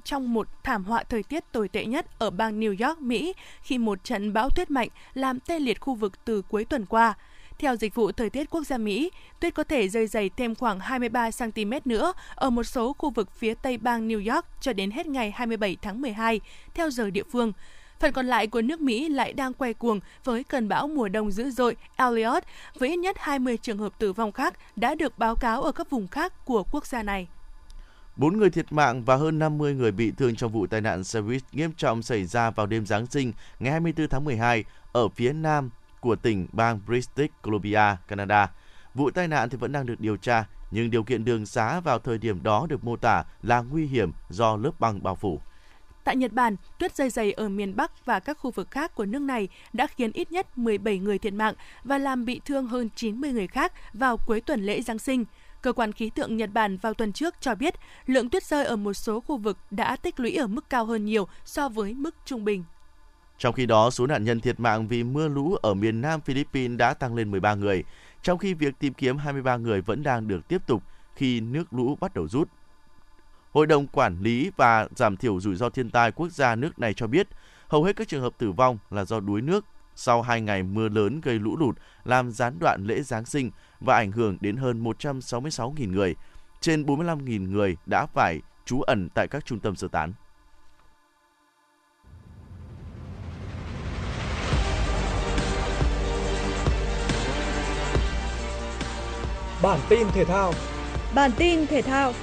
trong 0.03 0.33
một 0.33 0.47
thảm 0.63 0.83
họa 0.83 1.03
thời 1.03 1.23
tiết 1.23 1.51
tồi 1.51 1.67
tệ 1.67 1.85
nhất 1.85 2.19
ở 2.19 2.29
bang 2.29 2.59
New 2.59 2.87
York, 2.87 3.01
Mỹ 3.01 3.33
khi 3.61 3.77
một 3.77 4.03
trận 4.03 4.33
bão 4.33 4.49
tuyết 4.49 4.71
mạnh 4.71 4.89
làm 5.13 5.39
tê 5.39 5.59
liệt 5.59 5.79
khu 5.79 5.95
vực 5.95 6.25
từ 6.25 6.41
cuối 6.41 6.65
tuần 6.65 6.85
qua. 6.85 7.13
Theo 7.59 7.75
Dịch 7.75 7.95
vụ 7.95 8.11
Thời 8.11 8.29
tiết 8.29 8.49
Quốc 8.49 8.63
gia 8.63 8.77
Mỹ, 8.77 9.11
tuyết 9.39 9.53
có 9.53 9.63
thể 9.63 9.89
rơi 9.89 10.07
dày 10.07 10.29
thêm 10.29 10.55
khoảng 10.55 10.79
23 10.79 11.29
cm 11.31 11.71
nữa 11.85 12.13
ở 12.35 12.49
một 12.49 12.63
số 12.63 12.93
khu 12.93 13.09
vực 13.09 13.31
phía 13.31 13.53
tây 13.53 13.77
bang 13.77 14.07
New 14.07 14.33
York 14.33 14.45
cho 14.61 14.73
đến 14.73 14.91
hết 14.91 15.07
ngày 15.07 15.31
27 15.31 15.77
tháng 15.81 16.01
12, 16.01 16.41
theo 16.73 16.89
giờ 16.89 17.09
địa 17.09 17.23
phương. 17.31 17.53
Phần 17.99 18.13
còn 18.13 18.27
lại 18.27 18.47
của 18.47 18.61
nước 18.61 18.81
Mỹ 18.81 19.09
lại 19.09 19.33
đang 19.33 19.53
quay 19.53 19.73
cuồng 19.73 19.99
với 20.23 20.43
cơn 20.43 20.67
bão 20.67 20.87
mùa 20.87 21.07
đông 21.09 21.31
dữ 21.31 21.49
dội 21.49 21.75
Elliot, 21.95 22.43
với 22.77 22.89
ít 22.89 22.97
nhất 22.97 23.15
20 23.19 23.57
trường 23.57 23.77
hợp 23.77 23.99
tử 23.99 24.13
vong 24.13 24.31
khác 24.31 24.53
đã 24.75 24.95
được 24.95 25.17
báo 25.17 25.35
cáo 25.35 25.61
ở 25.61 25.71
các 25.71 25.89
vùng 25.89 26.07
khác 26.07 26.45
của 26.45 26.63
quốc 26.71 26.85
gia 26.85 27.03
này. 27.03 27.27
Bốn 28.15 28.37
người 28.37 28.49
thiệt 28.49 28.71
mạng 28.71 29.03
và 29.03 29.15
hơn 29.15 29.39
50 29.39 29.73
người 29.73 29.91
bị 29.91 30.11
thương 30.17 30.35
trong 30.35 30.51
vụ 30.51 30.67
tai 30.67 30.81
nạn 30.81 31.03
xe 31.03 31.21
buýt 31.21 31.43
nghiêm 31.51 31.71
trọng 31.73 32.01
xảy 32.01 32.25
ra 32.25 32.51
vào 32.51 32.65
đêm 32.65 32.85
Giáng 32.85 33.05
sinh 33.05 33.33
ngày 33.59 33.71
24 33.71 34.07
tháng 34.07 34.25
12 34.25 34.63
ở 34.91 35.09
phía 35.09 35.33
nam 35.33 35.69
của 36.01 36.15
tỉnh 36.15 36.47
bang 36.51 36.79
British 36.85 37.33
Columbia, 37.41 37.95
Canada. 38.07 38.51
Vụ 38.93 39.11
tai 39.11 39.27
nạn 39.27 39.49
thì 39.49 39.57
vẫn 39.57 39.71
đang 39.71 39.85
được 39.85 39.99
điều 39.99 40.17
tra, 40.17 40.45
nhưng 40.71 40.89
điều 40.89 41.03
kiện 41.03 41.25
đường 41.25 41.45
xá 41.45 41.79
vào 41.79 41.99
thời 41.99 42.17
điểm 42.17 42.43
đó 42.43 42.65
được 42.69 42.83
mô 42.83 42.95
tả 42.95 43.23
là 43.41 43.61
nguy 43.61 43.85
hiểm 43.85 44.11
do 44.29 44.55
lớp 44.55 44.79
băng 44.79 45.03
bao 45.03 45.15
phủ. 45.15 45.41
Tại 46.03 46.15
Nhật 46.15 46.33
Bản, 46.33 46.55
tuyết 46.79 46.95
rơi 46.95 47.09
dày 47.09 47.31
ở 47.31 47.49
miền 47.49 47.75
Bắc 47.75 48.05
và 48.05 48.19
các 48.19 48.37
khu 48.37 48.51
vực 48.51 48.71
khác 48.71 48.95
của 48.95 49.05
nước 49.05 49.21
này 49.21 49.47
đã 49.73 49.87
khiến 49.87 50.11
ít 50.11 50.31
nhất 50.31 50.57
17 50.57 50.99
người 50.99 51.19
thiệt 51.19 51.33
mạng 51.33 51.53
và 51.83 51.97
làm 51.97 52.25
bị 52.25 52.41
thương 52.45 52.67
hơn 52.67 52.89
90 52.95 53.31
người 53.31 53.47
khác 53.47 53.73
vào 53.93 54.17
cuối 54.17 54.41
tuần 54.41 54.61
lễ 54.61 54.81
Giáng 54.81 54.99
sinh. 54.99 55.25
Cơ 55.61 55.73
quan 55.73 55.91
khí 55.91 56.09
tượng 56.15 56.37
Nhật 56.37 56.49
Bản 56.53 56.77
vào 56.77 56.93
tuần 56.93 57.13
trước 57.13 57.35
cho 57.41 57.55
biết 57.55 57.73
lượng 58.05 58.29
tuyết 58.29 58.43
rơi 58.43 58.65
ở 58.65 58.75
một 58.75 58.93
số 58.93 59.19
khu 59.19 59.37
vực 59.37 59.57
đã 59.71 59.95
tích 59.95 60.19
lũy 60.19 60.35
ở 60.35 60.47
mức 60.47 60.69
cao 60.69 60.85
hơn 60.85 61.05
nhiều 61.05 61.27
so 61.45 61.69
với 61.69 61.93
mức 61.93 62.15
trung 62.25 62.45
bình. 62.45 62.63
Trong 63.39 63.53
khi 63.53 63.65
đó, 63.65 63.89
số 63.89 64.07
nạn 64.07 64.23
nhân 64.23 64.39
thiệt 64.39 64.59
mạng 64.59 64.87
vì 64.87 65.03
mưa 65.03 65.27
lũ 65.27 65.55
ở 65.55 65.73
miền 65.73 66.01
Nam 66.01 66.21
Philippines 66.21 66.77
đã 66.77 66.93
tăng 66.93 67.15
lên 67.15 67.31
13 67.31 67.55
người, 67.55 67.83
trong 68.21 68.37
khi 68.37 68.53
việc 68.53 68.79
tìm 68.79 68.93
kiếm 68.93 69.17
23 69.17 69.57
người 69.57 69.81
vẫn 69.81 70.03
đang 70.03 70.27
được 70.27 70.47
tiếp 70.47 70.61
tục 70.67 70.83
khi 71.15 71.39
nước 71.39 71.73
lũ 71.73 71.97
bắt 72.01 72.13
đầu 72.13 72.27
rút. 72.27 72.49
Hội 73.51 73.67
đồng 73.67 73.87
Quản 73.87 74.21
lý 74.21 74.51
và 74.57 74.87
Giảm 74.95 75.17
thiểu 75.17 75.39
rủi 75.39 75.55
ro 75.55 75.69
thiên 75.69 75.89
tai 75.89 76.11
quốc 76.11 76.29
gia 76.31 76.55
nước 76.55 76.79
này 76.79 76.93
cho 76.93 77.07
biết 77.07 77.27
hầu 77.67 77.83
hết 77.83 77.95
các 77.95 78.07
trường 78.07 78.21
hợp 78.21 78.33
tử 78.37 78.51
vong 78.51 78.77
là 78.89 79.05
do 79.05 79.19
đuối 79.19 79.41
nước 79.41 79.65
sau 79.95 80.21
hai 80.21 80.41
ngày 80.41 80.63
mưa 80.63 80.89
lớn 80.89 81.21
gây 81.21 81.39
lũ 81.39 81.57
lụt 81.57 81.77
làm 82.05 82.31
gián 82.31 82.59
đoạn 82.59 82.85
lễ 82.85 83.01
Giáng 83.01 83.25
sinh 83.25 83.51
và 83.79 83.95
ảnh 83.95 84.11
hưởng 84.11 84.37
đến 84.41 84.57
hơn 84.57 84.83
166.000 84.83 85.91
người. 85.91 86.15
Trên 86.61 86.83
45.000 86.83 87.51
người 87.51 87.77
đã 87.85 88.05
phải 88.05 88.41
trú 88.65 88.81
ẩn 88.81 89.09
tại 89.13 89.27
các 89.27 89.45
trung 89.45 89.59
tâm 89.59 89.75
sơ 89.75 89.87
tán. 89.87 90.13
Bản 99.63 99.79
tin 99.89 100.07
thể 100.13 100.25
thao. 100.25 100.53
Bản 101.15 101.31
tin 101.37 101.67
thể 101.67 101.81
thao. 101.81 102.13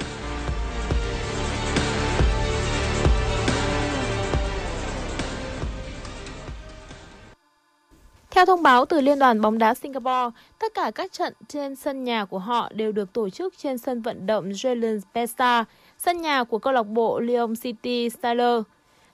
Theo 8.30 8.46
thông 8.46 8.62
báo 8.62 8.84
từ 8.84 9.00
Liên 9.00 9.18
đoàn 9.18 9.40
bóng 9.40 9.58
đá 9.58 9.74
Singapore, 9.74 10.36
tất 10.58 10.74
cả 10.74 10.90
các 10.94 11.12
trận 11.12 11.32
trên 11.48 11.76
sân 11.76 12.04
nhà 12.04 12.24
của 12.24 12.38
họ 12.38 12.70
đều 12.74 12.92
được 12.92 13.12
tổ 13.12 13.30
chức 13.30 13.54
trên 13.58 13.78
sân 13.78 14.02
vận 14.02 14.26
động 14.26 14.50
Jalen 14.50 15.00
Pesta, 15.14 15.64
sân 15.98 16.22
nhà 16.22 16.44
của 16.44 16.58
câu 16.58 16.72
lạc 16.72 16.86
bộ 16.86 17.20
Lyon 17.20 17.54
City 17.56 18.10
Steelers. 18.10 18.66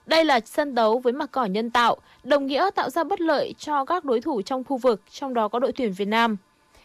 Đây 0.05 0.25
là 0.25 0.39
sân 0.45 0.75
đấu 0.75 0.99
với 0.99 1.13
mặt 1.13 1.29
cỏ 1.31 1.45
nhân 1.45 1.69
tạo, 1.69 1.97
đồng 2.23 2.47
nghĩa 2.47 2.69
tạo 2.75 2.89
ra 2.89 3.03
bất 3.03 3.21
lợi 3.21 3.53
cho 3.57 3.85
các 3.85 4.05
đối 4.05 4.21
thủ 4.21 4.41
trong 4.41 4.63
khu 4.63 4.77
vực, 4.77 5.01
trong 5.11 5.33
đó 5.33 5.47
có 5.47 5.59
đội 5.59 5.71
tuyển 5.71 5.93
Việt 5.93 6.07
Nam. 6.07 6.37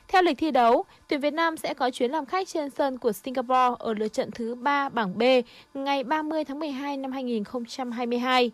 Theo 0.09 0.23
lịch 0.23 0.39
thi 0.39 0.51
đấu, 0.51 0.85
tuyển 1.09 1.21
Việt 1.21 1.35
Nam 1.35 1.57
sẽ 1.57 1.75
có 1.75 1.91
chuyến 1.91 2.11
làm 2.11 2.27
khách 2.27 2.49
trên 2.49 2.71
sân 2.71 2.99
của 2.99 3.13
Singapore 3.13 3.77
ở 3.79 3.95
lượt 3.95 4.09
trận 4.09 4.31
thứ 4.31 4.55
3 4.55 4.89
bảng 4.89 5.19
B 5.19 5.23
ngày 5.75 6.05
30 6.05 6.45
tháng 6.45 6.59
12 6.59 6.97
năm 6.97 7.13
2022. 7.13 8.51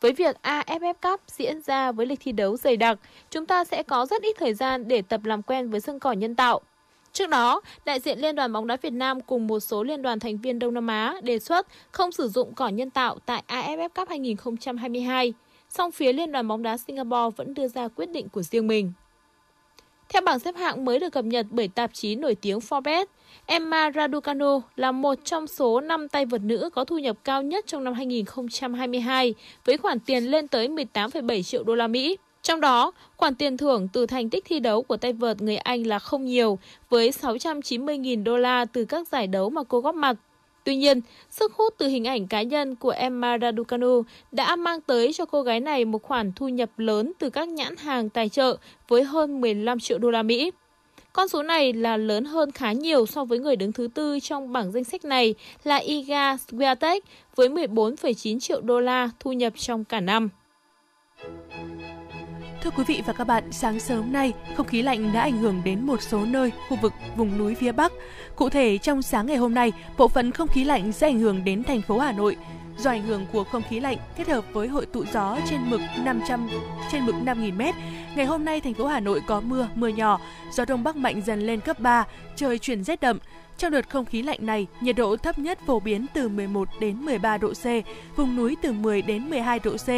Với 0.00 0.12
việc 0.12 0.36
AFF 0.42 0.94
Cup 1.02 1.20
diễn 1.26 1.62
ra 1.62 1.92
với 1.92 2.06
lịch 2.06 2.20
thi 2.22 2.32
đấu 2.32 2.56
dày 2.56 2.76
đặc, 2.76 2.98
chúng 3.30 3.46
ta 3.46 3.64
sẽ 3.64 3.82
có 3.82 4.06
rất 4.06 4.22
ít 4.22 4.36
thời 4.38 4.54
gian 4.54 4.88
để 4.88 5.02
tập 5.02 5.24
làm 5.24 5.42
quen 5.42 5.70
với 5.70 5.80
sân 5.80 5.98
cỏ 5.98 6.12
nhân 6.12 6.34
tạo. 6.34 6.60
Trước 7.12 7.28
đó, 7.28 7.60
đại 7.84 8.00
diện 8.00 8.18
Liên 8.18 8.36
đoàn 8.36 8.52
bóng 8.52 8.66
đá 8.66 8.76
Việt 8.82 8.92
Nam 8.92 9.20
cùng 9.20 9.46
một 9.46 9.60
số 9.60 9.82
liên 9.82 10.02
đoàn 10.02 10.20
thành 10.20 10.38
viên 10.38 10.58
Đông 10.58 10.74
Nam 10.74 10.86
Á 10.86 11.14
đề 11.22 11.38
xuất 11.38 11.66
không 11.92 12.12
sử 12.12 12.28
dụng 12.28 12.54
cỏ 12.54 12.68
nhân 12.68 12.90
tạo 12.90 13.18
tại 13.26 13.42
AFF 13.48 13.88
Cup 13.88 14.08
2022. 14.08 15.34
Song 15.68 15.92
phía 15.92 16.12
Liên 16.12 16.32
đoàn 16.32 16.48
bóng 16.48 16.62
đá 16.62 16.76
Singapore 16.76 17.36
vẫn 17.36 17.54
đưa 17.54 17.68
ra 17.68 17.88
quyết 17.88 18.10
định 18.10 18.28
của 18.28 18.42
riêng 18.42 18.66
mình. 18.66 18.92
Theo 20.08 20.22
bảng 20.22 20.38
xếp 20.38 20.56
hạng 20.56 20.84
mới 20.84 20.98
được 20.98 21.10
cập 21.12 21.24
nhật 21.24 21.46
bởi 21.50 21.68
tạp 21.68 21.90
chí 21.94 22.14
nổi 22.14 22.34
tiếng 22.34 22.58
Forbes, 22.58 23.06
Emma 23.46 23.90
Raducanu 23.94 24.60
là 24.76 24.92
một 24.92 25.14
trong 25.24 25.46
số 25.46 25.80
5 25.80 26.08
tay 26.08 26.26
vợt 26.26 26.40
nữ 26.42 26.70
có 26.74 26.84
thu 26.84 26.98
nhập 26.98 27.16
cao 27.24 27.42
nhất 27.42 27.66
trong 27.66 27.84
năm 27.84 27.94
2022 27.94 29.34
với 29.64 29.76
khoản 29.76 30.00
tiền 30.00 30.24
lên 30.24 30.48
tới 30.48 30.68
18,7 30.68 31.42
triệu 31.42 31.64
đô 31.64 31.74
la 31.74 31.86
Mỹ. 31.86 32.16
Trong 32.42 32.60
đó, 32.60 32.92
khoản 33.16 33.34
tiền 33.34 33.56
thưởng 33.56 33.88
từ 33.92 34.06
thành 34.06 34.30
tích 34.30 34.44
thi 34.46 34.60
đấu 34.60 34.82
của 34.82 34.96
tay 34.96 35.12
vợt 35.12 35.42
người 35.42 35.56
Anh 35.56 35.86
là 35.86 35.98
không 35.98 36.24
nhiều, 36.24 36.58
với 36.90 37.10
690.000 37.10 38.24
đô 38.24 38.36
la 38.36 38.64
từ 38.64 38.84
các 38.84 39.08
giải 39.08 39.26
đấu 39.26 39.50
mà 39.50 39.62
cô 39.68 39.80
góp 39.80 39.94
mặt. 39.94 40.16
Tuy 40.66 40.76
nhiên, 40.76 41.00
sức 41.30 41.52
hút 41.52 41.74
từ 41.78 41.88
hình 41.88 42.04
ảnh 42.04 42.26
cá 42.26 42.42
nhân 42.42 42.74
của 42.74 42.90
Emma 42.90 43.38
Raducanu 43.38 44.02
đã 44.32 44.56
mang 44.56 44.80
tới 44.80 45.12
cho 45.12 45.24
cô 45.24 45.42
gái 45.42 45.60
này 45.60 45.84
một 45.84 46.02
khoản 46.02 46.32
thu 46.32 46.48
nhập 46.48 46.70
lớn 46.76 47.12
từ 47.18 47.30
các 47.30 47.48
nhãn 47.48 47.76
hàng 47.76 48.08
tài 48.08 48.28
trợ 48.28 48.56
với 48.88 49.04
hơn 49.04 49.40
15 49.40 49.80
triệu 49.80 49.98
đô 49.98 50.10
la 50.10 50.22
Mỹ. 50.22 50.50
Con 51.12 51.28
số 51.28 51.42
này 51.42 51.72
là 51.72 51.96
lớn 51.96 52.24
hơn 52.24 52.50
khá 52.50 52.72
nhiều 52.72 53.06
so 53.06 53.24
với 53.24 53.38
người 53.38 53.56
đứng 53.56 53.72
thứ 53.72 53.88
tư 53.94 54.20
trong 54.20 54.52
bảng 54.52 54.72
danh 54.72 54.84
sách 54.84 55.04
này 55.04 55.34
là 55.64 55.76
Iga 55.76 56.34
Swiatek 56.34 57.00
với 57.36 57.48
14,9 57.48 58.40
triệu 58.40 58.60
đô 58.60 58.80
la 58.80 59.10
thu 59.20 59.32
nhập 59.32 59.52
trong 59.56 59.84
cả 59.84 60.00
năm. 60.00 60.28
Thưa 62.62 62.70
quý 62.70 62.84
vị 62.86 63.02
và 63.06 63.12
các 63.12 63.24
bạn, 63.24 63.52
sáng 63.52 63.80
sớm 63.80 64.12
nay, 64.12 64.32
không 64.56 64.66
khí 64.66 64.82
lạnh 64.82 65.12
đã 65.12 65.20
ảnh 65.20 65.38
hưởng 65.38 65.62
đến 65.64 65.86
một 65.86 66.02
số 66.02 66.24
nơi 66.24 66.52
khu 66.68 66.76
vực 66.82 66.92
vùng 67.16 67.38
núi 67.38 67.54
phía 67.54 67.72
Bắc. 67.72 67.92
Cụ 68.36 68.48
thể, 68.48 68.78
trong 68.78 69.02
sáng 69.02 69.26
ngày 69.26 69.36
hôm 69.36 69.54
nay, 69.54 69.72
bộ 69.98 70.08
phận 70.08 70.32
không 70.32 70.48
khí 70.48 70.64
lạnh 70.64 70.92
sẽ 70.92 71.06
ảnh 71.06 71.18
hưởng 71.18 71.44
đến 71.44 71.64
thành 71.64 71.82
phố 71.82 71.98
Hà 71.98 72.12
Nội. 72.12 72.36
Do 72.78 72.90
ảnh 72.90 73.02
hưởng 73.02 73.26
của 73.32 73.44
không 73.44 73.62
khí 73.68 73.80
lạnh 73.80 73.96
kết 74.16 74.28
hợp 74.28 74.44
với 74.52 74.68
hội 74.68 74.86
tụ 74.86 75.04
gió 75.12 75.38
trên 75.50 75.60
mực 75.70 75.80
500 76.04 76.48
trên 76.92 77.06
mực 77.06 77.14
5000m, 77.14 77.72
ngày 78.16 78.26
hôm 78.26 78.44
nay 78.44 78.60
thành 78.60 78.74
phố 78.74 78.86
Hà 78.86 79.00
Nội 79.00 79.22
có 79.26 79.40
mưa, 79.40 79.68
mưa 79.74 79.88
nhỏ, 79.88 80.20
gió 80.52 80.64
đông 80.64 80.84
bắc 80.84 80.96
mạnh 80.96 81.22
dần 81.26 81.40
lên 81.40 81.60
cấp 81.60 81.80
3, 81.80 82.04
trời 82.36 82.58
chuyển 82.58 82.84
rét 82.84 83.00
đậm. 83.00 83.18
Trong 83.58 83.72
đợt 83.72 83.90
không 83.90 84.04
khí 84.04 84.22
lạnh 84.22 84.38
này, 84.46 84.66
nhiệt 84.80 84.96
độ 84.96 85.16
thấp 85.16 85.38
nhất 85.38 85.58
phổ 85.66 85.80
biến 85.80 86.06
từ 86.14 86.28
11 86.28 86.68
đến 86.80 86.96
13 86.96 87.38
độ 87.38 87.52
C, 87.52 87.64
vùng 88.16 88.36
núi 88.36 88.56
từ 88.62 88.72
10 88.72 89.02
đến 89.02 89.30
12 89.30 89.58
độ 89.58 89.76
C. 89.76 89.88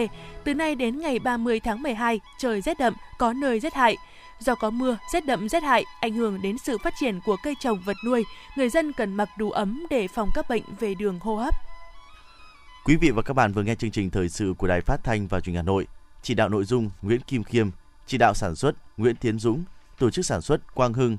Từ 0.44 0.54
nay 0.54 0.74
đến 0.74 1.00
ngày 1.00 1.18
30 1.18 1.60
tháng 1.60 1.82
12, 1.82 2.20
trời 2.38 2.60
rét 2.60 2.78
đậm, 2.78 2.94
có 3.18 3.32
nơi 3.32 3.60
rét 3.60 3.74
hại. 3.74 3.96
Do 4.40 4.54
có 4.54 4.70
mưa, 4.70 4.98
rét 5.12 5.26
đậm 5.26 5.48
rét 5.48 5.62
hại 5.62 5.84
ảnh 6.00 6.12
hưởng 6.12 6.42
đến 6.42 6.58
sự 6.58 6.78
phát 6.78 6.94
triển 7.00 7.20
của 7.26 7.36
cây 7.42 7.54
trồng 7.60 7.80
vật 7.84 7.96
nuôi, 8.04 8.24
người 8.56 8.68
dân 8.68 8.92
cần 8.92 9.14
mặc 9.14 9.28
đủ 9.38 9.50
ấm 9.50 9.86
để 9.90 10.08
phòng 10.08 10.28
các 10.34 10.48
bệnh 10.48 10.62
về 10.80 10.94
đường 10.94 11.18
hô 11.20 11.36
hấp. 11.36 11.54
Quý 12.84 12.96
vị 12.96 13.10
và 13.10 13.22
các 13.22 13.34
bạn 13.34 13.52
vừa 13.52 13.62
nghe 13.62 13.74
chương 13.74 13.90
trình 13.90 14.10
thời 14.10 14.28
sự 14.28 14.54
của 14.58 14.66
Đài 14.66 14.80
Phát 14.80 15.04
thanh 15.04 15.26
và 15.26 15.40
Truyền 15.40 15.54
hình 15.54 15.56
Hà 15.56 15.62
Nội. 15.62 15.86
Chỉ 16.22 16.34
đạo 16.34 16.48
nội 16.48 16.64
dung 16.64 16.90
Nguyễn 17.02 17.20
Kim 17.20 17.44
Khiêm, 17.44 17.70
chỉ 18.06 18.18
đạo 18.18 18.34
sản 18.34 18.56
xuất 18.56 18.74
Nguyễn 18.96 19.16
Tiến 19.16 19.38
Dũng, 19.38 19.64
tổ 19.98 20.10
chức 20.10 20.26
sản 20.26 20.42
xuất 20.42 20.74
Quang 20.74 20.92
Hưng. 20.92 21.16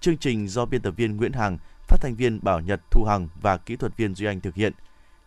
Chương 0.00 0.16
trình 0.16 0.48
do 0.48 0.64
biên 0.64 0.82
tập 0.82 0.94
viên 0.96 1.16
Nguyễn 1.16 1.32
Hằng, 1.32 1.58
phát 1.90 2.00
thanh 2.00 2.14
viên 2.14 2.38
Bảo 2.42 2.60
Nhật, 2.60 2.80
Thu 2.90 3.04
Hằng 3.04 3.28
và 3.42 3.56
kỹ 3.56 3.76
thuật 3.76 3.96
viên 3.96 4.14
Duy 4.14 4.26
Anh 4.26 4.40
thực 4.40 4.54
hiện. 4.54 4.72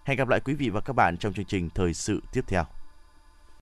Hẹn 0.03 0.17
gặp 0.17 0.27
lại 0.27 0.39
quý 0.39 0.53
vị 0.53 0.69
và 0.69 0.81
các 0.81 0.93
bạn 0.93 1.17
trong 1.17 1.33
chương 1.33 1.45
trình 1.45 1.69
thời 1.69 1.93
sự 1.93 2.21
tiếp 2.31 2.43
theo. 2.47 2.63